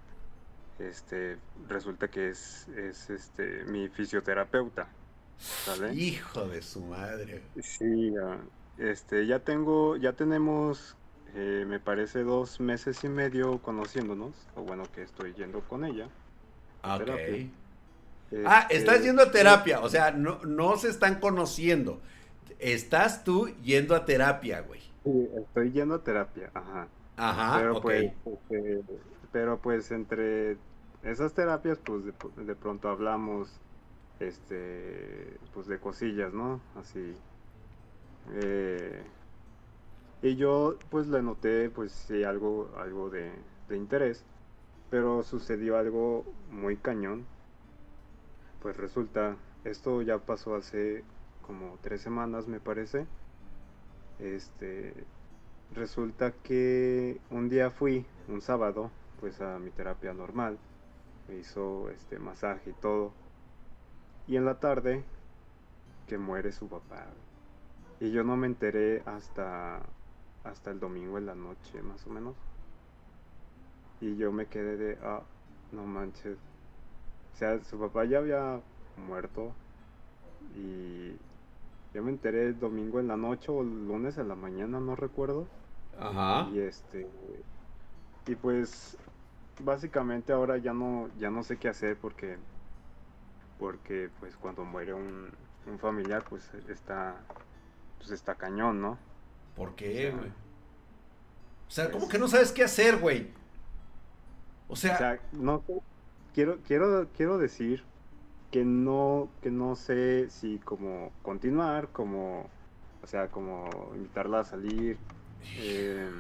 Este, 0.79 1.39
resulta 1.69 2.09
que 2.09 2.31
es, 2.31 2.69
es 2.69 3.11
este, 3.11 3.65
mi 3.65 3.89
fisioterapeuta. 3.89 4.89
Hijo 5.95 6.49
de 6.49 6.63
su 6.63 6.81
madre. 6.81 7.43
Sí, 7.61 8.15
este, 8.79 9.27
ya 9.27 9.41
tengo, 9.41 9.97
ya 9.97 10.13
tenemos, 10.13 10.97
eh, 11.35 11.65
me 11.67 11.81
parece 11.81 12.23
dos 12.23 12.61
meses 12.61 13.05
y 13.05 13.09
medio 13.09 13.61
conociéndonos, 13.63 14.35
o 14.57 14.63
bueno, 14.63 14.85
que 14.95 15.03
estoy 15.03 15.33
yendo 15.35 15.61
con 15.61 15.85
ella. 15.85 16.09
Ah, 16.83 18.67
estás 18.69 18.97
este, 18.97 19.07
yendo 19.07 19.23
a 19.23 19.31
terapia, 19.31 19.81
o 19.81 19.89
sea, 19.89 20.11
no, 20.11 20.41
no 20.45 20.77
se 20.77 20.89
están 20.89 21.21
conociendo. 21.21 22.01
Estás 22.59 23.25
tú 23.25 23.49
yendo 23.63 23.95
a 23.95 24.05
terapia, 24.05 24.61
güey. 24.61 24.81
Sí, 25.05 25.29
estoy 25.37 25.71
yendo 25.73 25.95
a 25.95 26.03
terapia, 26.03 26.51
ajá. 26.55 26.89
Ajá, 27.17 27.59
pero 27.59 27.81
pues, 27.81 28.13
este, 28.25 28.83
pero 29.35 29.59
pues 29.59 29.91
entre 29.91 30.59
esas 31.03 31.35
terapias, 31.35 31.81
pues 31.81 32.05
de, 32.05 32.55
pronto 32.55 32.89
hablamos 32.89 33.51
este, 34.21 35.39
pues 35.53 35.67
de 35.67 35.81
cosillas, 35.81 36.33
¿no? 36.33 36.61
Así. 36.77 37.17
Eh, 38.35 39.03
y 40.23 40.37
yo 40.37 40.79
pues 40.89 41.09
le 41.09 41.21
noté 41.21 41.69
pues 41.69 41.91
sí 41.91 42.23
algo, 42.23 42.71
algo 42.79 43.11
de, 43.11 43.33
de 43.69 43.77
interés, 43.77 44.25
pero 44.89 45.25
sucedió 45.25 45.79
algo 45.79 46.25
muy 46.53 46.77
cañón. 46.77 47.27
Pues 48.63 48.77
resulta, 48.77 49.37
esto 49.65 50.01
ya 50.03 50.19
pasó 50.19 50.55
hace 50.55 51.03
como 51.45 51.77
tres 51.83 52.03
semanas 52.03 52.47
me 52.47 52.61
parece. 52.61 53.05
Este, 54.21 54.95
resulta 55.75 56.31
que 56.31 57.21
un 57.31 57.49
día 57.49 57.71
fui, 57.73 58.07
un 58.29 58.41
sábado, 58.41 58.93
pues 59.25 59.41
a 59.41 59.59
mi 59.59 59.71
terapia 59.71 60.13
normal. 60.13 60.59
Me 61.29 61.37
hizo 61.37 61.89
este 61.89 62.19
masaje 62.19 62.69
y 62.69 62.73
todo 62.75 63.15
y 64.27 64.37
en 64.37 64.45
la 64.45 64.59
tarde, 64.59 65.03
que 66.07 66.19
muere 66.19 66.53
su 66.53 66.69
papá. 66.69 67.07
Y 68.01 68.11
yo 68.11 68.23
no 68.23 68.37
me 68.37 68.47
enteré 68.47 69.03
hasta, 69.07 69.81
hasta 70.45 70.71
el 70.71 70.81
domingo 70.81 71.17
en 71.19 71.27
la 71.27 71.35
noche, 71.35 71.83
más 71.83 72.07
o 72.07 72.11
menos. 72.11 72.35
Y 74.01 74.17
yo 74.17 74.33
me 74.33 74.47
quedé 74.47 74.77
de, 74.77 74.99
ah, 75.03 75.23
no 75.73 75.85
manches. 75.85 76.37
O 77.35 77.37
sea, 77.37 77.63
su 77.65 77.79
papá 77.79 78.05
ya 78.05 78.19
había 78.19 78.61
muerto. 78.97 79.53
Y 80.55 81.13
yo 81.95 82.03
me 82.03 82.11
enteré 82.11 82.49
el 82.49 82.59
domingo 82.59 83.01
en 83.01 83.09
la 83.09 83.17
noche 83.17 83.51
o 83.51 83.63
el 83.63 83.87
lunes 83.87 84.19
en 84.19 84.29
la 84.29 84.35
mañana, 84.35 84.81
no 84.81 84.97
recuerdo. 84.97 85.47
Ajá. 85.99 86.49
Y 86.51 86.61
este. 86.61 87.07
Y 88.27 88.35
pues 88.37 88.97
básicamente 89.61 90.33
ahora 90.33 90.59
ya 90.59 90.73
no, 90.73 91.09
ya 91.19 91.31
no 91.31 91.43
sé 91.43 91.57
qué 91.57 91.69
hacer 91.69 91.97
porque 91.97 92.37
porque 93.59 94.11
pues 94.21 94.37
cuando 94.37 94.65
muere 94.65 94.95
un, 94.95 95.31
familiar 95.79 96.25
pues 96.29 96.51
está 96.69 97.17
pues 97.99 98.11
está 98.11 98.35
cañón, 98.35 98.83
¿no? 98.83 98.99
¿Por 99.57 99.75
qué, 99.75 100.11
güey? 100.11 100.29
O 101.67 101.71
sea, 101.71 101.91
¿cómo 101.91 102.09
que 102.09 102.19
no 102.19 102.29
sabes 102.29 102.53
qué 102.53 102.65
hacer, 102.65 102.99
güey? 102.99 103.31
O 104.69 104.77
sea, 104.77 104.95
o 104.95 104.99
sea, 104.99 105.21
no 105.33 105.63
quiero 106.35 106.59
quiero 106.67 107.09
quiero 107.17 107.39
decir 107.39 107.83
que 108.51 108.65
no 108.65 109.29
que 109.41 109.51
no 109.51 109.75
sé 109.77 110.29
si 110.31 110.59
como 110.59 111.13
continuar, 111.23 111.89
como 111.89 112.51
o 113.03 113.07
sea, 113.07 113.29
como 113.29 113.69
invitarla 113.95 114.41
a 114.41 114.45
salir 114.45 114.99
eh, 115.59 116.11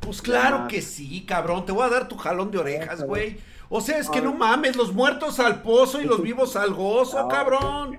pues 0.00 0.22
claro 0.22 0.68
que 0.68 0.82
sí, 0.82 1.24
cabrón. 1.26 1.66
Te 1.66 1.72
voy 1.72 1.84
a 1.84 1.90
dar 1.90 2.08
tu 2.08 2.16
jalón 2.16 2.50
de 2.50 2.58
orejas, 2.58 3.02
güey. 3.04 3.38
O 3.70 3.80
sea, 3.80 3.98
es 3.98 4.08
que 4.08 4.22
no 4.22 4.32
mames, 4.34 4.76
los 4.76 4.94
muertos 4.94 5.38
al 5.40 5.62
pozo 5.62 6.00
y 6.00 6.04
los 6.04 6.22
vivos 6.28 6.56
al 6.56 6.72
gozo, 6.72 7.28
cabrón. 7.28 7.98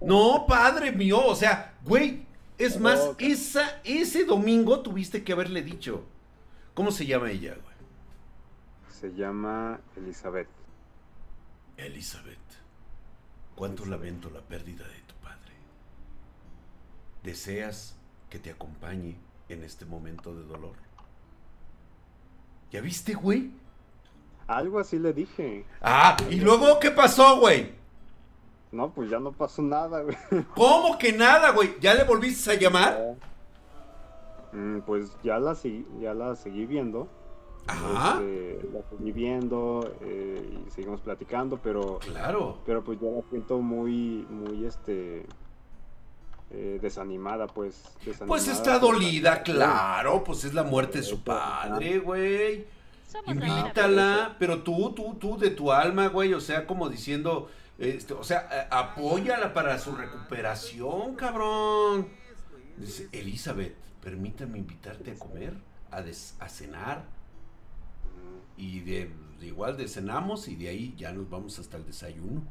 No, 0.00 0.44
padre 0.46 0.92
mío, 0.92 1.24
o 1.24 1.34
sea, 1.34 1.74
güey, 1.84 2.26
es 2.58 2.78
más, 2.78 3.10
esa, 3.18 3.80
ese 3.84 4.24
domingo 4.24 4.80
tuviste 4.80 5.24
que 5.24 5.32
haberle 5.32 5.62
dicho. 5.62 6.04
¿Cómo 6.74 6.90
se 6.90 7.06
llama 7.06 7.30
ella, 7.30 7.54
güey? 7.54 7.76
Se 8.90 9.14
llama 9.14 9.80
Elizabeth. 9.96 10.48
Elizabeth, 11.76 12.38
cuánto 13.54 13.86
lamento 13.86 14.28
la 14.30 14.40
pérdida 14.40 14.86
de 14.86 15.00
tu 15.06 15.14
padre. 15.22 15.54
¿Deseas 17.22 17.96
que 18.28 18.40
te 18.40 18.50
acompañe 18.50 19.16
en 19.48 19.62
este 19.62 19.86
momento 19.86 20.34
de 20.34 20.42
dolor? 20.42 20.87
¿Ya 22.70 22.80
viste, 22.80 23.14
güey? 23.14 23.50
Algo 24.46 24.78
así 24.78 24.98
le 24.98 25.12
dije. 25.12 25.64
Ah, 25.82 26.16
¿y 26.30 26.36
luego 26.40 26.78
qué 26.80 26.90
pasó, 26.90 27.38
güey? 27.38 27.72
No, 28.72 28.90
pues 28.90 29.10
ya 29.10 29.18
no 29.18 29.32
pasó 29.32 29.62
nada, 29.62 30.02
güey. 30.02 30.16
¿Cómo 30.54 30.98
que 30.98 31.12
nada, 31.12 31.52
güey? 31.52 31.76
¿Ya 31.80 31.94
le 31.94 32.04
volviste 32.04 32.52
a 32.52 32.54
llamar? 32.54 33.16
Mm, 34.52 34.80
pues 34.80 35.10
ya 35.22 35.38
la, 35.38 35.54
seguí, 35.54 35.86
ya 36.00 36.14
la 36.14 36.36
seguí 36.36 36.66
viendo. 36.66 37.08
Ajá. 37.66 38.20
Este, 38.22 38.68
la 38.72 38.82
seguí 38.88 39.12
viendo 39.12 39.94
eh, 40.00 40.64
y 40.66 40.70
seguimos 40.70 41.00
platicando, 41.00 41.58
pero. 41.62 41.98
Claro. 41.98 42.58
Pero 42.64 42.82
pues 42.82 43.00
yo 43.00 43.10
la 43.10 43.22
siento 43.30 43.58
muy, 43.58 44.26
muy, 44.30 44.64
este. 44.64 45.26
Eh, 46.50 46.78
desanimada, 46.80 47.46
pues. 47.46 47.82
pues 48.26 48.48
está 48.48 48.78
dolida, 48.78 49.42
claro. 49.42 50.24
Pues 50.24 50.44
es 50.44 50.54
la 50.54 50.62
muerte 50.62 50.98
de 50.98 51.04
su 51.04 51.22
padre, 51.22 51.98
güey. 51.98 52.66
Invítala, 53.26 54.36
pero 54.38 54.62
tú, 54.62 54.92
tú, 54.94 55.14
tú, 55.14 55.38
de 55.38 55.50
tu 55.50 55.72
alma, 55.72 56.08
güey, 56.08 56.34
o 56.34 56.40
sea, 56.40 56.66
como 56.66 56.88
diciendo, 56.88 57.50
este, 57.78 58.14
o 58.14 58.24
sea, 58.24 58.68
apóyala 58.70 59.52
para 59.52 59.78
su 59.78 59.94
recuperación, 59.94 61.14
cabrón. 61.16 62.08
Dice, 62.76 63.08
Elizabeth, 63.12 63.76
permítame 64.02 64.58
invitarte 64.58 65.12
a 65.12 65.14
comer, 65.18 65.54
a, 65.90 65.98
a 65.98 66.48
cenar. 66.48 67.04
Y 68.56 68.80
de, 68.80 69.10
igual 69.40 69.76
de 69.76 69.86
cenamos 69.88 70.48
y 70.48 70.56
de 70.56 70.68
ahí 70.68 70.94
ya 70.96 71.12
nos 71.12 71.30
vamos 71.30 71.58
hasta 71.58 71.76
el 71.76 71.86
desayuno. 71.86 72.42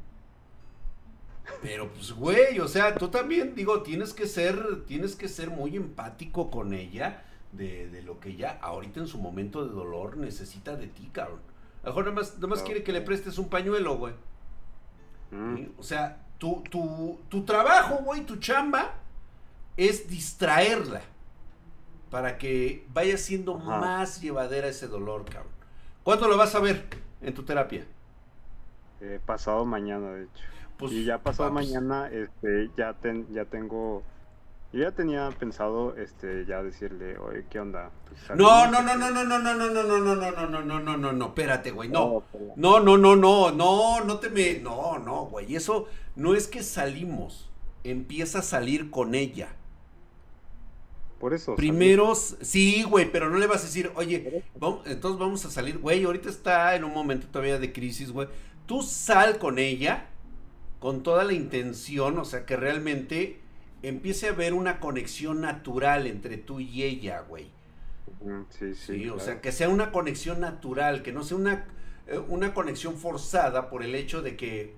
Pero 1.62 1.88
pues, 1.88 2.12
güey, 2.12 2.60
o 2.60 2.68
sea, 2.68 2.94
tú 2.94 3.08
también, 3.08 3.54
digo, 3.54 3.82
tienes 3.82 4.12
que 4.12 4.26
ser, 4.26 4.84
tienes 4.86 5.16
que 5.16 5.28
ser 5.28 5.50
muy 5.50 5.76
empático 5.76 6.50
con 6.50 6.72
ella 6.72 7.24
de, 7.52 7.88
de 7.88 8.02
lo 8.02 8.20
que 8.20 8.30
ella 8.30 8.58
ahorita 8.60 9.00
en 9.00 9.06
su 9.06 9.18
momento 9.18 9.64
de 9.66 9.72
dolor 9.72 10.16
necesita 10.16 10.76
de 10.76 10.86
ti, 10.86 11.10
cabrón. 11.12 11.40
A 11.82 11.86
lo 11.86 11.90
mejor 11.92 12.04
nada 12.04 12.16
más, 12.16 12.34
nada 12.36 12.46
más 12.48 12.62
quiere 12.62 12.82
que 12.82 12.92
le 12.92 13.00
prestes 13.00 13.38
un 13.38 13.48
pañuelo, 13.48 13.96
güey. 13.96 14.14
Mm. 15.30 15.64
O 15.78 15.82
sea, 15.82 16.22
tu, 16.38 16.62
tu, 16.70 17.18
tu 17.28 17.44
trabajo, 17.44 17.96
güey, 18.04 18.22
tu 18.24 18.36
chamba 18.36 18.94
es 19.76 20.08
distraerla 20.08 21.02
para 22.10 22.38
que 22.38 22.86
vaya 22.92 23.16
siendo 23.18 23.56
Ajá. 23.56 23.78
más 23.78 24.20
llevadera 24.20 24.68
ese 24.68 24.86
dolor, 24.88 25.24
cabrón. 25.24 25.52
¿Cuándo 26.04 26.28
lo 26.28 26.36
vas 26.36 26.54
a 26.54 26.60
ver 26.60 26.86
en 27.20 27.34
tu 27.34 27.42
terapia? 27.42 27.86
eh, 29.00 29.20
pasado 29.24 29.64
mañana, 29.64 30.10
de 30.10 30.24
hecho. 30.24 30.44
Pues, 30.78 30.92
y 30.92 31.04
ya 31.04 31.18
pasado 31.18 31.50
vamos. 31.50 31.66
mañana, 31.66 32.08
este, 32.12 32.70
ya 32.76 32.94
ten, 32.94 33.26
ya 33.32 33.44
tengo, 33.46 34.02
yo 34.72 34.80
ya 34.80 34.92
tenía 34.92 35.28
pensado, 35.38 35.96
este, 35.96 36.44
ya 36.46 36.62
decirle, 36.62 37.18
oye, 37.18 37.44
¿qué 37.50 37.58
onda? 37.60 37.90
Pues, 38.08 38.38
No, 38.38 38.70
no, 38.70 38.80
no, 38.82 38.90
este, 38.92 38.98
no, 38.98 39.10
no, 39.10 39.24
no, 39.26 39.38
no, 39.38 39.54
no, 39.56 39.70
no, 39.70 39.98
no, 39.98 40.14
no, 40.14 40.14
no, 40.14 40.46
no, 40.46 40.62
no, 40.62 40.80
no, 40.80 40.96
no, 40.96 41.12
no, 41.12 41.26
espérate, 41.26 41.70
güey, 41.72 41.88
no. 41.88 42.22
pues, 42.30 42.44
No, 42.56 42.78
no, 42.80 42.96
no, 42.96 43.16
no, 43.16 43.50
no, 43.50 44.04
no 44.04 44.18
te 44.18 44.30
me. 44.30 44.60
No, 44.60 44.98
no, 44.98 45.26
güey. 45.26 45.56
Eso 45.56 45.86
no 46.16 46.34
es 46.34 46.46
que 46.46 46.62
salimos. 46.62 47.50
Empieza 47.84 48.38
a 48.40 48.42
salir 48.42 48.90
con 48.90 49.14
ella. 49.14 49.48
Por 51.18 51.34
eso. 51.34 51.56
Primero, 51.56 52.14
sí, 52.14 52.84
güey, 52.84 53.10
pero 53.10 53.28
no 53.28 53.38
le 53.38 53.48
vas 53.48 53.62
a 53.62 53.66
decir, 53.66 53.90
oye, 53.96 54.44
vamos- 54.56 54.86
entonces 54.86 55.18
vamos 55.18 55.44
a 55.44 55.50
salir, 55.50 55.78
güey. 55.78 56.04
Ahorita 56.04 56.28
está 56.28 56.76
en 56.76 56.84
un 56.84 56.92
momento 56.94 57.26
todavía 57.26 57.58
de 57.58 57.72
crisis, 57.72 58.12
güey. 58.12 58.28
Tú 58.66 58.82
sal 58.82 59.38
con 59.38 59.58
ella 59.58 60.06
con 60.78 61.02
toda 61.02 61.24
la 61.24 61.32
intención, 61.32 62.18
o 62.18 62.24
sea, 62.24 62.46
que 62.46 62.56
realmente 62.56 63.40
empiece 63.82 64.28
a 64.28 64.32
haber 64.32 64.54
una 64.54 64.80
conexión 64.80 65.40
natural 65.40 66.06
entre 66.06 66.36
tú 66.36 66.60
y 66.60 66.82
ella, 66.82 67.20
güey. 67.20 67.50
Sí, 68.50 68.74
sí. 68.74 68.74
Sí, 68.74 69.08
o 69.08 69.18
sea, 69.18 69.40
que 69.40 69.52
sea 69.52 69.68
una 69.68 69.92
conexión 69.92 70.40
natural, 70.40 71.02
que 71.02 71.12
no 71.12 71.22
sea 71.22 71.36
una, 71.36 71.66
eh, 72.06 72.18
una 72.28 72.54
conexión 72.54 72.96
forzada 72.96 73.70
por 73.70 73.82
el 73.82 73.94
hecho 73.94 74.22
de 74.22 74.36
que 74.36 74.74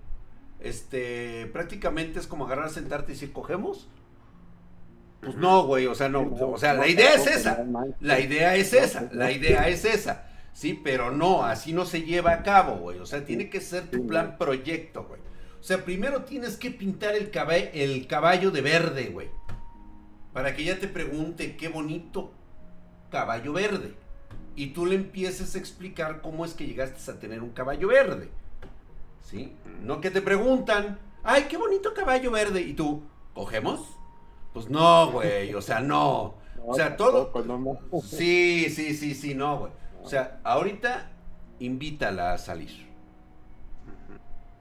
este 0.61 1.47
prácticamente 1.53 2.19
es 2.19 2.27
como 2.27 2.47
agarrar, 2.47 2.71
sentarte 2.71 3.13
y 3.13 3.15
decir, 3.15 3.33
¿cogemos? 3.33 3.89
Pues 5.21 5.37
no, 5.37 5.65
güey, 5.65 5.87
o 5.87 5.95
sea, 5.95 6.09
no, 6.09 6.23
o 6.23 6.59
sea, 6.59 6.75
la 6.75 6.89
idea 6.89 7.15
es 7.15 7.27
esa. 7.27 7.65
La 8.01 8.21
idea 8.21 8.57
es 8.57 8.73
esa, 8.73 9.09
la 9.13 9.31
idea 9.33 9.69
es 9.69 9.85
esa. 9.85 10.27
Sí, 10.53 10.79
pero 10.83 11.11
no, 11.11 11.45
así 11.45 11.73
no 11.73 11.85
se 11.85 12.03
lleva 12.03 12.33
a 12.33 12.43
cabo, 12.43 12.77
güey. 12.77 12.99
O 12.99 13.07
sea, 13.07 13.25
tiene 13.25 13.49
que 13.49 13.61
ser 13.61 13.91
tu 13.91 14.07
plan 14.07 14.37
proyecto, 14.39 15.05
güey. 15.05 15.21
O 15.61 15.63
sea, 15.63 15.85
primero 15.85 16.23
tienes 16.25 16.57
que 16.57 16.71
pintar 16.71 17.15
el 17.15 17.31
caballo, 17.31 17.69
el 17.75 18.07
caballo 18.07 18.51
de 18.51 18.63
verde, 18.63 19.07
güey. 19.11 19.29
Para 20.33 20.55
que 20.55 20.63
ella 20.63 20.79
te 20.79 20.89
pregunte 20.89 21.57
qué 21.57 21.69
bonito 21.69 22.33
caballo 23.11 23.53
verde. 23.53 23.95
Y 24.57 24.69
tú 24.69 24.87
le 24.87 24.95
empieces 24.95 25.55
a 25.55 25.59
explicar 25.59 26.21
cómo 26.23 26.45
es 26.45 26.55
que 26.55 26.67
llegaste 26.67 27.11
a 27.11 27.19
tener 27.19 27.43
un 27.43 27.51
caballo 27.51 27.89
verde. 27.89 28.31
¿Sí? 29.23 29.53
No 29.83 30.01
que 30.01 30.11
te 30.11 30.23
preguntan, 30.23 30.99
ay, 31.23 31.45
qué 31.49 31.57
bonito 31.57 31.93
caballo 31.95 32.31
verde. 32.31 32.63
Y 32.63 32.73
tú, 32.75 33.03
¿cogemos? 33.35 33.81
Pues 34.53 34.69
no, 34.69 35.13
güey, 35.13 35.55
o 35.55 35.63
sea, 35.63 35.81
no. 35.81 36.35
O 36.63 36.75
sea, 36.75 36.95
todo... 36.97 37.31
Ma- 37.59 37.79
Sí, 38.03 38.67
sí, 38.69 38.95
sí, 38.95 39.15
sí, 39.15 39.35
no, 39.35 39.59
güey. 39.61 39.73
O 40.03 40.09
sea, 40.09 40.41
ahorita 40.45 41.11
invítala 41.59 42.35
a 42.35 42.39
salir. 42.39 42.87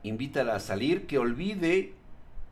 Invítala 0.04 0.56
a 0.56 0.60
salir, 0.60 1.08
que 1.08 1.18
olvide, 1.18 1.94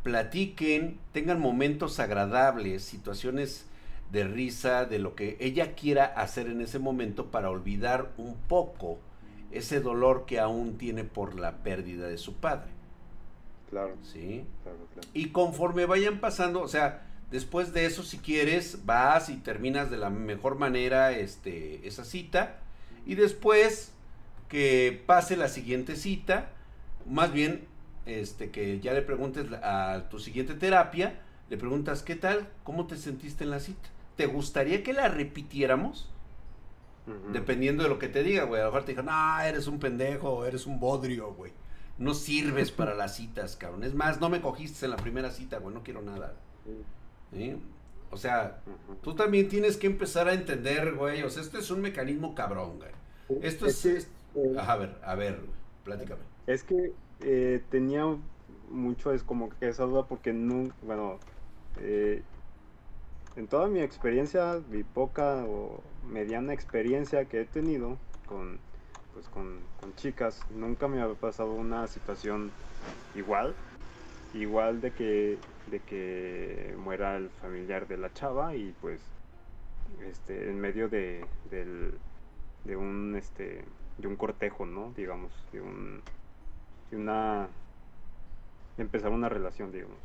platiquen, 0.03 0.97
tengan 1.13 1.39
momentos 1.39 1.99
agradables, 1.99 2.83
situaciones 2.83 3.65
de 4.11 4.23
risa, 4.25 4.85
de 4.85 4.99
lo 4.99 5.15
que 5.15 5.37
ella 5.39 5.75
quiera 5.75 6.05
hacer 6.05 6.47
en 6.47 6.61
ese 6.61 6.79
momento 6.79 7.27
para 7.27 7.49
olvidar 7.49 8.11
un 8.17 8.35
poco 8.35 8.99
ese 9.51 9.79
dolor 9.79 10.25
que 10.25 10.39
aún 10.39 10.77
tiene 10.77 11.03
por 11.03 11.39
la 11.39 11.57
pérdida 11.57 12.07
de 12.07 12.17
su 12.17 12.35
padre. 12.35 12.69
Claro, 13.69 13.95
¿Sí? 14.01 14.45
claro, 14.63 14.79
claro. 14.93 15.07
Y 15.13 15.29
conforme 15.29 15.85
vayan 15.85 16.19
pasando, 16.19 16.61
o 16.61 16.67
sea, 16.67 17.05
después 17.31 17.73
de 17.73 17.85
eso, 17.85 18.03
si 18.03 18.17
quieres, 18.17 18.85
vas 18.85 19.29
y 19.29 19.37
terminas 19.37 19.91
de 19.91 19.97
la 19.97 20.09
mejor 20.09 20.57
manera 20.57 21.11
este, 21.11 21.85
esa 21.87 22.05
cita. 22.05 22.59
Y 23.05 23.15
después 23.15 23.91
que 24.47 25.03
pase 25.05 25.35
la 25.35 25.49
siguiente 25.49 25.95
cita, 25.95 26.49
más 27.09 27.31
bien 27.33 27.67
este, 28.05 28.51
que 28.51 28.79
ya 28.79 28.93
le 28.93 29.01
preguntes 29.01 29.47
a 29.63 30.07
tu 30.09 30.19
siguiente 30.19 30.53
terapia, 30.55 31.19
le 31.49 31.57
preguntas, 31.57 32.03
¿qué 32.03 32.15
tal? 32.15 32.47
¿Cómo 32.63 32.87
te 32.87 32.97
sentiste 32.97 33.43
en 33.43 33.51
la 33.51 33.59
cita? 33.59 33.89
¿Te 34.15 34.25
gustaría 34.27 34.83
que 34.83 34.93
la 34.93 35.07
repitiéramos? 35.09 36.09
Dependiendo 37.31 37.83
de 37.83 37.89
lo 37.89 37.99
que 37.99 38.09
te 38.09 38.21
diga, 38.23 38.43
güey. 38.43 38.61
A 38.61 38.65
lo 38.65 38.71
mejor 38.71 38.85
te 38.85 38.91
dijo, 38.91 39.03
no, 39.03 39.39
eres 39.41 39.67
un 39.67 39.79
pendejo, 39.79 40.45
eres 40.45 40.65
un 40.65 40.79
bodrio, 40.79 41.33
güey. 41.33 41.53
No 41.97 42.13
sirves 42.13 42.71
para 42.71 42.93
las 42.95 43.15
citas, 43.15 43.55
cabrón. 43.55 43.83
Es 43.83 43.93
más, 43.95 44.19
no 44.19 44.29
me 44.29 44.41
cogiste 44.41 44.85
en 44.85 44.91
la 44.91 44.97
primera 44.97 45.31
cita, 45.31 45.57
güey. 45.59 45.73
No 45.73 45.83
quiero 45.83 46.01
nada. 46.01 46.33
¿Sí? 47.31 47.55
O 48.09 48.17
sea, 48.17 48.61
tú 49.01 49.15
también 49.15 49.47
tienes 49.49 49.77
que 49.77 49.87
empezar 49.87 50.27
a 50.27 50.33
entender, 50.33 50.93
güey. 50.95 51.23
O 51.23 51.29
sea, 51.29 51.41
esto 51.43 51.57
es 51.59 51.71
un 51.71 51.81
mecanismo 51.81 52.35
cabrón, 52.35 52.77
güey. 52.79 52.91
Esto 53.41 53.65
es... 53.67 53.81
que, 53.81 53.97
es- 53.97 54.11
eh, 54.35 54.55
Ajá, 54.57 54.73
a 54.73 54.77
ver, 54.77 54.99
a 55.03 55.15
ver, 55.15 55.37
güey. 55.39 55.57
Platícame. 55.87 56.21
Es 56.47 56.63
que 56.63 56.91
eh, 57.21 57.63
tenía 57.71 58.03
mucho 58.69 59.13
es 59.13 59.23
como 59.23 59.49
que 59.49 59.69
esa 59.69 59.85
duda 59.85 60.03
porque 60.05 60.33
no, 60.33 60.69
bueno, 60.81 61.17
eh, 61.79 62.21
en 63.37 63.47
toda 63.47 63.67
mi 63.67 63.79
experiencia, 63.79 64.59
mi 64.69 64.83
poca 64.83 65.45
o 65.45 65.81
mediana 66.11 66.51
experiencia 66.53 67.23
que 67.23 67.41
he 67.41 67.45
tenido 67.45 67.97
con, 68.27 68.59
pues 69.13 69.29
con, 69.29 69.59
con 69.79 69.95
chicas, 69.95 70.41
nunca 70.49 70.89
me 70.89 70.99
había 70.99 71.15
pasado 71.15 71.53
una 71.53 71.87
situación 71.87 72.51
igual, 73.15 73.55
igual 74.33 74.81
de 74.81 74.91
que, 74.91 75.37
de 75.71 75.79
que 75.79 76.75
muera 76.83 77.15
el 77.15 77.29
familiar 77.29 77.87
de 77.87 77.95
la 77.95 78.13
chava 78.13 78.55
y 78.55 78.75
pues, 78.81 78.99
este, 80.05 80.49
en 80.49 80.59
medio 80.59 80.89
de, 80.89 81.25
del, 81.49 81.93
de 82.65 82.75
un, 82.75 83.15
este, 83.15 83.63
de 83.97 84.07
un 84.07 84.15
cortejo, 84.15 84.65
¿no? 84.65 84.93
Digamos, 84.95 85.31
de 85.51 85.61
un, 85.61 86.01
de 86.91 86.97
una, 86.97 87.47
de 88.77 88.83
empezar 88.83 89.11
una 89.11 89.29
relación, 89.29 89.71
digamos. 89.71 89.97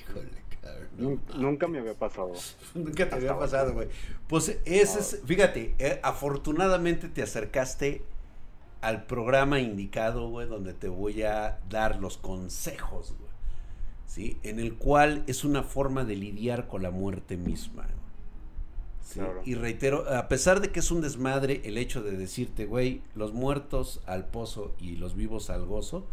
Híjole, 0.00 0.30
cabrón. 0.62 0.88
Nun- 0.98 1.20
Nunca 1.36 1.66
me 1.68 1.78
había 1.78 1.94
pasado. 1.94 2.32
Nunca 2.74 3.08
te 3.08 3.16
había 3.16 3.38
pasado, 3.38 3.72
güey. 3.74 3.88
Pues 4.28 4.58
ese 4.64 5.00
es, 5.00 5.22
fíjate, 5.24 5.74
eh, 5.78 6.00
afortunadamente 6.02 7.08
te 7.08 7.22
acercaste 7.22 8.02
al 8.80 9.04
programa 9.06 9.58
indicado, 9.58 10.28
güey, 10.28 10.46
donde 10.48 10.72
te 10.72 10.88
voy 10.88 11.24
a 11.24 11.58
dar 11.68 11.96
los 11.96 12.16
consejos, 12.18 13.14
güey. 13.18 13.28
¿Sí? 14.06 14.38
En 14.42 14.58
el 14.58 14.74
cual 14.76 15.24
es 15.26 15.44
una 15.44 15.62
forma 15.62 16.04
de 16.04 16.16
lidiar 16.16 16.66
con 16.68 16.82
la 16.82 16.90
muerte 16.90 17.36
misma. 17.36 17.86
Güey. 19.14 19.26
¿Sí? 19.26 19.32
Claro. 19.32 19.42
Y 19.44 19.54
reitero, 19.54 20.08
a 20.12 20.28
pesar 20.28 20.60
de 20.60 20.70
que 20.70 20.80
es 20.80 20.90
un 20.90 21.00
desmadre 21.00 21.62
el 21.64 21.78
hecho 21.78 22.02
de 22.02 22.16
decirte, 22.16 22.66
güey, 22.66 23.02
los 23.14 23.32
muertos 23.32 24.00
al 24.06 24.26
pozo 24.26 24.74
y 24.78 24.96
los 24.96 25.14
vivos 25.14 25.50
al 25.50 25.64
gozo, 25.64 26.06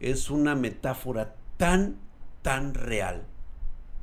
es 0.00 0.30
una 0.30 0.54
metáfora 0.54 1.36
tan, 1.56 1.96
tan 2.42 2.74
real 2.74 3.26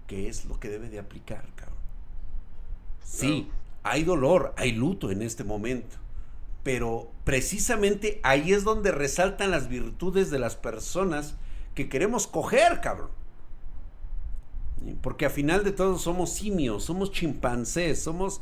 que 0.08 0.28
es 0.28 0.46
lo 0.46 0.60
que 0.60 0.70
debe 0.70 0.90
de 0.90 1.00
aplicar, 1.00 1.46
cabrón. 1.56 1.78
Sí, 3.04 3.50
hay 3.84 4.04
dolor, 4.04 4.54
hay 4.58 4.72
luto 4.72 5.12
en 5.12 5.22
este 5.22 5.44
momento, 5.44 5.98
pero 6.64 7.12
precisamente 7.26 8.20
ahí 8.24 8.54
es 8.54 8.64
donde 8.64 8.92
resaltan 8.92 9.52
las 9.52 9.68
virtudes 9.68 10.32
de 10.32 10.40
las 10.40 10.56
personas 10.56 11.36
que 11.76 11.90
queremos 11.90 12.28
coger, 12.28 12.82
cabrón. 12.82 13.19
Porque 15.02 15.26
a 15.26 15.30
final 15.30 15.64
de 15.64 15.72
todo 15.72 15.98
somos 15.98 16.32
simios, 16.32 16.84
somos 16.84 17.12
chimpancés, 17.12 18.02
somos 18.02 18.42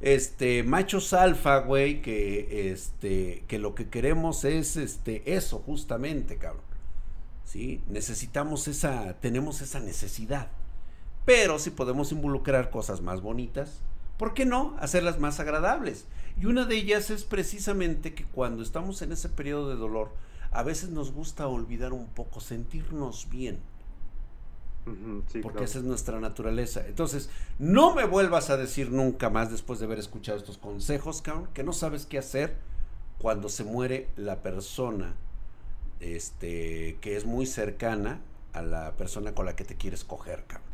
este 0.00 0.62
machos 0.62 1.12
alfa, 1.12 1.58
güey, 1.58 2.02
que 2.02 2.70
este 2.72 3.44
que 3.48 3.58
lo 3.58 3.74
que 3.74 3.88
queremos 3.88 4.44
es 4.44 4.76
este 4.76 5.34
eso 5.34 5.58
justamente, 5.58 6.36
cabrón. 6.36 6.62
¿Sí? 7.44 7.80
Necesitamos 7.88 8.68
esa 8.68 9.14
tenemos 9.20 9.60
esa 9.62 9.80
necesidad. 9.80 10.48
Pero 11.24 11.58
si 11.58 11.70
podemos 11.70 12.12
involucrar 12.12 12.70
cosas 12.70 13.00
más 13.02 13.20
bonitas, 13.20 13.80
¿por 14.18 14.34
qué 14.34 14.46
no 14.46 14.76
hacerlas 14.80 15.18
más 15.18 15.40
agradables? 15.40 16.06
Y 16.40 16.46
una 16.46 16.64
de 16.64 16.76
ellas 16.76 17.10
es 17.10 17.24
precisamente 17.24 18.14
que 18.14 18.24
cuando 18.24 18.62
estamos 18.62 19.02
en 19.02 19.12
ese 19.12 19.28
periodo 19.28 19.68
de 19.70 19.76
dolor, 19.76 20.10
a 20.52 20.62
veces 20.62 20.90
nos 20.90 21.12
gusta 21.12 21.48
olvidar 21.48 21.92
un 21.92 22.06
poco, 22.06 22.40
sentirnos 22.40 23.28
bien, 23.28 23.58
Sí, 25.26 25.40
porque 25.40 25.58
claro. 25.58 25.64
esa 25.64 25.78
es 25.78 25.84
nuestra 25.84 26.20
naturaleza. 26.20 26.86
Entonces, 26.86 27.30
no 27.58 27.94
me 27.94 28.04
vuelvas 28.04 28.50
a 28.50 28.56
decir 28.56 28.90
nunca 28.90 29.30
más 29.30 29.50
después 29.50 29.78
de 29.78 29.86
haber 29.86 29.98
escuchado 29.98 30.38
estos 30.38 30.58
consejos, 30.58 31.22
cabrón, 31.22 31.48
que 31.54 31.62
no 31.64 31.72
sabes 31.72 32.06
qué 32.06 32.18
hacer 32.18 32.56
cuando 33.18 33.48
se 33.48 33.64
muere 33.64 34.08
la 34.16 34.42
persona 34.42 35.14
este, 36.00 36.98
que 37.00 37.16
es 37.16 37.24
muy 37.24 37.46
cercana 37.46 38.20
a 38.52 38.62
la 38.62 38.92
persona 38.96 39.34
con 39.34 39.46
la 39.46 39.56
que 39.56 39.64
te 39.64 39.76
quieres 39.76 40.04
coger, 40.04 40.44
cabrón. 40.46 40.68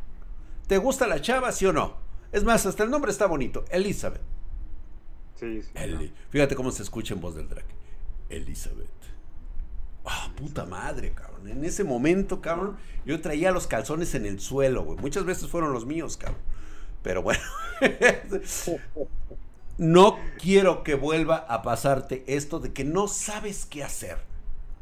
¿Te 0.66 0.78
gusta 0.78 1.06
la 1.06 1.20
chava, 1.20 1.52
sí 1.52 1.66
o 1.66 1.72
no? 1.72 1.96
Es 2.32 2.44
más, 2.44 2.66
hasta 2.66 2.82
el 2.84 2.90
nombre 2.90 3.10
está 3.10 3.26
bonito, 3.26 3.64
Elizabeth. 3.70 4.20
Sí, 5.36 5.62
sí. 5.62 5.70
Eli- 5.74 6.12
Fíjate 6.30 6.54
cómo 6.54 6.70
se 6.70 6.82
escucha 6.82 7.14
en 7.14 7.20
voz 7.20 7.34
del 7.34 7.48
drag. 7.48 7.64
Elizabeth. 8.28 8.88
Ah, 10.04 10.30
puta 10.36 10.66
madre, 10.66 11.12
cabrón. 11.12 11.48
En 11.48 11.64
ese 11.64 11.84
momento, 11.84 12.40
cabrón, 12.40 12.76
yo 13.06 13.20
traía 13.20 13.52
los 13.52 13.66
calzones 13.66 14.14
en 14.14 14.26
el 14.26 14.40
suelo, 14.40 14.84
güey. 14.84 14.98
Muchas 14.98 15.24
veces 15.24 15.48
fueron 15.48 15.72
los 15.72 15.86
míos, 15.86 16.16
cabrón. 16.16 16.40
Pero 17.02 17.22
bueno. 17.22 17.40
no 19.78 20.18
quiero 20.38 20.84
que 20.84 20.94
vuelva 20.94 21.36
a 21.36 21.62
pasarte 21.62 22.24
esto 22.26 22.60
de 22.60 22.72
que 22.72 22.84
no 22.84 23.08
sabes 23.08 23.66
qué 23.66 23.82
hacer. 23.82 24.18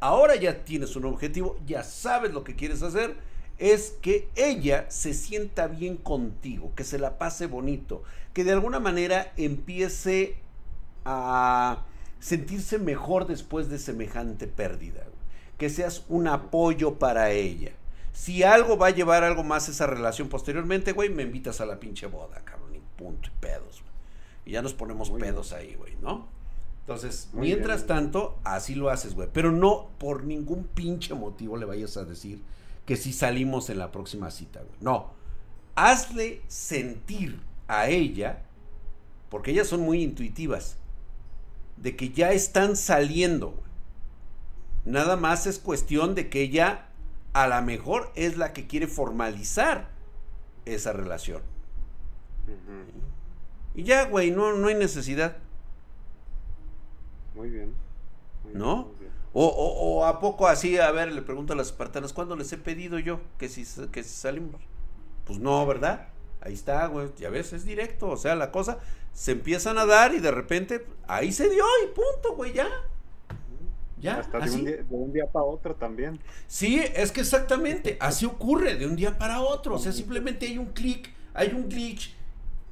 Ahora 0.00 0.34
ya 0.34 0.64
tienes 0.64 0.96
un 0.96 1.04
objetivo, 1.04 1.56
ya 1.66 1.84
sabes 1.84 2.32
lo 2.32 2.42
que 2.42 2.56
quieres 2.56 2.82
hacer. 2.82 3.16
Es 3.58 3.94
que 4.02 4.28
ella 4.34 4.86
se 4.90 5.14
sienta 5.14 5.68
bien 5.68 5.96
contigo, 5.96 6.72
que 6.74 6.82
se 6.82 6.98
la 6.98 7.18
pase 7.18 7.46
bonito, 7.46 8.02
que 8.32 8.42
de 8.42 8.52
alguna 8.52 8.80
manera 8.80 9.32
empiece 9.36 10.36
a 11.04 11.84
sentirse 12.22 12.78
mejor 12.78 13.26
después 13.26 13.68
de 13.68 13.78
semejante 13.78 14.46
pérdida. 14.46 15.02
Que 15.58 15.68
seas 15.68 16.04
un 16.08 16.28
apoyo 16.28 16.98
para 16.98 17.30
ella. 17.32 17.72
Si 18.12 18.42
algo 18.42 18.76
va 18.78 18.88
a 18.88 18.90
llevar 18.90 19.24
algo 19.24 19.42
más 19.42 19.68
esa 19.68 19.86
relación 19.86 20.28
posteriormente, 20.28 20.92
güey, 20.92 21.08
me 21.10 21.22
invitas 21.24 21.60
a 21.60 21.66
la 21.66 21.80
pinche 21.80 22.06
boda, 22.06 22.40
cabrón, 22.44 22.74
y 22.74 22.80
punto, 22.96 23.28
y 23.28 23.40
pedos. 23.40 23.80
güey. 23.82 23.92
Y 24.46 24.50
ya 24.52 24.62
nos 24.62 24.74
ponemos 24.74 25.10
Muy 25.10 25.20
bien. 25.20 25.32
pedos 25.34 25.52
ahí, 25.52 25.74
güey, 25.74 25.96
¿no? 26.00 26.26
Entonces, 26.80 27.28
Muy 27.32 27.46
mientras 27.48 27.86
bien. 27.86 27.88
tanto, 27.88 28.38
así 28.44 28.74
lo 28.74 28.90
haces, 28.90 29.14
güey. 29.14 29.28
Pero 29.32 29.50
no 29.52 29.88
por 29.98 30.24
ningún 30.24 30.64
pinche 30.64 31.14
motivo 31.14 31.56
le 31.56 31.64
vayas 31.64 31.96
a 31.96 32.04
decir 32.04 32.42
que 32.86 32.96
si 32.96 33.12
salimos 33.12 33.70
en 33.70 33.78
la 33.78 33.90
próxima 33.92 34.30
cita, 34.30 34.60
güey. 34.60 34.74
No. 34.80 35.10
Hazle 35.74 36.42
sentir 36.48 37.40
a 37.68 37.88
ella, 37.88 38.42
porque 39.30 39.52
ellas 39.52 39.68
son 39.68 39.80
muy 39.80 40.02
intuitivas, 40.02 40.76
de 41.82 41.96
que 41.96 42.10
ya 42.10 42.32
están 42.32 42.76
saliendo. 42.76 43.54
Nada 44.84 45.16
más 45.16 45.46
es 45.46 45.58
cuestión 45.58 46.14
de 46.14 46.28
que 46.30 46.42
ella 46.42 46.86
a 47.32 47.46
lo 47.46 47.60
mejor 47.62 48.12
es 48.14 48.36
la 48.36 48.52
que 48.52 48.66
quiere 48.66 48.86
formalizar 48.88 49.88
esa 50.64 50.92
relación. 50.92 51.42
Y 53.74 53.84
ya, 53.84 54.04
güey, 54.06 54.30
no, 54.30 54.52
no 54.54 54.68
hay 54.68 54.74
necesidad. 54.74 55.36
Muy 57.34 57.50
bien. 57.50 57.74
Muy 58.44 58.54
¿No? 58.54 58.74
bien, 58.74 58.86
muy 58.86 58.96
bien. 58.98 59.12
O, 59.32 59.46
o- 59.46 59.98
o 60.00 60.04
a 60.06 60.20
poco 60.20 60.46
así, 60.46 60.78
a 60.78 60.90
ver, 60.90 61.12
le 61.12 61.22
pregunto 61.22 61.54
a 61.54 61.56
las 61.56 61.68
espartanas, 61.68 62.12
¿cuándo 62.12 62.36
les 62.36 62.52
he 62.52 62.58
pedido 62.58 62.98
yo 62.98 63.20
que 63.38 63.48
si, 63.48 63.64
que 63.90 64.02
si 64.02 64.10
salimos? 64.10 64.60
Pues 65.24 65.38
no, 65.38 65.64
¿verdad? 65.66 66.08
Ahí 66.40 66.52
está, 66.54 66.86
güey, 66.86 67.08
ya 67.16 67.30
ves, 67.30 67.52
es 67.52 67.64
directo, 67.64 68.08
o 68.10 68.16
sea, 68.16 68.34
la 68.34 68.50
cosa 68.50 68.78
se 69.12 69.32
empiezan 69.32 69.78
a 69.78 69.86
dar 69.86 70.14
y 70.14 70.20
de 70.20 70.30
repente 70.30 70.86
ahí 71.06 71.32
se 71.32 71.48
dio 71.48 71.64
y 71.84 71.86
punto, 71.88 72.34
güey, 72.36 72.52
ya. 72.52 72.68
Ya, 73.98 74.18
Hasta 74.18 74.40
de 74.40 74.50
un, 74.50 74.64
día, 74.64 74.76
de 74.76 74.84
un 74.90 75.12
día 75.12 75.26
para 75.30 75.44
otro 75.44 75.76
también. 75.76 76.18
Sí, 76.48 76.82
es 76.94 77.12
que 77.12 77.20
exactamente, 77.20 77.96
así 78.00 78.26
ocurre 78.26 78.74
de 78.74 78.86
un 78.86 78.96
día 78.96 79.16
para 79.16 79.40
otro. 79.40 79.76
O 79.76 79.78
sea, 79.78 79.92
simplemente 79.92 80.46
hay 80.46 80.58
un 80.58 80.72
clic, 80.72 81.14
hay 81.34 81.52
un 81.52 81.68
glitch 81.68 82.16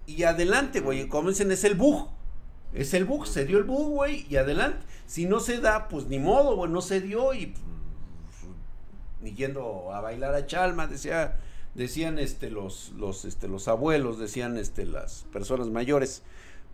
y 0.06 0.24
adelante, 0.24 0.80
güey. 0.80 1.08
Dicen, 1.28 1.52
es 1.52 1.62
el 1.62 1.76
bug. 1.76 2.08
Es 2.72 2.94
el 2.94 3.04
bug, 3.04 3.26
se 3.26 3.44
dio 3.44 3.58
el 3.58 3.64
bug, 3.64 3.90
güey, 3.90 4.26
y 4.28 4.36
adelante. 4.36 4.84
Si 5.06 5.26
no 5.26 5.40
se 5.40 5.60
da, 5.60 5.88
pues 5.88 6.06
ni 6.06 6.18
modo, 6.18 6.56
güey, 6.56 6.70
no 6.70 6.80
se 6.80 7.00
dio 7.00 7.32
y 7.32 7.46
pues, 7.46 7.64
ni 9.20 9.32
yendo 9.32 9.92
a 9.92 10.00
bailar 10.00 10.34
a 10.34 10.46
Chalma, 10.46 10.86
decía, 10.86 11.38
decían 11.74 12.18
este 12.18 12.50
los 12.50 12.90
los 12.96 13.24
este 13.24 13.48
los 13.48 13.68
abuelos, 13.68 14.18
decían 14.18 14.56
este 14.58 14.86
las 14.86 15.24
personas 15.32 15.68
mayores. 15.68 16.22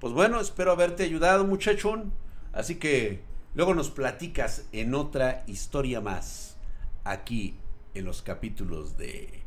Pues 0.01 0.13
bueno, 0.13 0.41
espero 0.41 0.73
haberte 0.73 1.05
ayudado, 1.05 1.45
muchachón. 1.45 2.13
Así 2.53 2.77
que 2.77 3.21
luego 3.55 3.75
nos 3.75 3.91
platicas 3.91 4.67
en 4.73 4.95
otra 4.95 5.45
historia 5.47 6.01
más 6.01 6.57
aquí 7.05 7.57
en 7.95 8.05
los 8.05 8.23
capítulos 8.23 8.97
de 8.97 9.43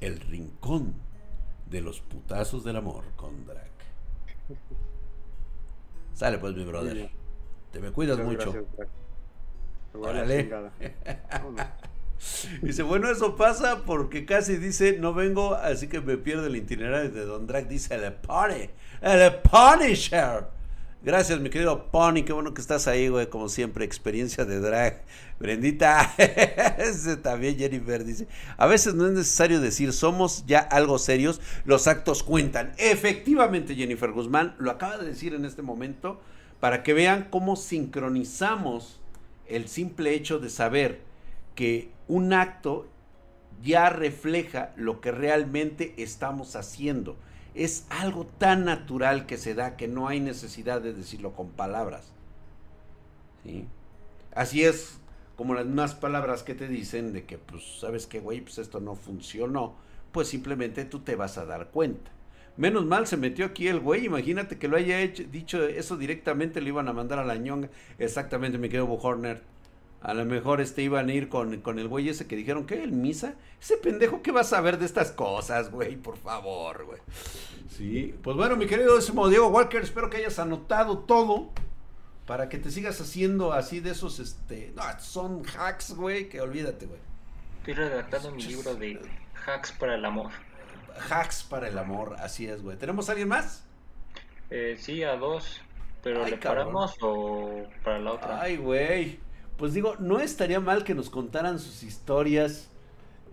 El 0.00 0.20
Rincón 0.20 0.94
de 1.66 1.80
los 1.80 2.00
Putazos 2.00 2.64
del 2.64 2.76
Amor 2.76 3.04
con 3.16 3.46
Drac. 3.46 3.70
Sale 6.14 6.38
pues 6.38 6.54
mi 6.54 6.64
brother. 6.64 7.10
Te 7.72 7.80
me 7.80 7.92
cuidas 7.92 8.18
Muchas 8.18 8.46
mucho. 8.46 8.52
gracias, 8.52 8.88
Órale. 9.92 10.50
Dice, 12.62 12.82
bueno, 12.82 13.10
eso 13.10 13.36
pasa 13.36 13.82
porque 13.84 14.26
casi 14.26 14.56
dice, 14.56 14.98
no 14.98 15.14
vengo, 15.14 15.54
así 15.54 15.88
que 15.88 16.00
me 16.00 16.16
pierdo 16.16 16.46
el 16.46 16.56
itinerario 16.56 17.10
de 17.10 17.24
Don 17.24 17.46
Drag. 17.46 17.68
Dice, 17.68 17.94
el 17.94 18.12
Pony, 18.12 18.68
el 19.00 19.34
Punisher. 19.36 20.44
Gracias, 21.02 21.40
mi 21.40 21.48
querido 21.48 21.90
Pony, 21.90 22.24
qué 22.26 22.34
bueno 22.34 22.52
que 22.52 22.60
estás 22.60 22.86
ahí, 22.86 23.08
güey, 23.08 23.26
como 23.30 23.48
siempre, 23.48 23.86
experiencia 23.86 24.44
de 24.44 24.60
drag. 24.60 25.02
Brendita, 25.38 26.14
también 27.22 27.56
Jennifer 27.56 28.04
dice, 28.04 28.28
a 28.58 28.66
veces 28.66 28.92
no 28.92 29.06
es 29.06 29.12
necesario 29.12 29.62
decir, 29.62 29.94
somos 29.94 30.44
ya 30.46 30.58
algo 30.58 30.98
serios, 30.98 31.40
los 31.64 31.86
actos 31.86 32.22
cuentan. 32.22 32.74
Efectivamente, 32.76 33.74
Jennifer 33.74 34.12
Guzmán 34.12 34.54
lo 34.58 34.70
acaba 34.70 34.98
de 34.98 35.06
decir 35.06 35.32
en 35.32 35.46
este 35.46 35.62
momento, 35.62 36.20
para 36.60 36.82
que 36.82 36.92
vean 36.92 37.28
cómo 37.30 37.56
sincronizamos 37.56 39.00
el 39.46 39.68
simple 39.68 40.12
hecho 40.12 40.38
de 40.38 40.50
saber 40.50 41.00
que 41.54 41.88
un 42.10 42.32
acto 42.32 42.88
ya 43.62 43.88
refleja 43.88 44.72
lo 44.76 45.00
que 45.00 45.12
realmente 45.12 45.94
estamos 45.96 46.56
haciendo. 46.56 47.16
Es 47.54 47.86
algo 47.88 48.26
tan 48.26 48.64
natural 48.64 49.26
que 49.26 49.36
se 49.36 49.54
da 49.54 49.76
que 49.76 49.86
no 49.86 50.08
hay 50.08 50.18
necesidad 50.18 50.80
de 50.80 50.92
decirlo 50.92 51.32
con 51.32 51.50
palabras. 51.50 52.12
¿Sí? 53.44 53.64
Así 54.34 54.64
es 54.64 54.98
como 55.36 55.54
las 55.54 55.66
mismas 55.66 55.94
palabras 55.94 56.42
que 56.42 56.54
te 56.54 56.66
dicen 56.66 57.12
de 57.12 57.24
que, 57.24 57.38
pues, 57.38 57.62
¿sabes 57.80 58.06
qué, 58.06 58.18
güey? 58.18 58.40
Pues 58.40 58.58
esto 58.58 58.80
no 58.80 58.96
funcionó. 58.96 59.74
Pues 60.10 60.28
simplemente 60.28 60.84
tú 60.84 61.00
te 61.00 61.14
vas 61.14 61.38
a 61.38 61.44
dar 61.44 61.68
cuenta. 61.68 62.10
Menos 62.56 62.84
mal 62.86 63.06
se 63.06 63.16
metió 63.16 63.46
aquí 63.46 63.68
el 63.68 63.78
güey. 63.78 64.04
Imagínate 64.04 64.58
que 64.58 64.66
lo 64.66 64.76
haya 64.76 64.98
dicho 64.98 65.64
eso 65.64 65.96
directamente, 65.96 66.60
le 66.60 66.68
iban 66.70 66.88
a 66.88 66.92
mandar 66.92 67.20
a 67.20 67.24
la 67.24 67.36
ñonga. 67.36 67.70
Exactamente, 67.98 68.58
me 68.58 68.68
quedo 68.68 68.92
Horner. 68.92 69.42
A 70.02 70.14
lo 70.14 70.24
mejor 70.24 70.60
este 70.60 70.82
iban 70.82 71.08
a 71.08 71.12
ir 71.12 71.28
con, 71.28 71.60
con 71.60 71.78
el 71.78 71.86
güey 71.88 72.08
ese 72.08 72.26
que 72.26 72.36
dijeron 72.36 72.66
que 72.66 72.82
el 72.82 72.92
misa. 72.92 73.34
Ese 73.60 73.76
pendejo 73.76 74.22
que 74.22 74.32
va 74.32 74.40
a 74.40 74.44
saber 74.44 74.78
de 74.78 74.86
estas 74.86 75.12
cosas, 75.12 75.70
güey, 75.70 75.96
por 75.96 76.16
favor, 76.16 76.86
güey. 76.86 77.00
Sí, 77.68 78.14
pues 78.22 78.36
bueno, 78.36 78.56
mi 78.56 78.66
querido 78.66 78.98
Diego 79.28 79.48
Walker, 79.48 79.82
espero 79.82 80.08
que 80.08 80.18
hayas 80.18 80.38
anotado 80.38 80.98
todo 81.00 81.50
para 82.26 82.48
que 82.48 82.58
te 82.58 82.70
sigas 82.70 83.00
haciendo 83.00 83.52
así 83.52 83.80
de 83.80 83.90
esos, 83.90 84.20
este, 84.20 84.72
no, 84.76 84.82
son 85.00 85.42
hacks, 85.44 85.94
güey, 85.94 86.28
que 86.28 86.40
olvídate, 86.40 86.86
güey. 86.86 87.00
Estoy 87.58 87.74
redactando 87.74 88.30
mi 88.30 88.42
libro 88.42 88.74
de 88.76 89.00
hacks 89.46 89.72
para 89.72 89.96
el 89.96 90.04
amor. 90.04 90.30
Hacks 91.10 91.42
para 91.42 91.68
el 91.68 91.76
amor, 91.76 92.16
así 92.20 92.46
es, 92.46 92.62
güey. 92.62 92.76
¿Tenemos 92.76 93.08
a 93.08 93.12
alguien 93.12 93.28
más? 93.28 93.64
Eh, 94.48 94.76
sí, 94.78 95.02
a 95.02 95.16
dos. 95.16 95.60
Pero 96.02 96.24
Ay, 96.24 96.30
¿le 96.32 96.38
cabrón. 96.38 96.66
paramos 96.66 96.96
o 97.02 97.64
para 97.84 97.98
la 97.98 98.12
otra? 98.12 98.40
Ay, 98.40 98.56
güey. 98.56 99.18
Pues 99.60 99.74
digo, 99.74 99.94
no 99.98 100.20
estaría 100.20 100.58
mal 100.58 100.84
que 100.84 100.94
nos 100.94 101.10
contaran 101.10 101.58
sus 101.58 101.82
historias. 101.82 102.70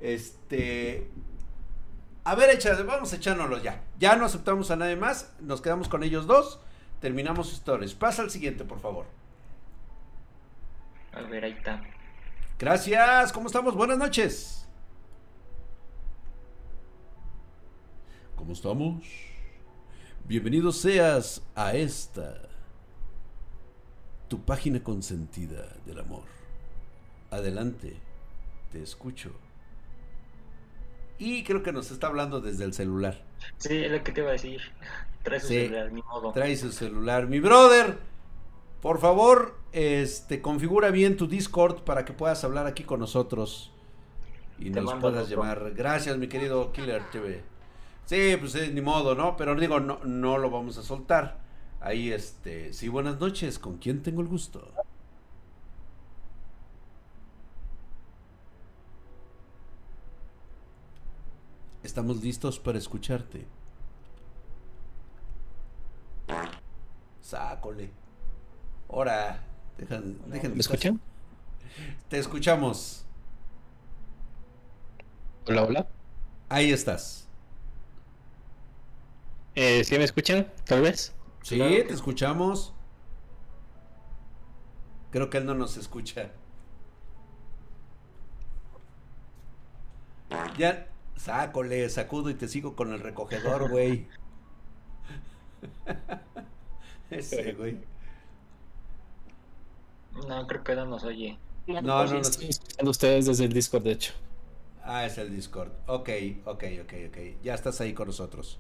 Este. 0.02 1.10
A 2.26 2.36
ver, 2.36 2.50
échale, 2.50 2.84
vamos 2.84 3.14
a 3.14 3.16
echárnoslo 3.16 3.64
ya. 3.64 3.82
Ya 3.98 4.18
no 4.18 4.26
aceptamos 4.26 4.70
a 4.70 4.76
nadie 4.76 4.98
más. 4.98 5.34
Nos 5.40 5.62
quedamos 5.62 5.88
con 5.88 6.04
ellos 6.04 6.28
dos. 6.28 6.60
Terminamos 7.00 7.54
historias. 7.54 7.94
Pasa 7.94 8.24
al 8.24 8.30
siguiente, 8.30 8.66
por 8.66 8.82
favor. 8.82 9.06
A 11.14 11.22
ver, 11.22 11.46
ahí 11.46 11.54
está. 11.54 11.82
Gracias. 12.60 13.32
¿Cómo 13.32 13.48
estamos? 13.48 13.74
Buenas 13.74 13.98
noches. 13.98 14.68
¿Cómo 18.36 18.52
estamos? 18.52 19.02
Bienvenido 20.26 20.74
seas 20.74 21.42
a 21.56 21.74
esta 21.74 22.50
tu 24.28 24.42
página 24.42 24.84
consentida 24.84 25.68
del 25.86 26.00
amor. 26.00 26.24
Adelante, 27.32 27.96
te 28.72 28.82
escucho. 28.82 29.32
Y 31.20 31.44
creo 31.44 31.64
que 31.64 31.72
nos 31.72 31.92
está 31.92 32.08
hablando 32.08 32.42
desde 32.42 32.64
el 32.64 32.74
celular. 32.74 33.22
Sí, 33.58 33.76
es 33.76 33.92
lo 33.92 34.04
que 34.04 34.12
te 34.12 34.22
iba 34.22 34.30
a 34.30 34.34
decir. 34.34 34.62
Trae 35.24 35.40
su 35.40 35.48
Sí. 35.48 35.54
celular, 35.56 35.92
ni 35.92 36.02
modo. 36.04 36.32
Trae 36.32 36.56
su 36.56 36.72
celular. 36.72 37.28
Mi 37.28 37.40
brother, 37.40 37.98
por 38.82 39.00
favor, 39.00 39.56
este, 39.72 40.42
configura 40.42 40.92
bien 40.92 41.18
tu 41.18 41.28
Discord 41.28 41.82
para 41.84 42.06
que 42.06 42.14
puedas 42.14 42.44
hablar 42.44 42.68
aquí 42.68 42.84
con 42.84 43.00
nosotros 43.00 43.72
y 44.60 44.70
Te 44.72 44.82
nos 44.82 44.94
puedas 44.96 45.28
llamar. 45.30 45.74
Gracias, 45.76 46.18
mi 46.18 46.28
querido 46.28 46.72
Killer 46.72 47.04
TV. 47.12 47.44
Sí, 48.06 48.38
pues 48.40 48.56
eh, 48.56 48.72
ni 48.74 48.82
modo, 48.82 49.16
¿no? 49.16 49.36
Pero 49.36 49.56
digo, 49.56 49.80
no, 49.80 50.00
no 50.06 50.38
lo 50.38 50.50
vamos 50.50 50.78
a 50.78 50.84
soltar. 50.84 51.40
Ahí, 51.80 52.12
este, 52.12 52.74
sí, 52.74 52.88
buenas 52.90 53.20
noches. 53.20 53.60
¿Con 53.60 53.78
quién 53.78 54.02
tengo 54.04 54.22
el 54.22 54.28
gusto? 54.28 54.68
Estamos 61.84 62.22
listos 62.24 62.60
para 62.60 62.78
escucharte. 62.78 63.46
Sácole. 67.22 67.90
Ahora, 68.90 69.40
dejan, 69.78 70.18
¿Me 70.28 70.60
escuchan? 70.60 71.00
Te 72.10 72.20
escuchamos. 72.20 73.06
Hola, 75.48 75.64
hola. 75.64 75.88
Ahí 76.50 76.72
estás. 76.72 77.28
Eh, 79.56 79.84
¿Sí 79.84 79.98
me 79.98 80.04
escuchan? 80.04 80.48
Tal 80.66 80.82
vez. 80.82 81.17
Sí, 81.48 81.60
te 81.60 81.94
escuchamos. 81.94 82.74
Creo 85.12 85.30
que 85.30 85.38
él 85.38 85.46
no 85.46 85.54
nos 85.54 85.78
escucha. 85.78 86.32
Ya, 90.58 90.90
sácole, 91.16 91.88
sacudo 91.88 92.30
y 92.30 92.34
te 92.34 92.50
sigo 92.50 92.76
con 92.76 92.92
el 92.92 93.00
recogedor, 93.00 93.70
güey. 93.70 94.08
Ese, 97.12 97.54
güey. 97.54 97.78
No, 100.28 100.46
creo 100.48 100.66
que 100.66 100.76
no 100.76 100.86
nos 100.86 101.06
oye. 101.06 101.40
No, 101.66 101.82
no, 101.82 102.06
no. 102.06 102.20
Estoy 102.20 102.50
escuchando 102.50 102.92
ustedes 102.92 103.26
desde 103.26 103.46
el 103.46 103.54
Discord, 103.54 103.84
de 103.84 103.92
hecho. 103.92 104.14
Ah, 104.84 105.06
es 105.06 105.18
el 105.18 105.34
Discord. 105.34 105.72
Ok, 105.86 106.10
ok, 106.44 106.64
ok, 106.84 106.94
ok. 107.08 107.18
Ya 107.42 107.54
estás 107.54 107.80
ahí 107.80 107.94
con 107.94 108.08
nosotros. 108.08 108.60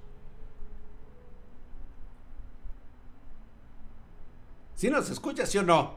¿Sí 4.78 4.90
nos 4.92 5.10
escuchas, 5.10 5.50
sí 5.50 5.58
o 5.58 5.64
no? 5.64 5.96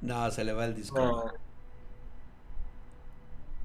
No, 0.00 0.30
se 0.30 0.44
le 0.44 0.52
va 0.52 0.64
el 0.64 0.74
Discord. 0.76 1.02
No. 1.04 1.24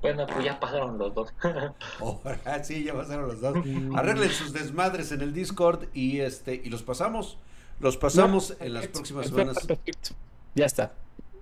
Bueno, 0.01 0.25
pues 0.27 0.43
ya 0.45 0.59
pasaron 0.59 0.97
los 0.97 1.13
dos. 1.13 1.33
Ahora 1.99 2.63
sí, 2.63 2.83
ya 2.83 2.93
pasaron 2.93 3.27
los 3.27 3.39
dos. 3.39 3.55
Arreglen 3.95 4.31
sus 4.31 4.51
desmadres 4.51 5.11
en 5.11 5.21
el 5.21 5.31
Discord 5.31 5.85
y 5.93 6.19
este 6.21 6.55
y 6.55 6.69
los 6.69 6.81
pasamos. 6.83 7.37
Los 7.79 7.97
pasamos 7.97 8.57
en 8.59 8.73
las 8.73 8.87
Perfecto, 8.87 8.97
próximas 8.99 9.27
semanas. 9.27 9.65
perfecto. 9.65 10.15
Ya 10.55 10.65
está. 10.65 10.93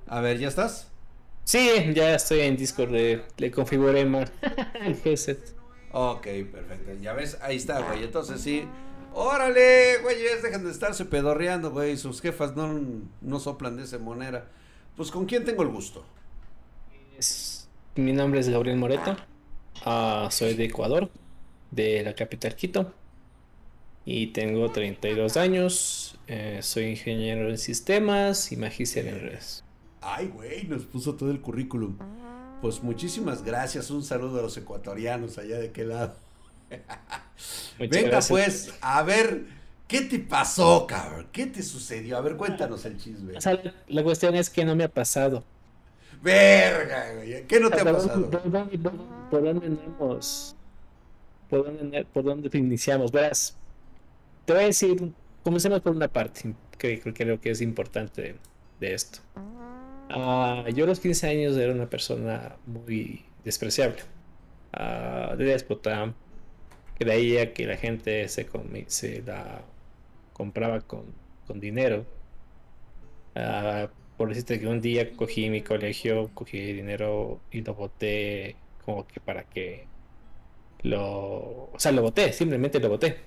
A 0.08 0.20
ver, 0.20 0.40
¿ya 0.40 0.50
estás? 0.50 0.90
Sí, 1.46 1.70
ya 1.94 2.16
estoy 2.16 2.42
en 2.42 2.58
Discord. 2.58 2.92
Le, 2.92 3.24
le 3.38 3.52
configuré 3.52 4.02
el 4.02 5.00
headset. 5.06 5.56
Ok, 5.92 6.24
perfecto. 6.52 6.94
Ya 7.02 7.14
ves, 7.14 7.38
ahí 7.42 7.56
está, 7.58 7.80
güey. 7.82 8.04
Entonces 8.04 8.42
sí. 8.42 8.68
Órale, 9.16 9.98
güeyes, 10.02 10.42
dejen 10.42 10.64
de 10.66 10.72
estarse 10.72 11.06
pedorreando, 11.06 11.72
güey. 11.72 11.98
Sus 11.98 12.22
jefas 12.22 12.56
no, 12.56 12.80
no 13.22 13.40
soplan 13.40 13.78
de 13.78 13.84
esa 13.84 14.00
monera. 14.00 14.50
Pues 14.96 15.12
con 15.12 15.26
quién 15.26 15.46
tengo 15.46 15.64
el 15.64 15.70
gusto. 15.70 16.04
Es- 17.18 17.68
mi 17.96 18.12
nombre 18.14 18.40
es 18.40 18.50
Gabriel 18.50 18.78
Moreto. 18.78 19.16
Ah, 19.86 20.28
soy 20.32 20.56
de 20.56 20.66
Ecuador, 20.66 21.10
de 21.72 22.04
la 22.04 22.16
capital 22.16 22.56
Quito. 22.56 22.94
Y 24.06 24.28
tengo 24.28 24.72
32 24.72 25.38
años. 25.38 26.10
eh, 26.28 26.60
soy 26.62 26.86
ingeniero 26.86 27.50
en 27.50 27.58
sistemas 27.58 28.52
y 28.54 28.58
magíster 28.58 29.08
en 29.08 29.20
redes. 29.20 29.64
Ay, 30.02 30.28
güey, 30.28 30.64
nos 30.68 30.84
puso 30.86 31.16
todo 31.16 31.30
el 31.32 31.42
currículum. 31.42 31.98
Pues 32.62 32.82
muchísimas 32.82 33.44
gracias. 33.44 33.92
Un 33.92 34.04
saludo 34.04 34.40
a 34.40 34.42
los 34.42 34.56
ecuatorianos 34.58 35.38
allá 35.38 35.58
de 35.60 35.72
qué 35.72 35.84
lado. 35.84 36.16
Venga, 37.80 38.02
gracias. 38.02 38.28
pues, 38.30 38.74
a 38.82 39.04
ver, 39.04 39.44
¿qué 39.88 40.02
te 40.02 40.20
pasó, 40.20 40.86
cabrón? 40.88 41.28
¿Qué 41.32 41.48
te 41.48 41.62
sucedió? 41.64 42.18
A 42.18 42.22
ver, 42.22 42.36
cuéntanos 42.38 42.86
el 42.86 42.98
chisme. 42.98 43.38
O 43.38 43.42
sea, 43.42 43.54
la, 43.54 43.74
la 43.88 44.04
cuestión 44.04 44.36
es 44.36 44.50
que 44.50 44.64
no 44.66 44.76
me 44.76 44.84
ha 44.84 44.90
pasado. 44.90 45.44
Verga, 46.22 47.14
güey. 47.16 47.46
¿Qué 47.48 47.60
no 47.60 47.70
te 47.70 47.82
ha 47.82 47.84
¿Por 47.84 47.94
pasado? 47.94 48.30
por 48.30 48.52
dónde- 48.52 48.78
por- 48.78 48.94
por 49.30 49.44
dónde 49.44 49.68
andamos? 49.68 50.56
¿Por 51.50 51.66
dónde, 51.66 52.06
por 52.06 52.24
dónde 52.24 52.58
iniciamos? 52.58 53.12
Verás, 53.12 53.58
te 54.46 54.54
voy 54.54 54.64
a 54.64 54.66
decir, 54.68 55.12
comencemos 55.44 55.82
por 55.82 55.96
una 55.96 56.08
parte 56.08 56.54
que 56.78 57.00
creo, 57.02 57.40
que 57.40 57.52
es 57.52 57.62
importante 57.62 58.36
de, 58.80 58.94
esto. 58.94 59.20
Ah, 60.10 60.66
yo 60.74 60.86
a 60.86 60.88
los 60.88 61.00
15 61.00 61.28
años 61.28 61.58
era 61.58 61.74
una 61.74 61.90
persona 61.90 62.56
muy 62.66 63.26
despreciable, 63.44 63.98
Ah, 64.74 65.36
de 65.38 65.44
déspota, 65.46 66.14
creía 66.98 67.54
que 67.54 67.66
la 67.68 67.78
gente 67.78 68.28
se, 68.28 68.48
se 68.88 69.22
la 69.24 69.62
compraba 70.34 70.82
con, 70.82 71.06
con 71.48 71.60
dinero. 71.60 72.06
Ah, 73.36 73.90
por 74.18 74.30
decirte 74.30 74.60
que 74.60 74.68
un 74.68 74.82
día 74.82 75.16
cogí 75.16 75.50
mi 75.50 75.62
colegio, 75.62 76.30
cogí 76.34 76.60
dinero 76.74 77.42
y 77.52 77.62
lo 77.62 77.74
boté 77.76 78.56
como 78.86 79.08
que 79.08 79.20
para 79.20 79.44
que 79.44 79.88
lo... 80.84 81.70
O 81.74 81.76
sea, 81.78 81.92
lo 81.92 82.02
boté, 82.04 82.34
simplemente 82.34 82.80
lo 82.80 82.90
boté. 82.90 83.18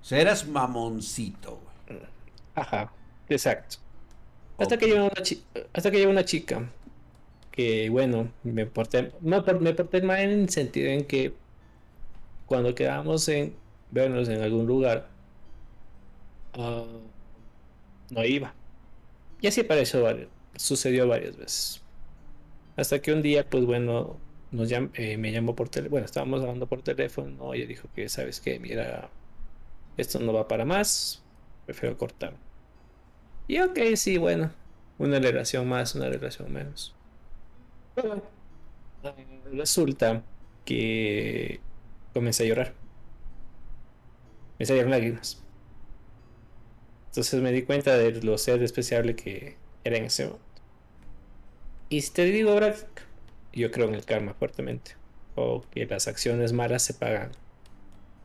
O 0.00 0.04
sea, 0.04 0.20
eras 0.20 0.46
mamoncito, 0.46 1.60
güey. 1.88 2.00
Ajá, 2.54 2.92
exacto. 3.28 3.76
Hasta 4.58 4.76
que 4.78 4.86
llegó 4.86 5.04
una 5.04 5.12
hasta 5.72 5.90
que 5.90 5.98
llegó 5.98 6.10
una 6.10 6.24
chica 6.24 6.68
que 7.52 7.88
bueno, 7.90 8.32
me 8.44 8.66
porté, 8.66 9.12
no, 9.20 9.42
me 9.60 9.74
porté 9.74 10.02
mal 10.02 10.20
en 10.20 10.30
el 10.30 10.48
sentido 10.48 10.90
en 10.90 11.04
que 11.06 11.34
cuando 12.48 12.74
quedábamos 12.74 13.28
en 13.28 13.56
vernos 13.90 14.28
en 14.30 14.42
algún 14.42 14.66
lugar, 14.66 15.10
ah, 16.54 16.84
no 18.10 18.24
iba. 18.24 18.54
Y 19.40 19.48
así 19.48 19.62
pareció 19.64 20.04
sucedió 20.56 21.08
varias 21.08 21.36
veces. 21.36 21.82
Hasta 22.76 23.00
que 23.02 23.12
un 23.12 23.22
día, 23.22 23.48
pues 23.48 23.64
bueno, 23.66 24.18
nos 24.50 24.70
llam- 24.70 24.92
eh, 24.94 25.18
me 25.18 25.32
llamó 25.32 25.54
por 25.56 25.68
teléfono, 25.70 25.92
bueno, 25.92 26.06
estábamos 26.06 26.40
hablando 26.42 26.68
por 26.68 26.82
teléfono, 26.82 27.54
ella 27.54 27.66
dijo 27.66 27.88
que, 27.94 28.08
¿sabes 28.08 28.40
qué? 28.40 28.60
Mira, 28.60 29.10
esto 29.96 30.20
no 30.20 30.32
va 30.34 30.48
para 30.48 30.64
más, 30.66 31.24
prefiero 31.66 31.98
cortar. 31.98 32.34
Y 33.46 33.58
ok, 33.60 33.78
sí, 33.96 34.18
bueno, 34.18 34.52
una 34.98 35.18
relación 35.18 35.68
más, 35.68 35.94
una 35.94 36.08
relación 36.08 36.52
menos. 36.52 36.94
Pero, 37.94 38.22
eh, 39.04 39.42
resulta 39.52 40.24
que 40.64 41.67
comencé 42.12 42.44
a 42.44 42.46
llorar. 42.46 42.74
Me 44.58 44.66
salieron 44.66 44.90
lágrimas. 44.90 45.42
Entonces 47.08 47.40
me 47.40 47.52
di 47.52 47.62
cuenta 47.62 47.96
de 47.96 48.22
lo 48.22 48.36
ser 48.38 48.58
despreciable 48.58 49.16
que 49.16 49.56
era 49.84 49.96
en 49.96 50.04
ese 50.04 50.24
momento. 50.24 50.44
Y 51.88 52.02
si 52.02 52.10
te 52.12 52.24
digo, 52.24 52.54
Brad, 52.54 52.74
yo 53.52 53.70
creo 53.70 53.88
en 53.88 53.94
el 53.94 54.04
karma 54.04 54.34
fuertemente. 54.34 54.92
O 55.34 55.64
que 55.70 55.86
las 55.86 56.08
acciones 56.08 56.52
malas 56.52 56.82
se 56.82 56.94
pagan 56.94 57.32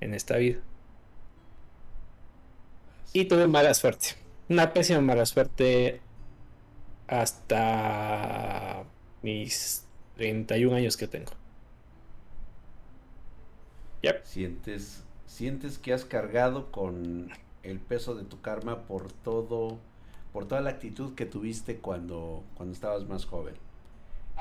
en 0.02 0.14
esta 0.14 0.38
vida. 0.38 0.60
Y 3.14 3.26
tuve 3.26 3.48
mala 3.48 3.74
suerte. 3.74 4.10
Una 4.50 4.74
pésima 4.74 5.00
mala 5.02 5.26
suerte 5.26 6.02
hasta 7.08 8.84
mis 9.22 9.86
31 10.16 10.76
años 10.76 10.98
que 10.98 11.08
tengo. 11.08 11.32
Yep. 14.04 14.24
Sientes, 14.24 15.04
sientes 15.26 15.78
que 15.80 15.94
has 15.94 16.06
cargado 16.06 16.72
con 16.72 17.30
el 17.64 17.80
peso 17.80 18.16
de 18.16 18.24
tu 18.24 18.42
karma 18.42 18.84
por 18.88 19.12
todo, 19.12 19.80
por 20.32 20.48
toda 20.48 20.62
la 20.62 20.72
actitud 20.72 21.16
que 21.16 21.26
tuviste 21.26 21.78
cuando, 21.80 22.44
cuando 22.56 22.74
estabas 22.74 23.08
más 23.08 23.26
joven. 23.26 23.56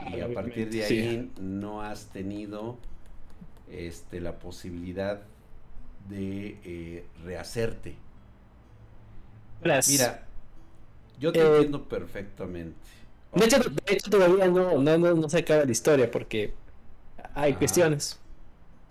Y 0.00 0.20
a 0.20 0.32
partir 0.32 0.70
de 0.70 0.82
Sí. 0.82 0.98
ahí 0.98 1.32
no 1.40 1.82
has 1.82 2.06
tenido 2.12 2.78
este, 3.68 4.20
la 4.20 4.38
posibilidad 4.38 5.22
de 6.08 6.60
eh, 6.64 7.06
rehacerte. 7.24 7.96
Mira, 9.84 10.28
yo 11.18 11.34
te 11.36 11.40
Eh, 11.40 11.46
entiendo 11.46 11.88
perfectamente. 11.88 12.90
De 13.34 13.44
hecho, 13.46 13.58
de 13.60 13.94
hecho 13.94 14.10
todavía 14.10 14.46
no, 14.48 14.78
no, 14.78 14.98
no, 14.98 15.14
no 15.14 15.28
se 15.28 15.38
acaba 15.38 15.64
la 15.64 15.72
historia 15.72 16.10
porque 16.10 16.54
hay 17.34 17.54
cuestiones. 17.56 18.21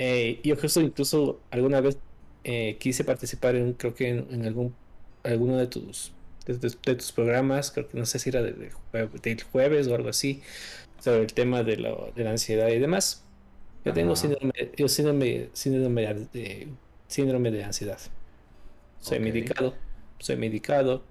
Eh, 0.04 0.40
yo 0.44 0.56
justo 0.56 0.82
incluso 0.82 1.40
alguna 1.52 1.80
vez 1.82 1.98
eh, 2.44 2.78
quise 2.80 3.04
participar 3.04 3.56
en, 3.56 3.74
creo 3.74 3.94
que 3.94 4.10
en, 4.10 4.28
en 4.32 4.46
algún 4.46 4.74
alguno 5.24 5.58
de 5.58 5.68
tus 5.68 6.12
de, 6.48 6.56
de- 6.58 6.76
de 6.86 6.96
tus 6.96 7.12
programas, 7.12 7.70
creo 7.72 7.88
que 7.88 7.98
no 8.00 8.06
sé 8.08 8.18
si 8.20 8.30
era 8.30 8.42
de- 8.42 8.54
del 8.54 8.72
jue- 8.74 9.22
del 9.22 9.44
jueves 9.44 9.88
o 9.88 9.96
algo 9.96 10.10
así, 10.10 10.42
sobre 11.00 11.22
el 11.22 11.34
tema 11.34 11.64
de, 11.64 11.78
lo- 11.78 12.12
de 12.16 12.24
la 12.24 12.32
ansiedad 12.32 12.70
y 12.70 12.80
demás. 12.80 13.24
Yo 13.86 13.94
tengo 13.94 14.16
síndrome, 14.16 14.54
yo 14.78 14.88
síndrome, 14.88 15.50
síndrome 15.54 16.02
de, 16.34 16.68
síndrome 17.08 17.52
de 17.52 17.64
ansiedad. 17.64 18.00
Soy 19.00 19.20
medicado, 19.20 19.76
soy 20.20 20.38
medicado. 20.38 21.04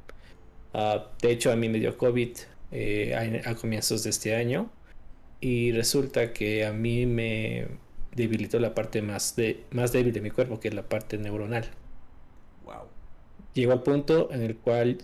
Ah, 0.74 1.11
de 1.22 1.30
hecho, 1.32 1.51
a 1.53 1.57
mí 1.57 1.68
me 1.68 1.78
dio 1.80 1.97
COVID 1.99 2.36
eh, 2.72 3.43
a, 3.47 3.51
a 3.51 3.55
comienzos 3.57 4.05
de 4.05 4.11
este 4.11 4.34
año 4.36 4.70
y 5.41 5.72
resulta 5.72 6.32
que 6.32 6.66
a 6.66 6.72
mí 6.72 7.07
me 7.07 7.68
debilitó 8.14 8.58
la 8.58 8.74
parte 8.74 9.02
más, 9.02 9.36
de, 9.36 9.64
más 9.70 9.92
débil 9.92 10.12
de 10.12 10.20
mi 10.20 10.30
cuerpo, 10.30 10.61
que 10.61 10.68
es 10.68 10.74
la 10.74 10.82
parte 10.82 11.18
neuronal. 11.18 11.70
Wow. 12.64 12.84
Llegó 13.54 13.72
al 13.72 13.82
punto 13.82 14.28
en 14.32 14.42
el 14.42 14.56
cual, 14.56 14.98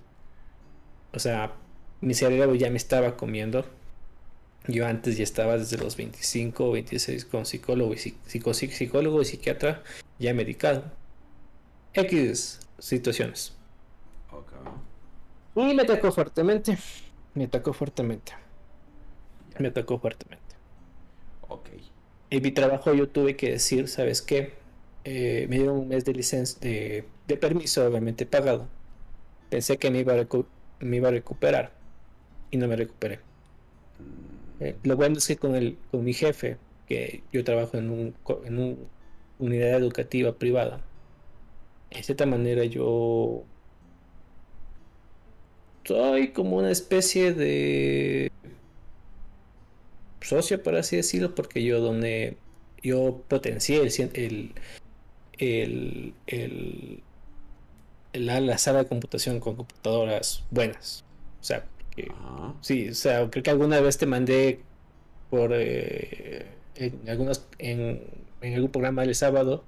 o 1.13 1.19
sea, 1.19 1.55
mi 2.01 2.15
cerebro 2.15 2.55
ya 2.55 2.71
me 2.71 2.77
estaba 2.77 3.17
comiendo 3.17 3.65
Yo 4.69 4.87
antes 4.87 5.17
ya 5.17 5.25
estaba 5.25 5.57
desde 5.57 5.79
los 5.79 5.97
25 5.97 6.69
o 6.69 6.73
26 6.73 7.25
con 7.25 7.47
psicólogo 7.47 7.95
y, 7.95 7.99
psico, 7.99 8.53
psicólogo 8.53 9.23
y 9.23 9.25
psiquiatra 9.25 9.83
ya 10.19 10.35
medicado. 10.35 10.85
X 11.95 12.61
situaciones. 12.79 13.57
Y 15.55 15.75
me 15.75 15.83
atacó 15.83 16.13
fuertemente. 16.13 16.77
Me 17.35 17.45
atacó 17.45 17.73
fuertemente. 17.73 18.33
Me 19.59 19.69
atacó 19.69 19.99
fuertemente. 19.99 20.55
Ok. 21.49 21.69
En 22.31 22.43
mi 22.43 22.51
trabajo 22.51 22.93
yo 22.95 23.09
tuve 23.09 23.37
que 23.37 23.51
decir, 23.53 23.89
¿sabes 23.89 24.23
qué? 24.23 24.53
Eh, 25.05 25.47
me 25.49 25.57
dieron 25.57 25.79
un 25.79 25.89
mes 25.89 26.05
de 26.05 26.13
licencia, 26.13 26.59
de, 26.61 27.05
de, 27.29 27.37
permiso, 27.37 27.87
obviamente 27.87 28.27
pagado. 28.27 28.69
Pensé 29.51 29.79
que 29.79 29.91
me 29.91 30.01
iba, 30.01 30.15
a 30.15 30.27
me 30.81 30.97
iba 30.97 31.09
a 31.09 31.13
recuperar 31.13 31.73
y 32.51 32.57
no 32.57 32.67
me 32.69 32.77
recuperé. 32.77 33.21
Eh, 34.61 34.77
lo 34.85 34.97
bueno 34.97 35.19
es 35.19 35.27
que 35.27 35.37
con, 35.37 35.55
el, 35.55 35.77
con 35.91 36.05
mi 36.05 36.13
jefe, 36.13 36.57
que 36.89 37.23
yo 37.33 37.45
trabajo 37.45 37.77
en, 37.77 37.91
un, 37.91 38.15
en 38.45 38.59
una 38.59 38.77
unidad 39.39 39.79
educativa 39.79 40.33
privada, 40.33 40.81
de 41.91 42.03
cierta 42.03 42.27
manera 42.27 42.65
yo 42.65 43.45
soy 45.85 46.29
como 46.33 46.57
una 46.57 46.71
especie 46.71 47.33
de 47.33 48.33
socio, 50.27 50.63
por 50.63 50.77
así 50.77 50.97
decirlo, 50.97 51.35
porque 51.35 51.63
yo 51.63 51.81
donde 51.81 52.37
yo 52.83 53.23
potencié 53.29 53.83
el, 53.83 54.53
el, 55.39 56.15
el, 56.27 57.03
la, 58.13 58.59
sala 58.59 58.81
de 58.81 58.89
computación 58.89 59.41
con 59.41 59.57
computadoras 59.57 60.45
buenas. 60.51 61.05
O 61.41 61.45
sea, 61.45 61.65
que, 61.95 62.11
sí, 62.61 62.89
o 62.89 62.95
sea, 62.95 63.31
creo 63.31 63.43
que 63.43 63.51
alguna 63.51 63.81
vez 63.81 63.99
te 63.99 64.07
mandé 64.07 64.61
por 65.31 65.51
eh, 65.53 66.47
en 66.77 67.09
algunos 67.09 67.47
en, 67.59 68.03
en, 68.41 68.55
algún 68.55 68.71
programa 68.71 69.03
del 69.03 69.15
sábado 69.15 69.65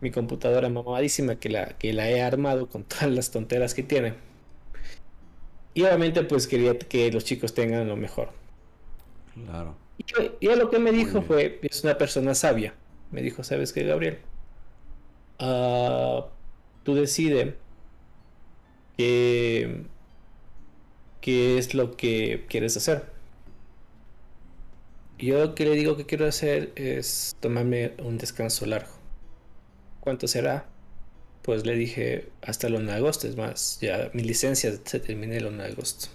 mi 0.00 0.10
computadora 0.10 0.68
mamadísima 0.68 1.36
que 1.36 1.48
la 1.48 1.76
que 1.78 1.92
la 1.92 2.10
he 2.10 2.22
armado 2.22 2.68
con 2.68 2.84
todas 2.84 3.10
las 3.10 3.30
tonteras 3.30 3.74
que 3.74 3.82
tiene. 3.82 4.14
Y 5.74 5.82
obviamente 5.82 6.22
pues 6.22 6.46
quería 6.46 6.78
que 6.78 7.10
los 7.12 7.24
chicos 7.24 7.54
tengan 7.54 7.88
lo 7.88 7.96
mejor. 7.96 8.30
Claro. 9.34 9.87
Y, 9.98 10.46
lo 10.46 10.70
que 10.70 10.78
me 10.78 10.92
dijo 10.92 11.22
fue, 11.22 11.58
es 11.62 11.84
una 11.84 11.98
persona 11.98 12.34
sabia. 12.34 12.74
Me 13.10 13.22
dijo, 13.22 13.42
¿sabes 13.42 13.72
qué, 13.72 13.84
Gabriel? 13.84 14.18
Uh, 15.40 16.22
tú 16.84 16.94
decides 16.94 17.54
qué, 18.96 19.84
qué 21.20 21.58
es 21.58 21.74
lo 21.74 21.96
que 21.96 22.46
quieres 22.48 22.76
hacer. 22.76 23.18
Yo 25.18 25.38
lo 25.40 25.54
que 25.54 25.64
le 25.64 25.72
digo 25.72 25.96
que 25.96 26.06
quiero 26.06 26.26
hacer 26.26 26.72
es 26.76 27.36
tomarme 27.40 27.94
un 27.98 28.18
descanso 28.18 28.66
largo. 28.66 28.92
¿Cuánto 30.00 30.28
será? 30.28 30.66
Pues 31.42 31.66
le 31.66 31.74
dije 31.74 32.28
hasta 32.42 32.68
el 32.68 32.76
1 32.76 32.92
de 32.92 32.96
agosto, 32.96 33.26
es 33.26 33.36
más, 33.36 33.78
ya 33.80 34.10
mi 34.14 34.22
licencia 34.22 34.72
se 34.84 35.00
termina 35.00 35.36
el 35.36 35.46
1 35.46 35.62
de 35.62 35.70
agosto. 35.70 36.08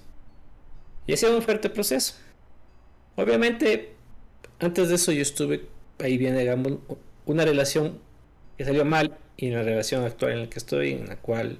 Y 1.05 1.13
ha 1.13 1.17
sido 1.17 1.35
un 1.35 1.41
fuerte 1.41 1.69
proceso. 1.69 2.15
Obviamente, 3.15 3.93
antes 4.59 4.89
de 4.89 4.95
eso 4.95 5.11
yo 5.11 5.21
estuve 5.21 5.67
ahí 5.99 6.17
digamos, 6.17 6.79
una 7.25 7.45
relación 7.45 7.99
que 8.57 8.65
salió 8.65 8.85
mal 8.85 9.17
y 9.37 9.51
una 9.51 9.63
relación 9.63 10.03
actual 10.03 10.33
en 10.33 10.39
la 10.41 10.49
que 10.49 10.59
estoy, 10.59 10.91
en 10.93 11.07
la 11.07 11.17
cual 11.17 11.59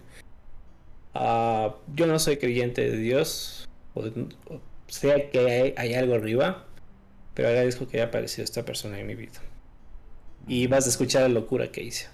uh, 1.15 1.71
yo 1.95 2.07
no 2.07 2.19
soy 2.19 2.37
creyente 2.37 2.89
de 2.89 2.97
Dios, 2.97 3.67
o, 3.93 4.03
sea 4.87 5.29
que 5.29 5.39
hay, 5.39 5.73
hay, 5.77 5.93
algo 5.95 6.15
arriba, 6.15 6.65
pero 7.33 7.47
agradezco 7.49 7.87
que 7.87 7.97
haya 7.97 8.07
aparecido 8.07 8.43
esta 8.43 8.63
persona 8.63 8.99
en 8.99 9.07
mi 9.07 9.15
vida. 9.15 9.41
Y 10.47 10.67
vas 10.67 10.85
a 10.85 10.89
escuchar 10.89 11.23
la 11.23 11.29
locura 11.29 11.71
que 11.71 11.83
hice. 11.83 12.07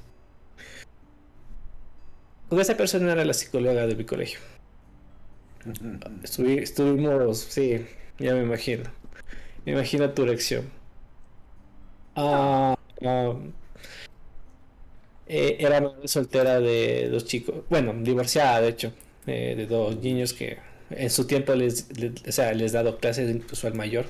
Porque 2.47 2.61
esa 2.61 2.77
persona 2.77 3.11
era 3.11 3.25
la 3.25 3.33
psicóloga 3.33 3.85
de 3.85 3.95
mi 3.95 4.05
colegio. 4.05 4.39
estuvimos, 6.23 7.39
sí, 7.39 7.85
ya 8.17 8.33
me 8.33 8.43
imagino. 8.43 8.98
Me 9.65 9.73
imagino 9.73 10.09
tu 10.11 10.25
reacción. 10.25 10.69
Ah, 12.15 12.75
eh, 15.27 15.57
era 15.59 15.93
soltera 16.05 16.59
de 16.59 17.09
dos 17.09 17.25
chicos, 17.25 17.55
bueno, 17.69 17.93
divorciada 18.01 18.61
de 18.61 18.69
hecho, 18.69 18.91
eh, 19.27 19.53
de 19.55 19.67
dos 19.67 19.97
niños 19.97 20.33
que 20.33 20.57
en 20.89 21.09
su 21.09 21.27
tiempo 21.27 21.53
les, 21.55 21.87
o 22.27 22.31
sea, 22.31 22.53
les 22.53 22.71
dado 22.71 22.97
clases 22.97 23.29
incluso 23.29 23.67
al 23.67 23.75
mayor. 23.75 24.05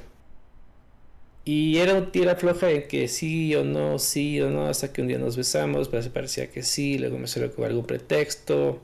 Y 1.45 1.77
era 1.77 1.95
un 1.95 2.11
tira 2.11 2.35
floja 2.35 2.69
en 2.69 2.87
que 2.87 3.07
sí 3.07 3.55
o 3.55 3.63
no, 3.63 3.97
sí 3.99 4.39
o 4.41 4.49
no, 4.49 4.67
hasta 4.67 4.93
que 4.93 5.01
un 5.01 5.07
día 5.07 5.17
nos 5.17 5.35
besamos, 5.35 5.89
pero 5.89 6.03
se 6.03 6.09
parecía 6.09 6.51
que 6.51 6.63
sí, 6.63 6.97
luego 6.99 7.17
me 7.17 7.27
salió 7.27 7.53
con 7.53 7.65
algún 7.65 7.85
pretexto, 7.85 8.81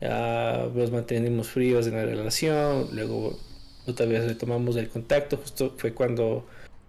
ya 0.00 0.68
nos 0.74 0.90
mantenimos 0.90 1.48
fríos 1.48 1.86
en 1.86 1.94
la 1.94 2.04
relación, 2.04 2.88
luego 2.92 3.38
otra 3.86 4.06
vez 4.06 4.24
retomamos 4.24 4.76
el 4.76 4.88
contacto, 4.88 5.36
justo 5.36 5.74
fue 5.76 5.92
cuando 5.94 6.46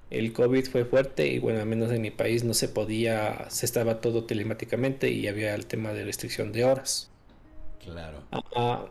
el 0.09 0.31
COVID 0.31 0.65
fue 0.67 0.85
fuerte 0.85 1.27
y 1.27 1.39
bueno, 1.39 1.59
al 1.59 1.65
menos 1.65 1.91
en 1.91 2.01
mi 2.01 2.11
país 2.11 2.43
no 2.43 2.53
se 2.53 2.69
podía, 2.69 3.49
se 3.49 3.65
estaba 3.65 3.99
todo 3.99 4.25
telemáticamente 4.25 5.09
y 5.09 5.27
había 5.27 5.55
el 5.55 5.65
tema 5.65 5.91
de 5.93 6.05
restricción 6.05 6.51
de 6.51 6.65
horas. 6.65 7.09
Claro. 7.83 8.23
Ah, 8.31 8.85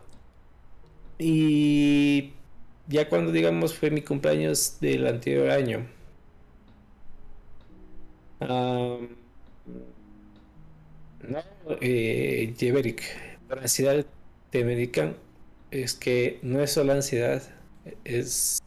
y 1.17 2.33
ya 2.87 3.07
cuando 3.07 3.31
digamos 3.31 3.73
fue 3.73 3.89
mi 3.89 4.01
cumpleaños 4.01 4.77
del 4.81 5.07
anterior 5.07 5.49
año. 5.49 5.87
no, 8.39 8.99
eh, 11.79 12.53
la 13.49 13.61
ansiedad 13.61 14.05
te 14.49 14.65
medican 14.65 15.15
es 15.71 15.93
que 15.93 16.39
no 16.41 16.61
es 16.61 16.71
solo 16.71 16.93
ansiedad, 16.93 17.41
es, 18.03 18.59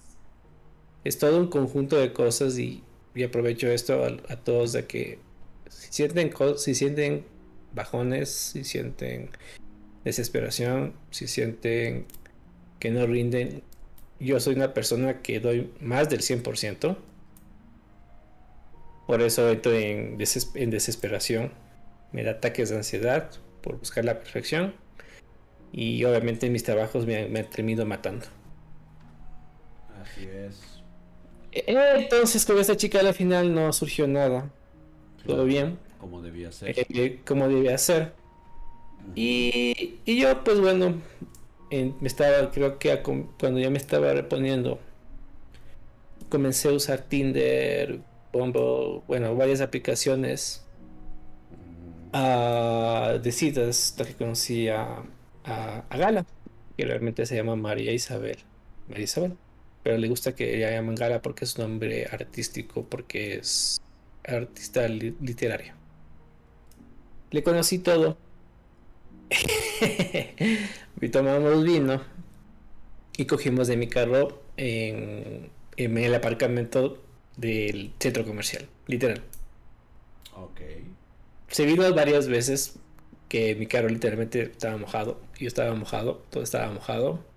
es 1.04 1.18
todo 1.18 1.38
un 1.38 1.48
conjunto 1.48 1.96
de 1.96 2.12
cosas 2.12 2.58
y, 2.58 2.82
aprovecho 3.24 3.68
esto 3.68 4.04
a, 4.04 4.36
todos 4.36 4.74
de 4.74 4.86
que 4.86 5.18
si 5.70 5.90
sienten, 5.90 6.30
si 6.58 6.74
sienten 6.74 7.24
bajones, 7.72 8.28
si 8.28 8.62
sienten 8.62 9.30
desesperación, 10.04 10.92
si 11.10 11.26
sienten 11.26 12.04
que 12.78 12.90
no 12.90 13.06
rinden, 13.06 13.62
yo 14.20 14.38
soy 14.40 14.54
una 14.54 14.74
persona 14.74 15.22
que 15.22 15.40
doy 15.40 15.70
más 15.80 16.08
del 16.10 16.20
100%. 16.20 16.96
Por 19.06 19.22
eso 19.22 19.50
entro 19.50 19.72
en, 19.72 20.18
en 20.54 20.70
desesperación. 20.70 21.52
Me 22.12 22.22
da 22.22 22.32
ataques 22.32 22.70
de 22.70 22.76
ansiedad 22.76 23.30
por 23.62 23.78
buscar 23.78 24.04
la 24.04 24.18
perfección. 24.18 24.74
Y 25.72 26.04
obviamente 26.04 26.48
mis 26.50 26.64
trabajos 26.64 27.06
me, 27.06 27.28
me 27.28 27.40
han 27.40 27.50
terminado 27.50 27.86
matando. 27.86 28.26
Así 30.12 30.26
es. 30.28 30.76
Eh, 31.52 31.64
entonces 31.96 32.44
con 32.44 32.58
esta 32.58 32.76
chica 32.76 33.00
al 33.00 33.14
final 33.14 33.54
no 33.54 33.72
surgió 33.72 34.06
nada. 34.06 34.50
Todo 35.26 35.44
bien. 35.44 35.78
Como 35.98 36.20
debía 36.22 36.52
ser. 36.52 36.78
Eh, 36.78 36.86
eh, 36.90 37.20
como 37.26 37.48
debía 37.48 37.78
ser. 37.78 38.12
Y, 39.14 40.00
y, 40.04 40.20
yo 40.20 40.42
pues 40.44 40.60
bueno, 40.60 41.00
me 41.70 42.08
estaba, 42.08 42.50
creo 42.50 42.78
que 42.78 43.02
cuando 43.38 43.60
ya 43.60 43.70
me 43.70 43.78
estaba 43.78 44.12
reponiendo, 44.12 44.80
comencé 46.28 46.68
a 46.68 46.72
usar 46.72 47.02
Tinder, 47.02 48.00
Bumble, 48.32 49.02
bueno, 49.06 49.34
varias 49.36 49.60
aplicaciones 49.60 50.66
uh, 52.12 53.18
de 53.18 53.32
citas, 53.32 53.92
hasta 53.92 54.04
que 54.04 54.14
conocí 54.14 54.68
a, 54.68 55.04
a, 55.44 55.84
a 55.88 55.96
Gala, 55.96 56.26
que 56.76 56.84
realmente 56.84 57.26
se 57.26 57.36
llama 57.36 57.54
María 57.54 57.92
Isabel. 57.92 58.38
María 58.88 59.04
Isabel 59.04 59.36
pero 59.86 59.98
le 59.98 60.08
gusta 60.08 60.34
que 60.34 60.56
ella 60.56 60.72
llamen 60.72 60.96
Gala 60.96 61.22
porque 61.22 61.44
es 61.44 61.56
un 61.58 61.62
nombre 61.62 62.08
artístico, 62.10 62.84
porque 62.86 63.36
es 63.36 63.80
artista 64.24 64.88
literario. 64.88 65.74
Le 67.30 67.44
conocí 67.44 67.78
todo. 67.78 68.18
y 71.00 71.08
tomamos 71.08 71.62
vino 71.62 72.02
y 73.16 73.26
cogimos 73.26 73.68
de 73.68 73.76
mi 73.76 73.86
carro 73.86 74.42
en, 74.56 75.50
en 75.76 75.98
el 75.98 76.14
aparcamiento 76.16 77.00
del 77.36 77.92
centro 78.00 78.24
comercial, 78.24 78.66
literal. 78.88 79.22
Ok. 80.34 80.62
Se 81.46 81.64
vino 81.64 81.94
varias 81.94 82.26
veces 82.26 82.80
que 83.28 83.54
mi 83.54 83.68
carro 83.68 83.88
literalmente 83.88 84.42
estaba 84.42 84.76
mojado, 84.78 85.20
yo 85.38 85.46
estaba 85.46 85.72
mojado, 85.76 86.24
todo 86.30 86.42
estaba 86.42 86.72
mojado 86.72 87.35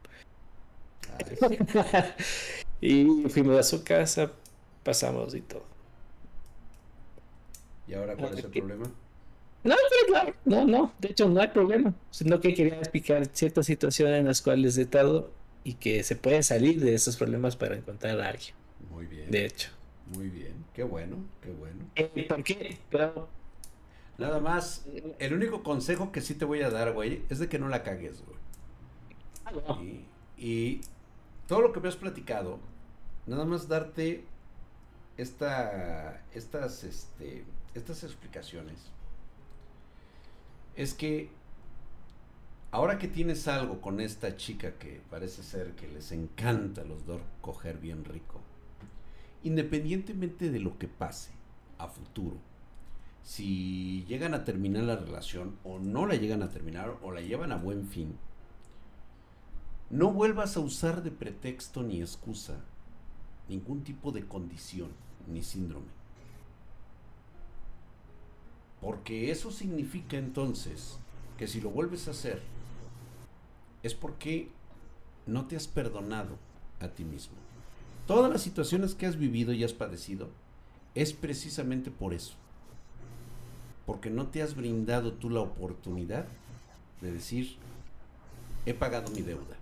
y 2.82 3.06
fuimos 3.30 3.58
a 3.58 3.64
su 3.64 3.84
casa, 3.84 4.32
pasamos 4.84 5.36
y 5.36 5.42
todo. 5.42 5.64
¿Y 7.88 7.94
ahora 7.94 8.16
cuál 8.16 8.38
es 8.38 8.46
el 8.46 8.52
problema? 8.52 8.92
No, 9.64 9.76
claro, 10.08 10.34
no, 10.46 10.66
no, 10.66 10.94
de 11.00 11.10
hecho 11.10 11.28
no 11.28 11.42
hay 11.42 11.50
problema, 11.50 11.94
sino 12.12 12.40
que 12.40 12.54
quería 12.54 12.78
explicar 12.78 13.26
ciertas 13.34 13.66
situaciones 13.66 14.20
en 14.20 14.26
las 14.26 14.42
cuales 14.42 14.78
he 14.78 14.84
estado 14.84 15.32
y 15.64 15.74
que 15.74 16.04
se 16.04 16.16
puede 16.16 16.44
salir 16.44 16.80
de 16.80 16.94
esos 16.94 17.18
problemas 17.18 17.58
para 17.58 17.76
encontrar 17.76 18.22
a 18.22 18.30
alguien. 18.30 18.56
Muy 18.90 19.06
bien. 19.06 19.30
De 19.30 19.46
hecho. 19.46 19.70
Muy 20.16 20.30
bien. 20.30 20.54
Qué 20.74 20.84
bueno, 20.84 21.18
qué 21.42 21.52
bueno. 21.52 21.86
Eh, 21.96 22.26
¿Por 22.28 22.44
qué? 22.44 22.78
Pero 22.90 23.28
Nada 24.20 24.42
más, 24.42 24.86
el 25.18 25.34
único 25.34 25.64
consejo 25.64 26.12
que 26.12 26.20
sí 26.20 26.36
te 26.36 26.44
voy 26.44 26.62
a 26.62 26.70
dar, 26.70 26.92
güey, 26.92 27.22
es 27.30 27.40
de 27.40 27.48
que 27.48 27.58
no 27.58 27.70
la 27.70 27.84
cagues, 27.84 28.22
güey. 28.26 28.38
Ah, 29.46 29.52
no. 29.52 29.82
Y, 29.82 30.06
y 30.38 30.82
todo 31.50 31.62
lo 31.62 31.74
que 31.74 31.80
me 31.80 31.90
has 31.90 31.96
platicado, 31.96 32.60
nada 33.26 33.44
más 33.44 33.68
darte 33.68 34.24
esta, 35.18 36.24
estas, 36.32 36.84
este, 36.84 37.44
estas 37.74 38.04
explicaciones. 38.04 38.78
Es 40.76 40.94
que 40.94 41.32
ahora 42.70 43.00
que 43.00 43.08
tienes 43.08 43.48
algo 43.48 43.82
con 43.82 44.00
esta 44.00 44.38
chica 44.38 44.78
que 44.78 45.02
parece 45.10 45.42
ser 45.42 45.72
que 45.72 45.88
les 45.88 46.12
encanta 46.12 46.82
a 46.82 46.86
los 46.86 47.08
dos 47.08 47.20
coger 47.42 47.80
bien 47.80 48.06
rico, 48.06 48.42
independientemente 49.44 50.52
de 50.52 50.60
lo 50.60 50.78
que 50.78 50.88
pase 50.88 51.32
a 51.80 51.88
futuro, 51.88 52.38
si 53.24 54.06
llegan 54.08 54.36
a 54.36 54.46
terminar 54.46 54.84
la 54.84 54.98
relación 54.98 55.58
o 55.64 55.80
no 55.80 56.06
la 56.06 56.14
llegan 56.14 56.44
a 56.44 56.52
terminar 56.52 56.96
o 57.02 57.12
la 57.12 57.22
llevan 57.22 57.52
a 57.52 57.58
buen 57.58 57.88
fin, 57.88 58.20
no 59.90 60.12
vuelvas 60.12 60.56
a 60.56 60.60
usar 60.60 61.02
de 61.02 61.12
pretexto 61.12 61.82
ni 61.82 62.02
excusa 62.02 62.62
ningún 63.48 63.84
tipo 63.84 64.12
de 64.12 64.26
condición 64.26 64.90
ni 65.28 65.42
síndrome. 65.42 65.88
Porque 68.82 69.32
eso 69.32 69.52
significa 69.52 70.18
entonces 70.18 70.98
que 71.38 71.48
si 71.48 71.60
lo 71.60 71.70
vuelves 71.72 72.08
a 72.08 72.12
hacer 72.12 72.42
es 73.84 73.96
porque 73.96 74.50
no 75.26 75.48
te 75.48 75.56
has 75.56 75.68
perdonado 75.68 76.38
a 76.80 76.90
ti 76.90 77.04
mismo. 77.04 77.36
Todas 78.08 78.32
las 78.32 78.42
situaciones 78.42 78.96
que 78.96 79.06
has 79.06 79.18
vivido 79.18 79.54
y 79.54 79.64
has 79.64 79.74
padecido 79.74 80.30
es 80.96 81.14
precisamente 81.14 81.92
por 81.92 82.14
eso. 82.14 82.34
Porque 83.86 84.10
no 84.10 84.28
te 84.28 84.42
has 84.42 84.56
brindado 84.56 85.14
tú 85.14 85.30
la 85.30 85.42
oportunidad 85.42 86.26
de 87.02 87.12
decir, 87.12 87.58
he 88.66 88.74
pagado 88.74 89.12
mi 89.12 89.22
deuda. 89.22 89.59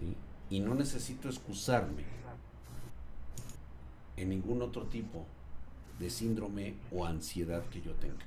¿Sí? 0.00 0.16
Y 0.50 0.60
no 0.60 0.74
necesito 0.74 1.28
excusarme 1.28 2.04
en 4.16 4.28
ningún 4.30 4.62
otro 4.62 4.84
tipo 4.86 5.24
de 5.98 6.10
síndrome 6.10 6.74
o 6.90 7.06
ansiedad 7.06 7.62
que 7.66 7.80
yo 7.80 7.92
tenga. 7.94 8.24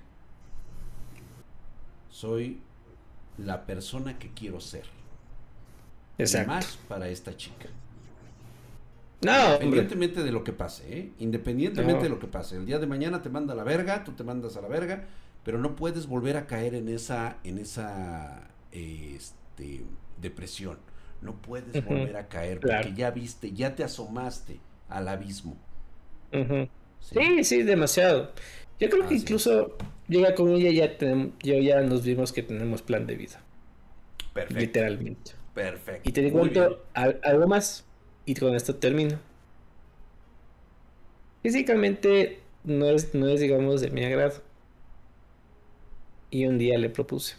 Soy 2.09 2.61
la 3.38 3.65
persona 3.65 4.19
que 4.19 4.30
quiero 4.34 4.61
ser. 4.61 4.86
Y 6.17 6.21
Exacto. 6.21 6.51
más 6.51 6.78
para 6.88 7.09
esta 7.09 7.36
chica. 7.36 7.67
No, 9.21 9.32
hombre. 9.32 9.65
Independientemente 9.65 10.24
de 10.24 10.32
lo 10.32 10.43
que 10.43 10.53
pase, 10.53 10.99
¿eh? 10.99 11.11
Independientemente 11.19 11.95
No. 11.97 12.03
de 12.03 12.09
lo 12.09 12.19
que 12.19 12.28
pase. 12.28 12.57
El 12.57 12.65
día 12.65 12.78
de 12.78 12.88
mañana 12.88 13.21
te 13.21 13.30
manda 13.30 13.53
a 13.53 13.55
la 13.55 13.63
verga, 13.63 14.03
tú 14.03 14.11
te 14.11 14.24
mandas 14.24 14.55
a 14.57 14.61
la 14.61 14.67
verga, 14.67 15.07
pero 15.43 15.57
no 15.57 15.76
puedes 15.76 16.07
volver 16.07 16.38
a 16.38 16.45
caer 16.45 16.76
en 16.76 16.89
esa, 16.89 17.38
en 17.43 17.57
esa 17.57 18.47
este, 18.71 19.84
depresión. 20.21 20.78
No 21.24 21.34
puedes 21.41 21.84
volver 21.86 22.17
a 22.17 22.28
caer 22.28 22.59
porque 22.59 22.76
claro. 22.76 22.89
ya 22.95 23.11
viste, 23.11 23.51
ya 23.53 23.76
te 23.76 23.84
asomaste 23.84 24.59
al 24.89 25.07
abismo. 25.07 25.55
¿sí? 26.32 26.69
Sí, 26.99 27.43
sí, 27.43 27.63
demasiado. 27.63 28.32
Yo 28.80 28.89
creo 28.89 29.07
que 29.07 29.15
incluso 29.15 29.78
llega 30.07 30.36
con 30.36 30.49
ella 30.49 30.71
ya 30.71 30.97
tenemos, 30.97 31.34
yo 31.41 31.57
ya 31.59 31.82
nos 31.82 32.03
vimos 32.03 32.34
que 32.34 32.43
tenemos 32.43 32.82
plan 32.82 33.07
de 33.07 33.15
vida, 33.15 33.41
Perfecto. 34.34 34.59
literalmente. 34.59 35.32
Perfecto. 35.53 36.09
Y 36.09 36.13
te 36.13 36.32
cuento 36.32 36.84
algo 36.93 37.47
más 37.47 37.86
y 38.26 38.36
con 38.36 38.55
esto 38.55 38.76
termino. 38.76 39.19
Físicamente 41.43 42.39
no 42.63 42.88
es, 42.88 43.13
no 43.13 43.28
es 43.28 43.39
digamos 43.41 43.82
de 43.82 43.91
mi 43.91 44.03
agrado. 44.03 44.41
Y 46.32 46.45
un 46.47 46.57
día 46.57 46.78
le 46.80 46.89
propuse, 46.89 47.36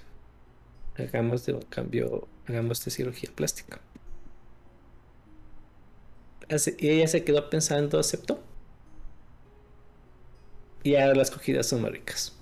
hagamos 0.96 1.44
de 1.46 1.54
un 1.54 1.62
cambio, 1.62 2.28
hagamos 2.46 2.84
de 2.84 2.90
cirugía 2.90 3.30
plástica. 3.34 3.80
Y 6.78 6.88
ella 6.88 7.08
se 7.08 7.24
quedó 7.24 7.48
pensando, 7.48 7.98
aceptó. 7.98 8.42
Y 10.82 10.96
ahora 10.96 11.14
las 11.14 11.30
cogidas 11.30 11.66
son 11.66 11.82
más 11.82 11.92
ricas. 11.92 12.36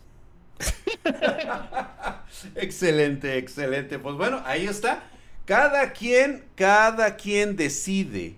excelente, 2.57 3.39
excelente. 3.39 3.99
Pues 3.99 4.17
bueno, 4.17 4.43
ahí 4.45 4.67
está. 4.67 5.05
Cada 5.45 5.93
quien, 5.93 6.45
cada 6.57 7.17
quien 7.17 7.57
decide 7.57 8.37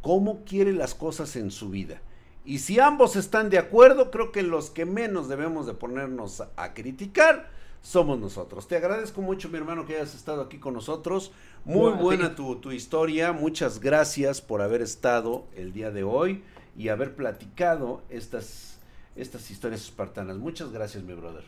cómo 0.00 0.44
quiere 0.44 0.72
las 0.72 0.94
cosas 0.94 1.34
en 1.36 1.50
su 1.50 1.70
vida. 1.70 2.00
Y 2.44 2.58
si 2.58 2.80
ambos 2.80 3.16
están 3.16 3.50
de 3.50 3.58
acuerdo, 3.58 4.10
creo 4.10 4.32
que 4.32 4.42
los 4.42 4.70
que 4.70 4.84
menos 4.84 5.28
debemos 5.28 5.66
de 5.66 5.74
ponernos 5.74 6.42
a 6.56 6.74
criticar 6.74 7.50
somos 7.82 8.18
nosotros. 8.18 8.68
Te 8.68 8.76
agradezco 8.76 9.20
mucho, 9.20 9.48
mi 9.48 9.58
hermano, 9.58 9.84
que 9.84 9.96
hayas 9.96 10.14
estado 10.14 10.40
aquí 10.40 10.58
con 10.58 10.74
nosotros. 10.74 11.32
Muy 11.64 11.92
buena 11.92 12.34
tu, 12.34 12.56
tu 12.56 12.72
historia. 12.72 13.32
Muchas 13.32 13.80
gracias 13.80 14.40
por 14.40 14.62
haber 14.62 14.80
estado 14.80 15.46
el 15.56 15.72
día 15.72 15.90
de 15.90 16.04
hoy 16.04 16.42
y 16.76 16.88
haber 16.88 17.14
platicado 17.14 18.02
estas, 18.08 18.78
estas 19.16 19.50
historias 19.50 19.82
espartanas. 19.82 20.38
Muchas 20.38 20.72
gracias, 20.72 21.02
mi 21.02 21.12
brother. 21.12 21.44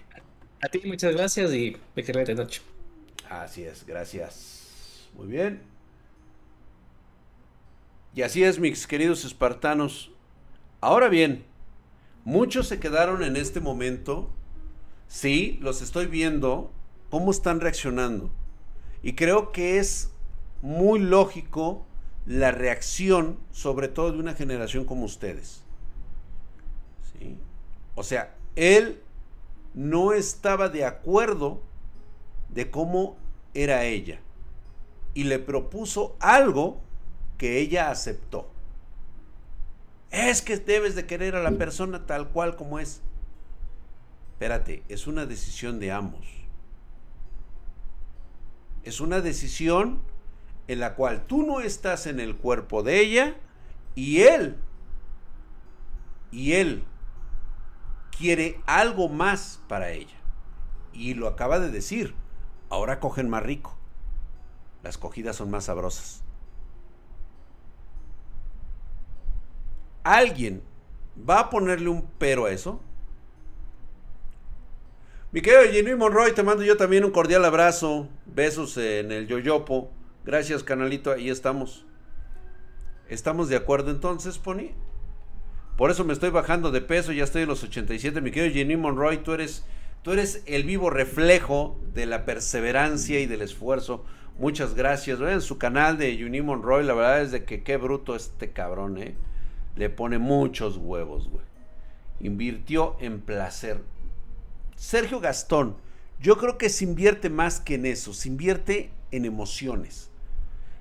A 0.61 0.68
ti 0.68 0.80
muchas 0.85 1.14
gracias 1.14 1.53
y 1.53 1.76
de 1.95 2.35
noche. 2.35 2.62
Así 3.28 3.64
es, 3.64 3.87
gracias. 3.87 5.09
Muy 5.16 5.28
bien. 5.28 5.62
Y 8.14 8.22
así 8.22 8.45
es, 8.45 8.59
mis 8.59 8.87
queridos 8.87 9.24
espartanos. 9.24 10.11
Ahora 10.80 11.09
bien, 11.09 11.45
muchos 12.24 12.68
se 12.68 12.78
quedaron 12.78 13.22
en 13.22 13.37
este 13.37 13.61
momento. 13.61 14.30
Sí, 15.09 15.59
los 15.61 15.83
estoy 15.83 16.07
viendo 16.07 16.73
cómo 17.11 17.31
están 17.31 17.61
reaccionando. 17.61 18.31
Y 19.03 19.15
creo 19.15 19.53
que 19.53 19.79
es 19.79 20.11
muy 20.63 20.99
lógico 20.99 21.85
la 22.27 22.51
reacción, 22.51 23.39
sobre 23.53 23.89
todo 23.89 24.13
de 24.13 24.19
una 24.19 24.35
generación 24.35 24.85
como 24.85 25.05
ustedes. 25.05 25.63
¿Sí? 27.13 27.37
O 27.95 28.03
sea, 28.03 28.35
él 28.57 29.01
no 29.75 30.13
estaba 30.13 30.69
de 30.69 30.85
acuerdo 30.85 31.61
de 32.49 32.71
cómo 32.71 33.17
era 33.53 33.85
ella 33.85 34.21
y 35.13 35.25
le 35.25 35.39
propuso 35.39 36.17
algo 36.21 36.81
que 37.39 37.59
ella 37.59 37.91
aceptó. 37.91 38.51
Es 40.11 40.43
que 40.43 40.57
debes 40.57 40.95
de 40.95 41.07
querer 41.07 41.35
a 41.37 41.43
la 41.43 41.53
persona 41.53 42.07
tal 42.07 42.29
cual 42.29 42.57
como 42.57 42.79
es. 42.79 43.01
Espérate, 44.35 44.83
es 44.89 45.07
una 45.07 45.27
decisión 45.27 45.79
de 45.79 45.93
ambos. 45.93 46.27
Es 48.83 49.01
una 49.01 49.21
decisión 49.21 50.01
en 50.67 50.81
la 50.81 50.97
cual 50.97 51.25
tú 51.27 51.45
no 51.45 51.61
estás 51.61 52.09
en 52.09 52.19
el 52.19 52.37
cuerpo 52.37 52.83
de 52.83 52.99
ella 52.99 53.37
y 53.95 54.23
él 54.23 54.59
y 56.33 56.55
él 56.55 56.83
quiere 58.19 58.61
algo 58.67 59.09
más 59.09 59.61
para 59.69 59.91
ella. 59.91 60.17
Y 60.93 61.15
lo 61.15 61.29
acaba 61.29 61.61
de 61.61 61.71
decir. 61.71 62.17
Ahora 62.71 62.99
cogen 62.99 63.31
más 63.31 63.45
rico. 63.45 63.79
Las 64.83 64.99
cogidas 64.99 65.37
son 65.37 65.51
más 65.51 65.67
sabrosas. 65.67 66.25
¿Alguien 70.03 70.63
va 71.17 71.39
a 71.39 71.51
ponerle 71.51 71.89
un 71.89 72.11
pero 72.19 72.47
a 72.47 72.51
eso? 72.51 72.81
Mi 75.35 75.43
querido 75.43 75.65
Jimmy 75.73 75.97
Monroy, 75.97 76.33
te 76.33 76.45
mando 76.45 76.63
yo 76.63 76.77
también 76.77 77.05
un 77.05 77.11
cordial 77.11 77.45
abrazo. 77.45 78.09
Besos 78.25 78.77
en 78.77 79.11
el 79.11 79.27
yoyopo. 79.27 79.91
Gracias, 80.25 80.63
canalito. 80.63 81.11
Ahí 81.11 81.29
estamos. 81.29 81.85
¿Estamos 83.09 83.49
de 83.49 83.57
acuerdo 83.57 83.91
entonces, 83.91 84.39
Pony? 84.39 84.71
Por 85.77 85.91
eso 85.91 86.05
me 86.05 86.13
estoy 86.13 86.31
bajando 86.31 86.71
de 86.71 86.83
peso, 86.83 87.11
ya 87.11 87.25
estoy 87.25 87.43
en 87.43 87.49
los 87.49 87.65
87. 87.65 88.21
Mi 88.21 88.31
querido 88.31 88.55
Jenny 88.55 88.77
Monroy, 88.77 89.25
tú 89.25 89.33
eres, 89.33 89.67
tú 90.03 90.13
eres 90.13 90.45
el 90.47 90.63
vivo 90.63 90.89
reflejo 90.89 91.81
de 91.93 92.07
la 92.07 92.25
perseverancia 92.25 93.19
y 93.19 93.27
del 93.27 93.43
esfuerzo. 93.43 94.05
Muchas 94.39 94.77
gracias. 94.77 95.19
Vean 95.19 95.41
su 95.41 95.59
canal 95.59 95.99
de 95.99 96.17
Jenny 96.17 96.43
Monroy, 96.43 96.85
la 96.85 96.95
verdad 96.95 97.23
es 97.23 97.33
de 97.33 97.45
que 97.45 97.65
qué 97.65 97.77
bruto 97.77 98.15
este 98.15 98.53
cabrón, 98.53 98.99
¿eh? 98.99 99.17
Le 99.75 99.91
pone 99.91 100.19
muchos 100.19 100.77
huevos, 100.77 101.29
güey. 101.29 101.45
Invirtió 102.21 102.97
en 103.01 103.21
placer. 103.21 103.81
Sergio 104.76 105.21
Gastón, 105.21 105.76
yo 106.21 106.38
creo 106.38 106.59
que 106.59 106.68
se 106.68 106.84
invierte 106.84 107.30
más 107.30 107.61
que 107.61 107.75
en 107.75 107.87
eso, 107.87 108.14
se 108.14 108.29
invierte 108.29 108.91
en 109.11 109.25
emociones. 109.25 110.11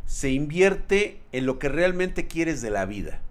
Se 0.05 0.29
invierte 0.31 1.21
en 1.31 1.45
lo 1.45 1.59
que 1.59 1.69
realmente 1.69 2.27
quieres 2.27 2.61
de 2.61 2.69
la 2.69 2.85
vida. 2.85 3.21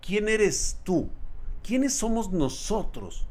¿Quién 0.00 0.28
eres 0.28 0.78
tú? 0.82 1.10
¿Quiénes 1.62 1.94
somos 1.94 2.32
nosotros 2.32 3.26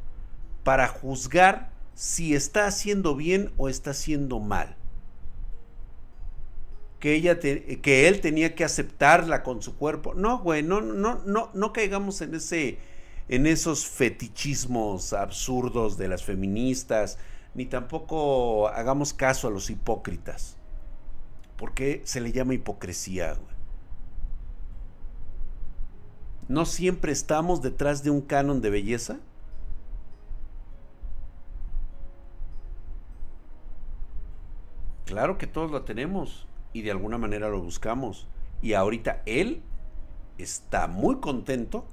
para 0.63 0.87
juzgar 0.87 1.71
si 1.93 2.33
está 2.33 2.65
haciendo 2.65 3.15
bien 3.15 3.51
o 3.57 3.69
está 3.69 3.91
haciendo 3.91 4.39
mal? 4.39 4.77
que 7.01 7.15
ella 7.15 7.39
que 7.39 8.07
él 8.07 8.21
tenía 8.21 8.53
que 8.53 8.63
aceptarla 8.63 9.41
con 9.41 9.63
su 9.63 9.75
cuerpo. 9.75 10.13
No, 10.13 10.37
güey, 10.37 10.61
no, 10.61 10.81
no, 10.81 11.19
no, 11.25 11.49
no 11.51 11.73
caigamos 11.73 12.21
en 12.21 12.35
ese, 12.35 12.77
en 13.27 13.47
esos 13.47 13.85
fetichismos 13.85 15.13
absurdos 15.13 15.97
de 15.97 16.07
las 16.07 16.23
feministas, 16.23 17.17
ni 17.53 17.65
tampoco 17.65 18.67
hagamos 18.69 19.13
caso 19.13 19.47
a 19.47 19.51
los 19.51 19.69
hipócritas. 19.69 20.57
Porque 21.57 22.01
se 22.05 22.21
le 22.21 22.31
llama 22.31 22.53
hipocresía. 22.53 23.37
¿No 26.47 26.65
siempre 26.65 27.11
estamos 27.11 27.61
detrás 27.61 28.03
de 28.03 28.09
un 28.09 28.21
canon 28.21 28.61
de 28.61 28.69
belleza? 28.69 29.19
Claro 35.05 35.37
que 35.37 35.45
todos 35.45 35.71
lo 35.71 35.83
tenemos 35.83 36.47
y 36.73 36.81
de 36.81 36.91
alguna 36.91 37.17
manera 37.17 37.49
lo 37.49 37.61
buscamos. 37.61 38.27
Y 38.61 38.73
ahorita 38.73 39.23
él 39.25 39.61
está 40.37 40.87
muy 40.87 41.17
contento 41.17 41.85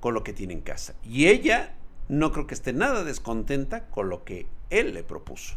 con 0.00 0.14
lo 0.14 0.24
que 0.24 0.32
tiene 0.32 0.54
en 0.54 0.62
casa. 0.62 0.94
Y 1.04 1.26
ella 1.26 1.74
no 2.08 2.32
creo 2.32 2.46
que 2.46 2.54
esté 2.54 2.72
nada 2.72 3.04
descontenta 3.04 3.86
con 3.86 4.08
lo 4.08 4.24
que 4.24 4.46
él 4.70 4.94
le 4.94 5.04
propuso. 5.04 5.56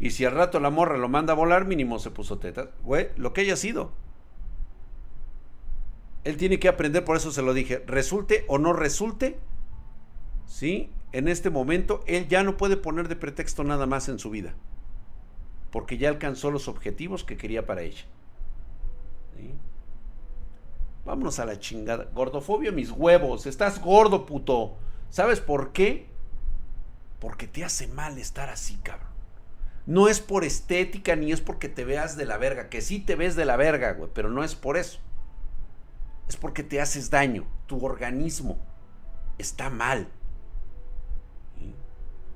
Y 0.00 0.10
si 0.10 0.24
al 0.24 0.32
rato 0.32 0.60
la 0.60 0.70
morra 0.70 0.96
lo 0.96 1.08
manda 1.08 1.32
a 1.32 1.36
volar, 1.36 1.64
mínimo 1.64 1.98
se 1.98 2.10
puso 2.10 2.38
tetas. 2.38 2.68
Güey, 2.82 3.08
lo 3.16 3.32
que 3.32 3.42
haya 3.42 3.56
sido. 3.56 3.92
Él 6.24 6.36
tiene 6.36 6.58
que 6.58 6.68
aprender, 6.68 7.04
por 7.04 7.16
eso 7.16 7.30
se 7.30 7.42
lo 7.42 7.54
dije, 7.54 7.82
resulte 7.86 8.44
o 8.48 8.58
no 8.58 8.72
resulte, 8.72 9.38
¿sí? 10.46 10.90
En 11.12 11.26
este 11.26 11.48
momento, 11.48 12.02
él 12.06 12.28
ya 12.28 12.42
no 12.42 12.56
puede 12.56 12.76
poner 12.76 13.08
de 13.08 13.16
pretexto 13.16 13.64
nada 13.64 13.86
más 13.86 14.08
en 14.08 14.18
su 14.18 14.30
vida. 14.30 14.54
Porque 15.70 15.96
ya 15.96 16.08
alcanzó 16.08 16.50
los 16.50 16.68
objetivos 16.68 17.24
que 17.24 17.36
quería 17.36 17.66
para 17.66 17.82
ella. 17.82 18.04
¿Sí? 19.36 19.54
Vámonos 21.08 21.38
a 21.38 21.46
la 21.46 21.58
chingada. 21.58 22.10
Gordofobia, 22.12 22.70
mis 22.70 22.90
huevos. 22.90 23.46
Estás 23.46 23.80
gordo, 23.80 24.26
puto. 24.26 24.76
¿Sabes 25.08 25.40
por 25.40 25.72
qué? 25.72 26.06
Porque 27.18 27.46
te 27.46 27.64
hace 27.64 27.86
mal 27.88 28.18
estar 28.18 28.50
así, 28.50 28.76
cabrón. 28.82 29.08
No 29.86 30.08
es 30.08 30.20
por 30.20 30.44
estética 30.44 31.16
ni 31.16 31.32
es 31.32 31.40
porque 31.40 31.70
te 31.70 31.86
veas 31.86 32.18
de 32.18 32.26
la 32.26 32.36
verga. 32.36 32.68
Que 32.68 32.82
sí 32.82 32.98
te 32.98 33.16
ves 33.16 33.36
de 33.36 33.46
la 33.46 33.56
verga, 33.56 33.92
güey. 33.92 34.10
Pero 34.12 34.28
no 34.28 34.44
es 34.44 34.54
por 34.54 34.76
eso. 34.76 34.98
Es 36.28 36.36
porque 36.36 36.62
te 36.62 36.78
haces 36.78 37.08
daño. 37.08 37.46
Tu 37.66 37.82
organismo 37.82 38.58
está 39.38 39.70
mal. 39.70 40.08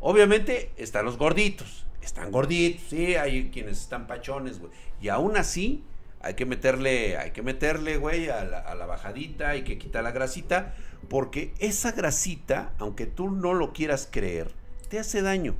Obviamente 0.01 0.73
están 0.78 1.05
los 1.05 1.19
gorditos. 1.19 1.85
Están 2.01 2.32
gorditos, 2.32 2.89
sí, 2.89 3.16
hay 3.16 3.51
quienes 3.51 3.82
están 3.82 4.07
pachones, 4.07 4.61
güey. 4.61 4.73
Y 5.03 5.11
aún 5.11 5.36
así, 5.36 5.85
hay 6.23 6.35
que 6.35 6.47
meterle, 6.47 7.16
hay 7.16 7.32
que 7.32 7.43
meterle, 7.43 7.97
güey, 7.97 8.28
a 8.31 8.44
la, 8.44 8.86
bajadita, 8.86 9.51
hay 9.51 9.65
que 9.65 9.77
quitar 9.77 10.05
la 10.05 10.12
grasita, 10.12 10.74
porque 11.09 11.53
esa 11.59 11.93
grasita, 11.93 12.73
aunque 12.78 13.07
tú 13.07 13.28
no 13.31 13.55
lo 13.55 13.73
quieras 13.73 14.09
creer, 14.11 14.53
te 14.89 15.01
hace 15.01 15.20
daño. 15.20 15.57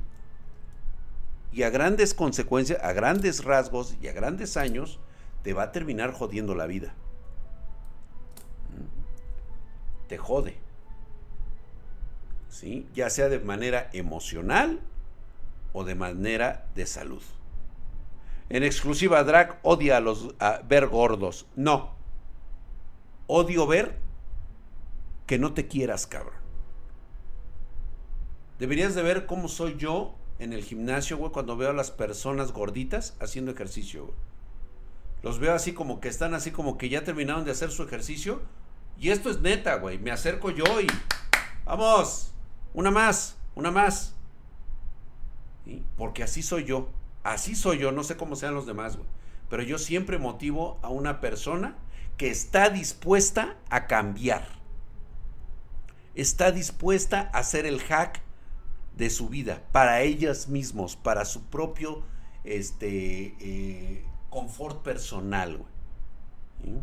Y 1.51 1.63
a 1.63 1.69
grandes 1.69 2.13
consecuencias, 2.13 2.81
a 2.81 2.93
grandes 2.93 3.43
rasgos 3.43 3.97
y 4.01 4.07
a 4.07 4.13
grandes 4.13 4.55
años, 4.55 4.99
te 5.43 5.53
va 5.53 5.63
a 5.63 5.71
terminar 5.73 6.13
jodiendo 6.13 6.55
la 6.55 6.65
vida. 6.65 6.93
¿Mm? 8.69 10.07
Te 10.07 10.17
jode. 10.17 10.57
¿Sí? 12.49 12.87
Ya 12.93 13.09
sea 13.09 13.27
de 13.27 13.39
manera 13.39 13.89
emocional 13.91 14.79
o 15.73 15.83
de 15.83 15.95
manera 15.95 16.67
de 16.73 16.85
salud. 16.85 17.21
En 18.53 18.61
exclusiva, 18.61 19.23
Drag 19.23 19.59
odia 19.63 19.97
a 19.97 19.99
los 19.99 20.35
ver 20.67 20.85
gordos. 20.85 21.47
No. 21.55 21.95
Odio 23.25 23.65
ver 23.65 23.97
que 25.25 25.39
no 25.39 25.55
te 25.55 25.67
quieras, 25.67 26.05
cabrón. 26.05 26.35
Deberías 28.59 28.93
de 28.93 29.01
ver 29.01 29.25
cómo 29.25 29.47
soy 29.47 29.75
yo 29.77 30.13
en 30.37 30.53
el 30.53 30.63
gimnasio, 30.63 31.17
güey, 31.17 31.31
cuando 31.31 31.57
veo 31.57 31.71
a 31.71 31.73
las 31.73 31.89
personas 31.89 32.51
gorditas 32.51 33.17
haciendo 33.19 33.51
ejercicio, 33.51 34.13
Los 35.23 35.39
veo 35.39 35.55
así 35.55 35.73
como 35.73 35.99
que 35.99 36.09
están 36.09 36.35
así 36.35 36.51
como 36.51 36.77
que 36.77 36.89
ya 36.89 37.03
terminaron 37.03 37.45
de 37.45 37.51
hacer 37.51 37.71
su 37.71 37.81
ejercicio. 37.81 38.41
Y 38.99 39.09
esto 39.09 39.31
es 39.31 39.41
neta, 39.41 39.77
güey. 39.77 39.97
Me 39.97 40.11
acerco 40.11 40.51
yo 40.51 40.79
y... 40.79 40.85
Vamos. 41.65 42.35
Una 42.75 42.91
más. 42.91 43.35
Una 43.55 43.71
más. 43.71 44.13
Porque 45.97 46.21
así 46.21 46.43
soy 46.43 46.65
yo. 46.65 46.89
Así 47.23 47.55
soy 47.55 47.79
yo, 47.79 47.91
no 47.91 48.03
sé 48.03 48.17
cómo 48.17 48.35
sean 48.35 48.53
los 48.53 48.65
demás, 48.65 48.97
güey. 48.97 49.07
Pero 49.49 49.63
yo 49.63 49.77
siempre 49.77 50.17
motivo 50.17 50.79
a 50.81 50.89
una 50.89 51.21
persona 51.21 51.77
que 52.17 52.29
está 52.29 52.69
dispuesta 52.69 53.57
a 53.69 53.87
cambiar. 53.87 54.47
Está 56.15 56.51
dispuesta 56.51 57.29
a 57.33 57.39
hacer 57.39 57.65
el 57.65 57.81
hack 57.81 58.21
de 58.97 59.09
su 59.09 59.29
vida 59.29 59.63
para 59.71 60.01
ellas 60.01 60.47
mismos, 60.47 60.95
para 60.95 61.25
su 61.25 61.43
propio 61.45 62.03
este, 62.43 63.35
eh, 63.39 64.05
confort 64.29 64.83
personal, 64.83 65.57
güey. 65.57 66.81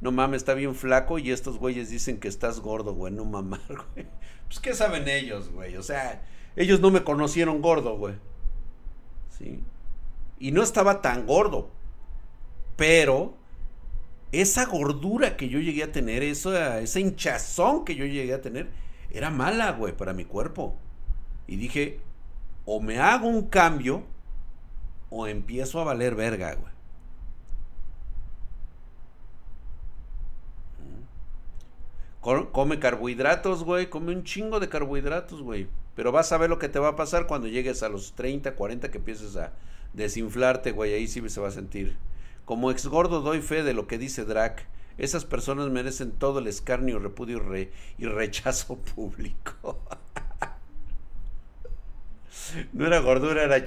No 0.00 0.12
mames, 0.12 0.42
está 0.42 0.54
bien 0.54 0.74
flaco 0.74 1.18
y 1.18 1.30
estos 1.30 1.58
güeyes 1.58 1.88
dicen 1.88 2.20
que 2.20 2.28
estás 2.28 2.60
gordo, 2.60 2.94
güey. 2.94 3.12
No 3.12 3.24
mamar, 3.24 3.60
güey. 3.94 4.06
Pues, 4.46 4.60
¿qué 4.60 4.74
saben 4.74 5.08
ellos, 5.08 5.50
güey? 5.50 5.76
O 5.76 5.82
sea, 5.82 6.22
ellos 6.56 6.80
no 6.80 6.90
me 6.90 7.04
conocieron 7.04 7.60
gordo, 7.60 7.96
güey. 7.96 8.14
¿Sí? 9.38 9.62
Y 10.38 10.52
no 10.52 10.62
estaba 10.62 11.02
tan 11.02 11.26
gordo. 11.26 11.70
Pero 12.76 13.34
esa 14.32 14.66
gordura 14.66 15.36
que 15.36 15.48
yo 15.48 15.60
llegué 15.60 15.84
a 15.84 15.92
tener, 15.92 16.22
esa, 16.22 16.80
esa 16.80 17.00
hinchazón 17.00 17.84
que 17.84 17.94
yo 17.94 18.04
llegué 18.04 18.34
a 18.34 18.40
tener, 18.40 18.70
era 19.10 19.30
mala, 19.30 19.72
güey, 19.72 19.96
para 19.96 20.12
mi 20.12 20.24
cuerpo. 20.24 20.76
Y 21.46 21.56
dije, 21.56 22.00
o 22.64 22.80
me 22.80 22.98
hago 22.98 23.28
un 23.28 23.48
cambio, 23.48 24.04
o 25.10 25.26
empiezo 25.26 25.80
a 25.80 25.84
valer 25.84 26.14
verga, 26.14 26.54
güey. 26.54 26.76
Come 32.50 32.80
carbohidratos, 32.80 33.62
güey. 33.62 33.88
Come 33.88 34.12
un 34.12 34.24
chingo 34.24 34.58
de 34.58 34.68
carbohidratos, 34.68 35.42
güey. 35.42 35.68
Pero 35.96 36.12
vas 36.12 36.30
a 36.30 36.36
ver 36.36 36.50
lo 36.50 36.58
que 36.58 36.68
te 36.68 36.78
va 36.78 36.88
a 36.88 36.96
pasar 36.96 37.26
cuando 37.26 37.48
llegues 37.48 37.82
a 37.82 37.88
los 37.88 38.12
30, 38.12 38.54
40 38.54 38.90
que 38.90 38.98
empieces 38.98 39.34
a 39.36 39.52
desinflarte, 39.94 40.72
güey. 40.72 40.92
Ahí 40.92 41.08
sí 41.08 41.26
se 41.28 41.40
va 41.40 41.48
a 41.48 41.52
sentir. 41.52 41.96
Como 42.44 42.70
ex 42.70 42.86
gordo 42.86 43.22
doy 43.22 43.40
fe 43.40 43.62
de 43.62 43.72
lo 43.72 43.86
que 43.88 43.98
dice 43.98 44.24
Drac. 44.24 44.66
Esas 44.98 45.24
personas 45.24 45.70
merecen 45.70 46.12
todo 46.12 46.38
el 46.38 46.46
escarnio, 46.46 46.98
repudio 46.98 47.42
y, 47.98 48.04
rechazo 48.04 48.76
público. 48.94 49.78
no 52.72 52.86
era 52.86 53.00
gordura, 53.00 53.42
era 53.42 53.64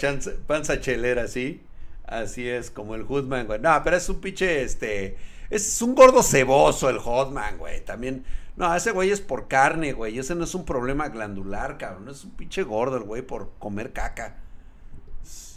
panza 0.47 0.80
chelera, 0.80 1.27
¿sí? 1.27 1.61
Así 2.06 2.47
es, 2.47 2.72
como 2.72 2.95
el 2.95 3.03
Hoodman, 3.03 3.47
güey. 3.47 3.60
No, 3.60 3.81
pero 3.84 3.97
es 3.97 4.07
un 4.07 4.22
pinche, 4.22 4.61
este... 4.61 5.18
Es 5.49 5.81
un 5.81 5.95
gordo 5.95 6.22
ceboso 6.22 6.89
el 6.89 6.99
Hotman, 6.99 7.57
güey. 7.57 7.84
También 7.84 8.23
no, 8.60 8.76
ese 8.76 8.91
güey 8.91 9.10
es 9.10 9.22
por 9.22 9.48
carne, 9.48 9.94
güey. 9.94 10.19
Ese 10.19 10.36
no 10.36 10.44
es 10.44 10.53
un 10.53 10.65
problema 10.65 11.07
glandular, 11.07 11.77
cabrón. 11.77 12.10
Es 12.10 12.26
un 12.26 12.31
pinche 12.31 12.61
gordo 12.61 12.98
el 12.98 13.03
güey 13.03 13.22
por 13.22 13.53
comer 13.57 13.94
caca. 13.94 14.41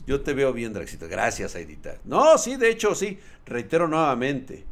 Yo 0.06 0.20
te 0.20 0.34
veo 0.34 0.52
bien, 0.52 0.72
Draxito. 0.72 1.08
Gracias, 1.08 1.56
Aidita. 1.56 1.96
No, 2.04 2.38
sí, 2.38 2.54
de 2.54 2.70
hecho, 2.70 2.94
sí. 2.94 3.18
Reitero 3.44 3.88
nuevamente. 3.88 4.66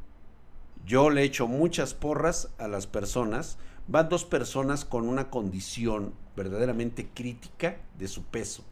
Yo 0.86 1.10
le 1.10 1.24
echo 1.24 1.48
muchas 1.48 1.92
porras 1.92 2.50
a 2.58 2.68
las 2.68 2.86
personas. 2.86 3.58
Van 3.88 4.08
dos 4.08 4.24
personas 4.24 4.84
con 4.84 5.08
una 5.08 5.28
condición 5.28 6.14
verdaderamente 6.36 7.08
crítica 7.12 7.78
de 7.98 8.06
su 8.06 8.22
peso. 8.26 8.64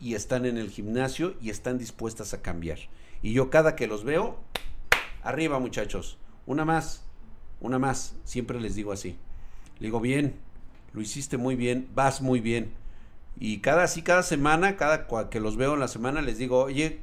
Y 0.00 0.16
están 0.16 0.44
en 0.44 0.58
el 0.58 0.70
gimnasio 0.70 1.36
y 1.40 1.50
están 1.50 1.78
dispuestas 1.78 2.34
a 2.34 2.42
cambiar. 2.42 2.80
Y 3.22 3.32
yo 3.32 3.48
cada 3.48 3.76
que 3.76 3.86
los 3.86 4.02
veo, 4.02 4.40
arriba 5.22 5.60
muchachos. 5.60 6.18
Una 6.46 6.64
más 6.64 7.07
una 7.60 7.78
más, 7.78 8.14
siempre 8.24 8.60
les 8.60 8.74
digo 8.74 8.92
así. 8.92 9.16
Le 9.78 9.86
digo, 9.86 10.00
bien, 10.00 10.36
lo 10.92 11.00
hiciste 11.00 11.36
muy 11.36 11.56
bien, 11.56 11.88
vas 11.94 12.20
muy 12.20 12.40
bien. 12.40 12.72
Y 13.38 13.58
cada 13.58 13.84
así, 13.84 14.02
cada 14.02 14.22
semana, 14.22 14.76
cada 14.76 15.06
que 15.30 15.40
los 15.40 15.56
veo 15.56 15.74
en 15.74 15.80
la 15.80 15.88
semana, 15.88 16.22
les 16.22 16.38
digo, 16.38 16.62
oye, 16.62 17.00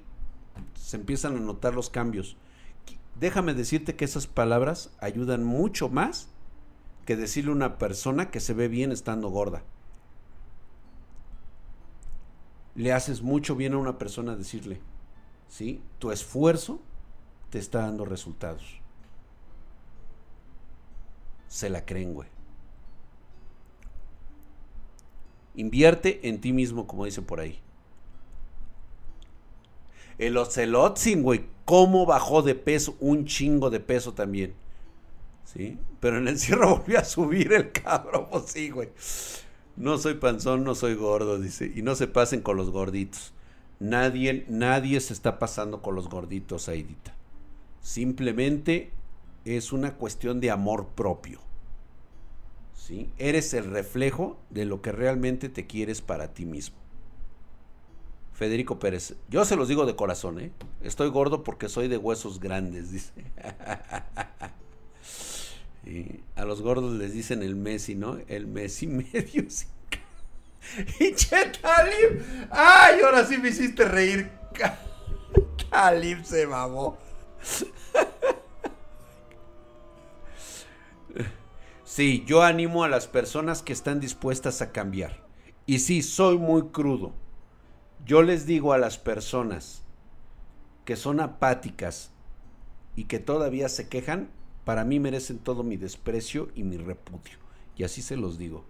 se 0.75 0.97
empiezan 0.97 1.35
a 1.35 1.39
notar 1.39 1.73
los 1.73 1.89
cambios. 1.89 2.37
Déjame 3.19 3.53
decirte 3.53 3.95
que 3.95 4.05
esas 4.05 4.27
palabras 4.27 4.91
ayudan 4.99 5.43
mucho 5.43 5.89
más 5.89 6.27
que 7.05 7.15
decirle 7.15 7.51
a 7.51 7.55
una 7.55 7.77
persona 7.77 8.29
que 8.31 8.39
se 8.39 8.53
ve 8.53 8.67
bien 8.67 8.91
estando 8.91 9.29
gorda. 9.29 9.63
Le 12.75 12.91
haces 12.91 13.21
mucho 13.21 13.55
bien 13.55 13.73
a 13.73 13.77
una 13.77 13.97
persona 13.97 14.35
decirle, 14.35 14.81
¿sí? 15.47 15.81
Tu 15.99 16.11
esfuerzo 16.11 16.81
te 17.49 17.59
está 17.59 17.79
dando 17.81 18.03
resultados 18.03 18.81
se 21.47 21.69
la 21.69 21.85
creen, 21.85 22.13
güey. 22.13 22.29
Invierte 25.55 26.27
en 26.27 26.41
ti 26.41 26.51
mismo, 26.51 26.85
como 26.85 27.05
dicen 27.05 27.23
por 27.23 27.39
ahí. 27.39 27.59
El 30.17 30.37
Ocelotzin, 30.37 31.23
güey, 31.23 31.45
cómo 31.65 32.05
bajó 32.05 32.41
de 32.41 32.55
peso, 32.55 32.95
un 32.99 33.25
chingo 33.25 33.69
de 33.69 33.79
peso 33.79 34.13
también. 34.13 34.53
¿Sí? 35.43 35.77
Pero 35.99 36.17
en 36.17 36.23
el 36.23 36.33
encierro 36.33 36.77
volvió 36.77 36.99
a 36.99 37.03
subir 37.03 37.53
el 37.53 37.71
cabrón, 37.71 38.27
pues 38.29 38.45
sí, 38.47 38.69
güey. 38.69 38.89
No 39.75 39.97
soy 39.97 40.15
panzón, 40.15 40.63
no 40.63 40.75
soy 40.75 40.95
gordo, 40.95 41.39
dice. 41.39 41.71
Y 41.73 41.81
no 41.81 41.95
se 41.95 42.07
pasen 42.07 42.41
con 42.41 42.57
los 42.57 42.69
gorditos. 42.69 43.33
Nadie, 43.79 44.45
nadie 44.47 44.99
se 45.01 45.13
está 45.13 45.37
pasando 45.37 45.81
con 45.81 45.95
los 45.95 46.09
gorditos, 46.09 46.69
Aidita. 46.69 47.13
Simplemente 47.81 48.91
es 49.45 49.71
una 49.71 49.93
cuestión 49.93 50.41
de 50.41 50.51
amor 50.51 50.87
propio. 50.95 51.39
¿Sí? 52.75 53.09
Eres 53.17 53.53
el 53.53 53.65
reflejo 53.71 54.37
de 54.49 54.65
lo 54.65 54.81
que 54.81 54.91
realmente 54.91 55.49
te 55.49 55.65
quieres 55.65 56.01
para 56.01 56.33
ti 56.33 56.45
mismo. 56.45 56.77
Federico 58.33 58.79
Pérez, 58.79 59.15
yo 59.29 59.45
se 59.45 59.55
los 59.55 59.69
digo 59.69 59.85
de 59.85 59.95
corazón, 59.95 60.41
¿eh? 60.41 60.51
Estoy 60.81 61.09
gordo 61.09 61.41
porque 61.41 61.69
soy 61.69 61.87
de 61.87 61.97
huesos 61.97 62.41
grandes, 62.41 62.91
dice. 62.91 63.13
a 66.35 66.43
los 66.43 66.61
gordos 66.61 66.93
les 66.95 67.13
dicen 67.13 67.43
el 67.43 67.55
Messi, 67.55 67.95
¿no? 67.95 68.19
El 68.27 68.45
Messi 68.47 68.87
medio. 68.89 69.45
y 70.99 71.15
che, 71.15 71.45
Talib. 71.61 72.49
¡Ay! 72.51 72.99
Ahora 73.01 73.25
sí 73.25 73.37
me 73.37 73.49
hiciste 73.49 73.85
reír. 73.85 74.29
Talib 75.69 76.25
se 76.25 76.45
mamó. 76.45 76.97
Sí, 81.95 82.23
yo 82.27 82.43
animo 82.43 82.83
a 82.83 82.89
las 82.89 83.07
personas 83.07 83.61
que 83.61 83.71
están 83.71 83.99
dispuestas 83.99 84.61
a 84.61 84.71
cambiar. 84.71 85.25
Y 85.65 85.79
sí, 85.79 86.01
soy 86.01 86.37
muy 86.37 86.63
crudo 86.69 87.13
yo 88.05 88.21
les 88.21 88.45
digo 88.45 88.71
a 88.71 88.77
las 88.77 88.97
personas 88.97 89.81
que 90.85 90.95
son 90.95 91.19
apáticas 91.19 92.11
y 92.95 93.05
que 93.05 93.19
todavía 93.19 93.67
se 93.67 93.89
quejan, 93.89 94.29
para 94.63 94.85
mí 94.85 94.99
merecen 94.99 95.39
todo 95.39 95.63
mi 95.63 95.75
desprecio 95.75 96.49
y 96.53 96.63
mi 96.63 96.77
repudio. 96.77 97.37
Y 97.75 97.83
así 97.83 98.01
se 98.01 98.15
los 98.15 98.37
digo. 98.37 98.63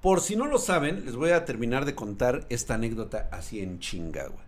Por 0.00 0.20
si 0.20 0.36
no 0.36 0.46
lo 0.46 0.58
saben, 0.58 1.04
les 1.04 1.16
voy 1.16 1.30
a 1.30 1.44
terminar 1.44 1.84
de 1.84 1.96
contar 1.96 2.46
esta 2.48 2.74
anécdota 2.74 3.28
así 3.32 3.60
en 3.60 3.80
chingagua. 3.80 4.44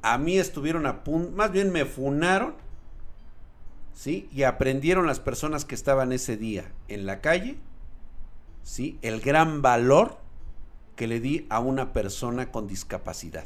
A 0.00 0.16
mí 0.16 0.38
estuvieron 0.38 0.86
a 0.86 1.04
punto, 1.04 1.32
más 1.32 1.52
bien 1.52 1.70
me 1.70 1.84
funaron, 1.84 2.54
¿sí? 3.98 4.28
Y 4.32 4.44
aprendieron 4.44 5.08
las 5.08 5.18
personas 5.18 5.64
que 5.64 5.74
estaban 5.74 6.12
ese 6.12 6.36
día 6.36 6.70
en 6.86 7.04
la 7.04 7.20
calle 7.20 7.58
¿sí? 8.62 8.96
el 9.02 9.20
gran 9.20 9.60
valor 9.60 10.18
que 10.94 11.08
le 11.08 11.18
di 11.18 11.46
a 11.50 11.58
una 11.58 11.92
persona 11.92 12.52
con 12.52 12.68
discapacidad. 12.68 13.44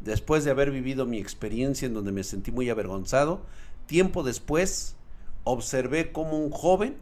Después 0.00 0.44
de 0.44 0.52
haber 0.52 0.70
vivido 0.70 1.04
mi 1.04 1.18
experiencia 1.18 1.86
en 1.86 1.94
donde 1.94 2.12
me 2.12 2.22
sentí 2.22 2.52
muy 2.52 2.70
avergonzado, 2.70 3.42
tiempo 3.86 4.22
después 4.22 4.94
observé 5.42 6.12
cómo 6.12 6.38
un 6.38 6.52
joven 6.52 6.96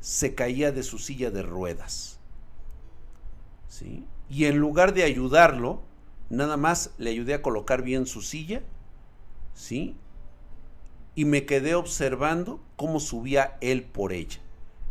se 0.00 0.34
caía 0.34 0.72
de 0.72 0.82
su 0.82 0.98
silla 0.98 1.30
de 1.30 1.42
ruedas. 1.42 2.18
¿sí? 3.68 4.04
Y 4.28 4.46
en 4.46 4.58
lugar 4.58 4.92
de 4.92 5.04
ayudarlo, 5.04 5.82
nada 6.30 6.56
más 6.56 6.90
le 6.98 7.10
ayudé 7.10 7.34
a 7.34 7.42
colocar 7.42 7.82
bien 7.82 8.06
su 8.06 8.22
silla, 8.22 8.62
¿sí? 9.54 9.96
Y 11.16 11.24
me 11.24 11.46
quedé 11.46 11.74
observando 11.74 12.60
cómo 12.76 13.00
subía 13.00 13.58
él 13.60 13.82
por 13.82 14.12
ella 14.12 14.38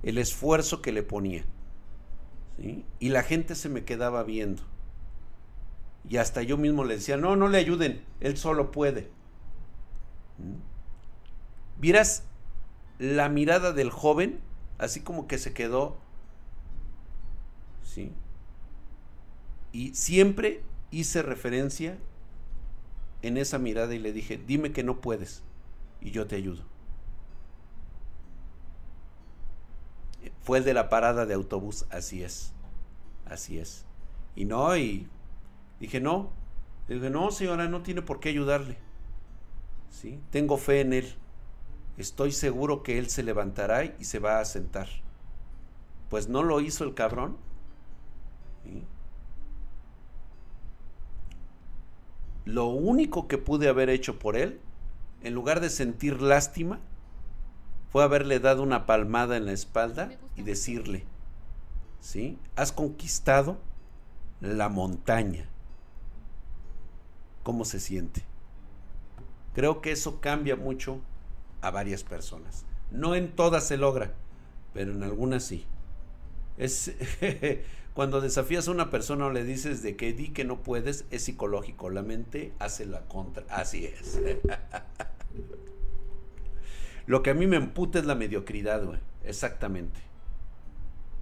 el 0.06 0.20
esfuerzo 0.20 0.82
que 0.82 0.92
le 0.92 1.02
ponía. 1.02 1.44
Y 3.00 3.10
la 3.10 3.24
gente 3.24 3.56
se 3.56 3.70
me 3.70 3.84
quedaba 3.84 4.24
viendo. 4.24 4.62
Y 6.08 6.18
hasta 6.18 6.44
yo 6.44 6.58
mismo 6.58 6.84
le 6.84 6.96
decía, 6.96 7.18
no, 7.18 7.36
no 7.36 7.48
le 7.48 7.58
ayuden, 7.58 8.06
él 8.20 8.38
solo 8.38 8.72
puede. 8.72 9.10
Vieras 11.80 12.24
la 13.00 13.30
mirada 13.30 13.74
del 13.74 13.90
joven, 13.90 14.40
así 14.78 15.02
como 15.02 15.28
que 15.28 15.40
se 15.40 15.54
quedó, 15.54 15.98
¿sí? 17.84 18.12
Y 19.72 19.96
siempre 19.96 20.62
hice 20.92 21.24
referencia 21.24 21.98
en 23.24 23.38
esa 23.38 23.58
mirada 23.58 23.96
y 23.96 24.00
le 24.00 24.14
dije, 24.14 24.38
dime 24.38 24.72
que 24.72 24.84
no 24.84 25.02
puedes 25.02 25.42
y 26.06 26.12
yo 26.12 26.28
te 26.28 26.36
ayudo. 26.36 26.64
Fue 30.44 30.60
el 30.60 30.64
de 30.64 30.76
la 30.76 30.88
parada 30.88 31.26
de 31.26 31.34
autobús, 31.34 31.88
así 31.90 32.24
es. 32.24 32.54
Así 33.26 33.58
es. 33.58 33.86
Y 34.36 34.46
no, 34.46 34.78
y 34.78 35.08
dije, 35.80 36.00
no. 36.00 36.30
dije, 36.88 37.10
no, 37.10 37.32
señora, 37.32 37.68
no 37.68 37.82
tiene 37.82 38.04
por 38.04 38.20
qué 38.20 38.30
ayudarle. 38.30 38.78
¿Sí? 39.90 40.20
Tengo 40.30 40.58
fe 40.58 40.82
en 40.82 40.94
él. 40.94 41.16
Estoy 41.98 42.32
seguro 42.32 42.84
que 42.84 43.00
él 43.00 43.10
se 43.10 43.24
levantará 43.24 43.84
y 43.86 44.06
se 44.06 44.20
va 44.20 44.40
a 44.40 44.46
sentar. 44.46 44.88
Pues 46.10 46.30
no 46.30 46.44
lo 46.44 46.62
hizo 46.62 46.84
el 46.84 46.94
cabrón. 46.94 47.38
Lo 52.46 52.68
único 52.68 53.28
que 53.28 53.40
pude 53.40 53.70
haber 53.70 53.90
hecho 53.90 54.20
por 54.20 54.38
él, 54.38 54.60
en 55.26 55.34
lugar 55.34 55.60
de 55.60 55.72
sentir 55.72 56.22
lástima, 56.22 56.80
fue 57.92 58.04
haberle 58.04 58.40
dado 58.40 58.62
una 58.62 58.86
palmada 58.86 59.38
en 59.38 59.48
la 59.48 59.54
espalda 59.54 60.12
y 60.36 60.44
decirle, 60.44 61.04
¿sí? 62.00 62.38
Has 62.56 62.72
conquistado 62.72 63.58
la 64.40 64.70
montaña. 64.70 65.46
¿Cómo 67.42 67.66
se 67.66 67.80
siente? 67.80 68.22
Creo 69.56 69.82
que 69.82 69.92
eso 69.92 70.22
cambia 70.22 70.56
mucho 70.56 71.00
a 71.62 71.72
varias 71.72 72.04
personas. 72.04 72.64
No 72.92 73.16
en 73.16 73.32
todas 73.32 73.68
se 73.68 73.78
logra, 73.78 74.14
pero 74.76 74.92
en 74.92 75.02
algunas 75.02 75.44
sí. 75.44 75.66
Es 76.58 76.94
cuando 77.96 78.22
desafías 78.22 78.68
a 78.68 78.72
una 78.72 78.92
persona 78.92 79.26
o 79.26 79.32
le 79.32 79.44
dices 79.44 79.82
de 79.82 79.96
que 79.96 80.14
di 80.14 80.30
que 80.30 80.44
no 80.44 80.62
puedes, 80.62 81.06
es 81.10 81.24
psicológico. 81.24 81.90
La 81.90 82.04
mente 82.04 82.54
hace 82.60 82.86
la 82.86 83.02
contra. 83.08 83.44
Así 83.50 83.86
es. 83.86 84.20
Lo 87.08 87.22
que 87.22 87.30
a 87.30 87.34
mí 87.34 87.48
me 87.48 87.58
emputa 87.58 88.00
es 88.00 88.06
la 88.06 88.16
mediocridad, 88.16 88.84
güey. 88.84 89.00
Exactamente. 89.24 90.00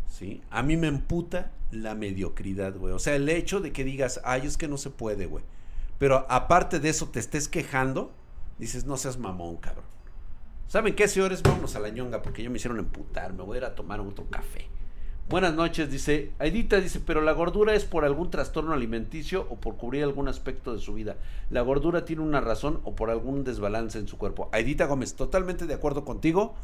¿Sí? 0.07 0.41
A 0.49 0.63
mí 0.63 0.77
me 0.77 0.87
emputa 0.87 1.51
la 1.71 1.95
mediocridad, 1.95 2.75
güey. 2.75 2.93
O 2.93 2.99
sea, 2.99 3.15
el 3.15 3.27
hecho 3.29 3.59
de 3.59 3.73
que 3.73 3.83
digas, 3.83 4.21
ay, 4.23 4.45
es 4.45 4.57
que 4.57 4.67
no 4.67 4.77
se 4.77 4.89
puede, 4.89 5.25
güey. 5.25 5.43
Pero 5.97 6.25
aparte 6.29 6.79
de 6.79 6.89
eso 6.89 7.09
te 7.09 7.19
estés 7.19 7.47
quejando, 7.47 8.13
dices, 8.59 8.85
no 8.85 8.97
seas 8.97 9.17
mamón, 9.17 9.57
cabrón. 9.57 9.85
¿Saben 10.67 10.95
qué, 10.95 11.07
señores? 11.07 11.43
Vámonos 11.43 11.75
a 11.75 11.79
la 11.79 11.89
ñonga 11.89 12.21
porque 12.21 12.43
ya 12.43 12.49
me 12.49 12.57
hicieron 12.57 12.79
emputar. 12.79 13.33
Me 13.33 13.43
voy 13.43 13.55
a 13.55 13.57
ir 13.59 13.65
a 13.65 13.75
tomar 13.75 13.99
otro 13.99 14.29
café. 14.29 14.67
Buenas 15.29 15.53
noches, 15.55 15.89
dice. 15.89 16.31
Aidita 16.37 16.81
dice, 16.81 16.99
pero 16.99 17.21
la 17.21 17.31
gordura 17.31 17.73
es 17.73 17.85
por 17.85 18.03
algún 18.03 18.29
trastorno 18.29 18.73
alimenticio 18.73 19.47
o 19.49 19.55
por 19.55 19.77
cubrir 19.77 20.03
algún 20.03 20.27
aspecto 20.27 20.73
de 20.73 20.79
su 20.79 20.93
vida. 20.93 21.15
La 21.49 21.61
gordura 21.61 22.05
tiene 22.05 22.21
una 22.21 22.41
razón 22.41 22.81
o 22.83 22.93
por 22.93 23.09
algún 23.09 23.43
desbalance 23.43 23.97
en 23.97 24.07
su 24.07 24.17
cuerpo. 24.17 24.49
Aidita 24.51 24.85
Gómez, 24.85 25.15
totalmente 25.15 25.65
de 25.65 25.73
acuerdo 25.73 26.03
contigo. 26.03 26.55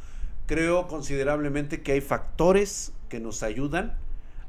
Creo 0.46 0.88
considerablemente 0.88 1.82
que 1.82 1.94
hay 1.94 2.02
factores 2.02 2.92
que 3.08 3.20
nos 3.20 3.44
ayudan 3.44 3.98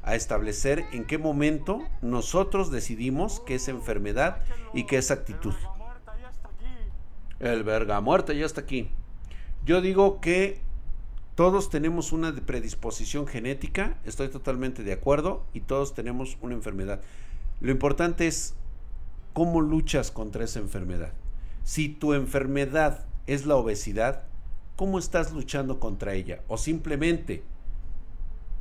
a 0.03 0.15
establecer 0.15 0.83
en 0.91 1.05
qué 1.05 1.17
momento 1.17 1.81
nosotros 2.01 2.69
decidimos 2.69 3.39
qué 3.39 3.55
es 3.55 3.67
enfermedad 3.69 4.39
y 4.73 4.85
qué 4.85 4.97
es 4.97 5.09
actitud. 5.09 5.53
El 7.39 7.63
verga 7.63 8.01
muerta 8.01 8.33
ya 8.33 8.45
está 8.45 8.61
aquí. 8.61 8.89
Yo 9.65 9.81
digo 9.81 10.21
que 10.21 10.59
todos 11.35 11.69
tenemos 11.69 12.11
una 12.11 12.35
predisposición 12.35 13.25
genética, 13.25 13.97
estoy 14.05 14.27
totalmente 14.27 14.83
de 14.83 14.91
acuerdo, 14.91 15.45
y 15.53 15.61
todos 15.61 15.93
tenemos 15.93 16.37
una 16.41 16.55
enfermedad. 16.55 17.01
Lo 17.61 17.71
importante 17.71 18.27
es 18.27 18.53
cómo 19.33 19.61
luchas 19.61 20.11
contra 20.11 20.43
esa 20.43 20.59
enfermedad. 20.59 21.13
Si 21.63 21.87
tu 21.87 22.13
enfermedad 22.13 23.05
es 23.27 23.45
la 23.45 23.55
obesidad, 23.55 24.23
¿cómo 24.75 24.99
estás 24.99 25.31
luchando 25.31 25.79
contra 25.79 26.15
ella? 26.15 26.41
O 26.49 26.57
simplemente 26.57 27.43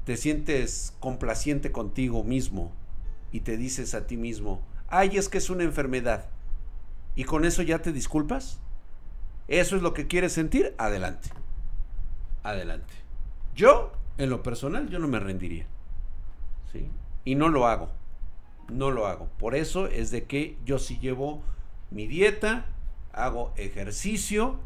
te 0.05 0.17
sientes 0.17 0.95
complaciente 1.01 1.73
contigo 1.73 2.23
mismo 2.23 2.73
y 3.33 3.41
te 3.41 3.57
dices 3.57 3.95
a 3.95 4.07
ti 4.07 4.17
mismo, 4.17 4.63
ay, 4.89 5.17
es 5.17 5.29
que 5.29 5.39
es 5.39 5.51
una 5.51 5.65
enfermedad. 5.65 6.29
¿Y 7.17 7.25
con 7.25 7.45
eso 7.45 7.63
ya 7.63 7.81
te 7.81 7.93
disculpas? 7.93 8.61
¿Eso 9.49 9.75
es 9.75 9.83
lo 9.83 9.93
que 9.93 10.07
quieres 10.07 10.33
sentir? 10.33 10.75
Adelante 10.79 11.40
adelante. 12.43 12.93
Yo, 13.55 13.93
en 14.19 14.31
lo 14.31 14.43
personal, 14.43 14.89
yo 14.89 14.99
no 14.99 15.09
me 15.09 15.21
rendiría. 15.21 15.67
¿Sí? 16.73 16.89
Y 17.25 17.35
no 17.35 17.49
lo 17.49 17.67
hago. 17.67 17.91
No 18.69 18.91
lo 18.91 19.07
hago. 19.07 19.29
Por 19.39 19.55
eso 19.55 19.87
es 19.87 20.11
de 20.11 20.25
que 20.25 20.57
yo 20.65 20.79
sí 20.79 20.99
llevo 20.99 21.43
mi 21.91 22.07
dieta, 22.07 22.67
hago 23.13 23.53
ejercicio, 23.57 24.59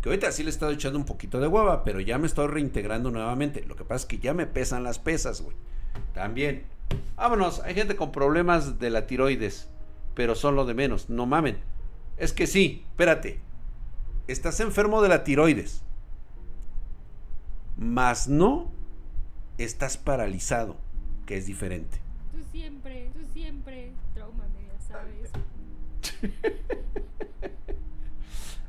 Que 0.00 0.08
ahorita 0.08 0.32
sí 0.32 0.42
le 0.42 0.48
he 0.48 0.50
estado 0.50 0.72
echando 0.72 0.98
un 0.98 1.04
poquito 1.04 1.38
de 1.38 1.46
hueva, 1.46 1.84
pero 1.84 2.00
ya 2.00 2.18
me 2.18 2.26
estoy 2.26 2.48
reintegrando 2.48 3.12
nuevamente. 3.12 3.64
Lo 3.66 3.76
que 3.76 3.84
pasa 3.84 4.02
es 4.02 4.06
que 4.06 4.18
ya 4.18 4.34
me 4.34 4.46
pesan 4.46 4.82
las 4.82 4.98
pesas, 4.98 5.42
güey. 5.42 5.56
También. 6.12 6.64
Vámonos, 7.14 7.60
hay 7.60 7.74
gente 7.74 7.94
con 7.94 8.10
problemas 8.10 8.80
de 8.80 8.90
la 8.90 9.06
tiroides, 9.06 9.68
pero 10.14 10.34
son 10.34 10.56
lo 10.56 10.64
de 10.64 10.74
menos, 10.74 11.08
no 11.08 11.24
mamen. 11.24 11.58
Es 12.16 12.32
que 12.32 12.48
sí, 12.48 12.84
espérate. 12.90 13.38
Estás 14.26 14.58
enfermo 14.58 15.02
de 15.02 15.08
la 15.08 15.22
tiroides. 15.22 15.84
Más 17.82 18.28
no 18.28 18.70
estás 19.58 19.96
paralizado, 19.96 20.76
que 21.26 21.36
es 21.36 21.46
diferente. 21.46 22.00
Tú 22.30 22.38
siempre, 22.52 23.10
tú 23.12 23.26
siempre, 23.32 23.92
trauma 24.14 24.44
ya 24.54 24.80
sabes. 24.80 25.32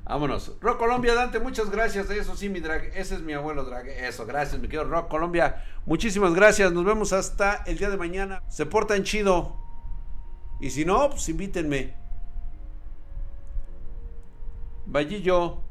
Vámonos. 0.03 0.57
Rock 0.59 0.79
Colombia, 0.79 1.13
Dante, 1.13 1.39
muchas 1.39 1.69
gracias. 1.69 2.09
Eso 2.09 2.35
sí, 2.35 2.49
mi 2.49 2.59
drag. 2.59 2.85
Ese 2.95 3.13
es 3.15 3.21
mi 3.21 3.33
abuelo 3.33 3.63
drag. 3.63 3.87
Eso, 3.87 4.25
gracias, 4.25 4.59
mi 4.59 4.67
querido 4.67 4.85
Rock 4.85 5.09
Colombia. 5.09 5.63
Muchísimas 5.85 6.33
gracias. 6.33 6.71
Nos 6.71 6.83
vemos 6.83 7.13
hasta 7.13 7.63
el 7.67 7.77
día 7.77 7.91
de 7.91 7.97
mañana. 7.97 8.41
Se 8.49 8.65
portan 8.65 9.03
chido. 9.03 9.55
Y 10.59 10.71
si 10.71 10.85
no, 10.85 11.11
pues 11.11 11.29
invítenme. 11.29 11.93
Vallillo. 14.87 15.61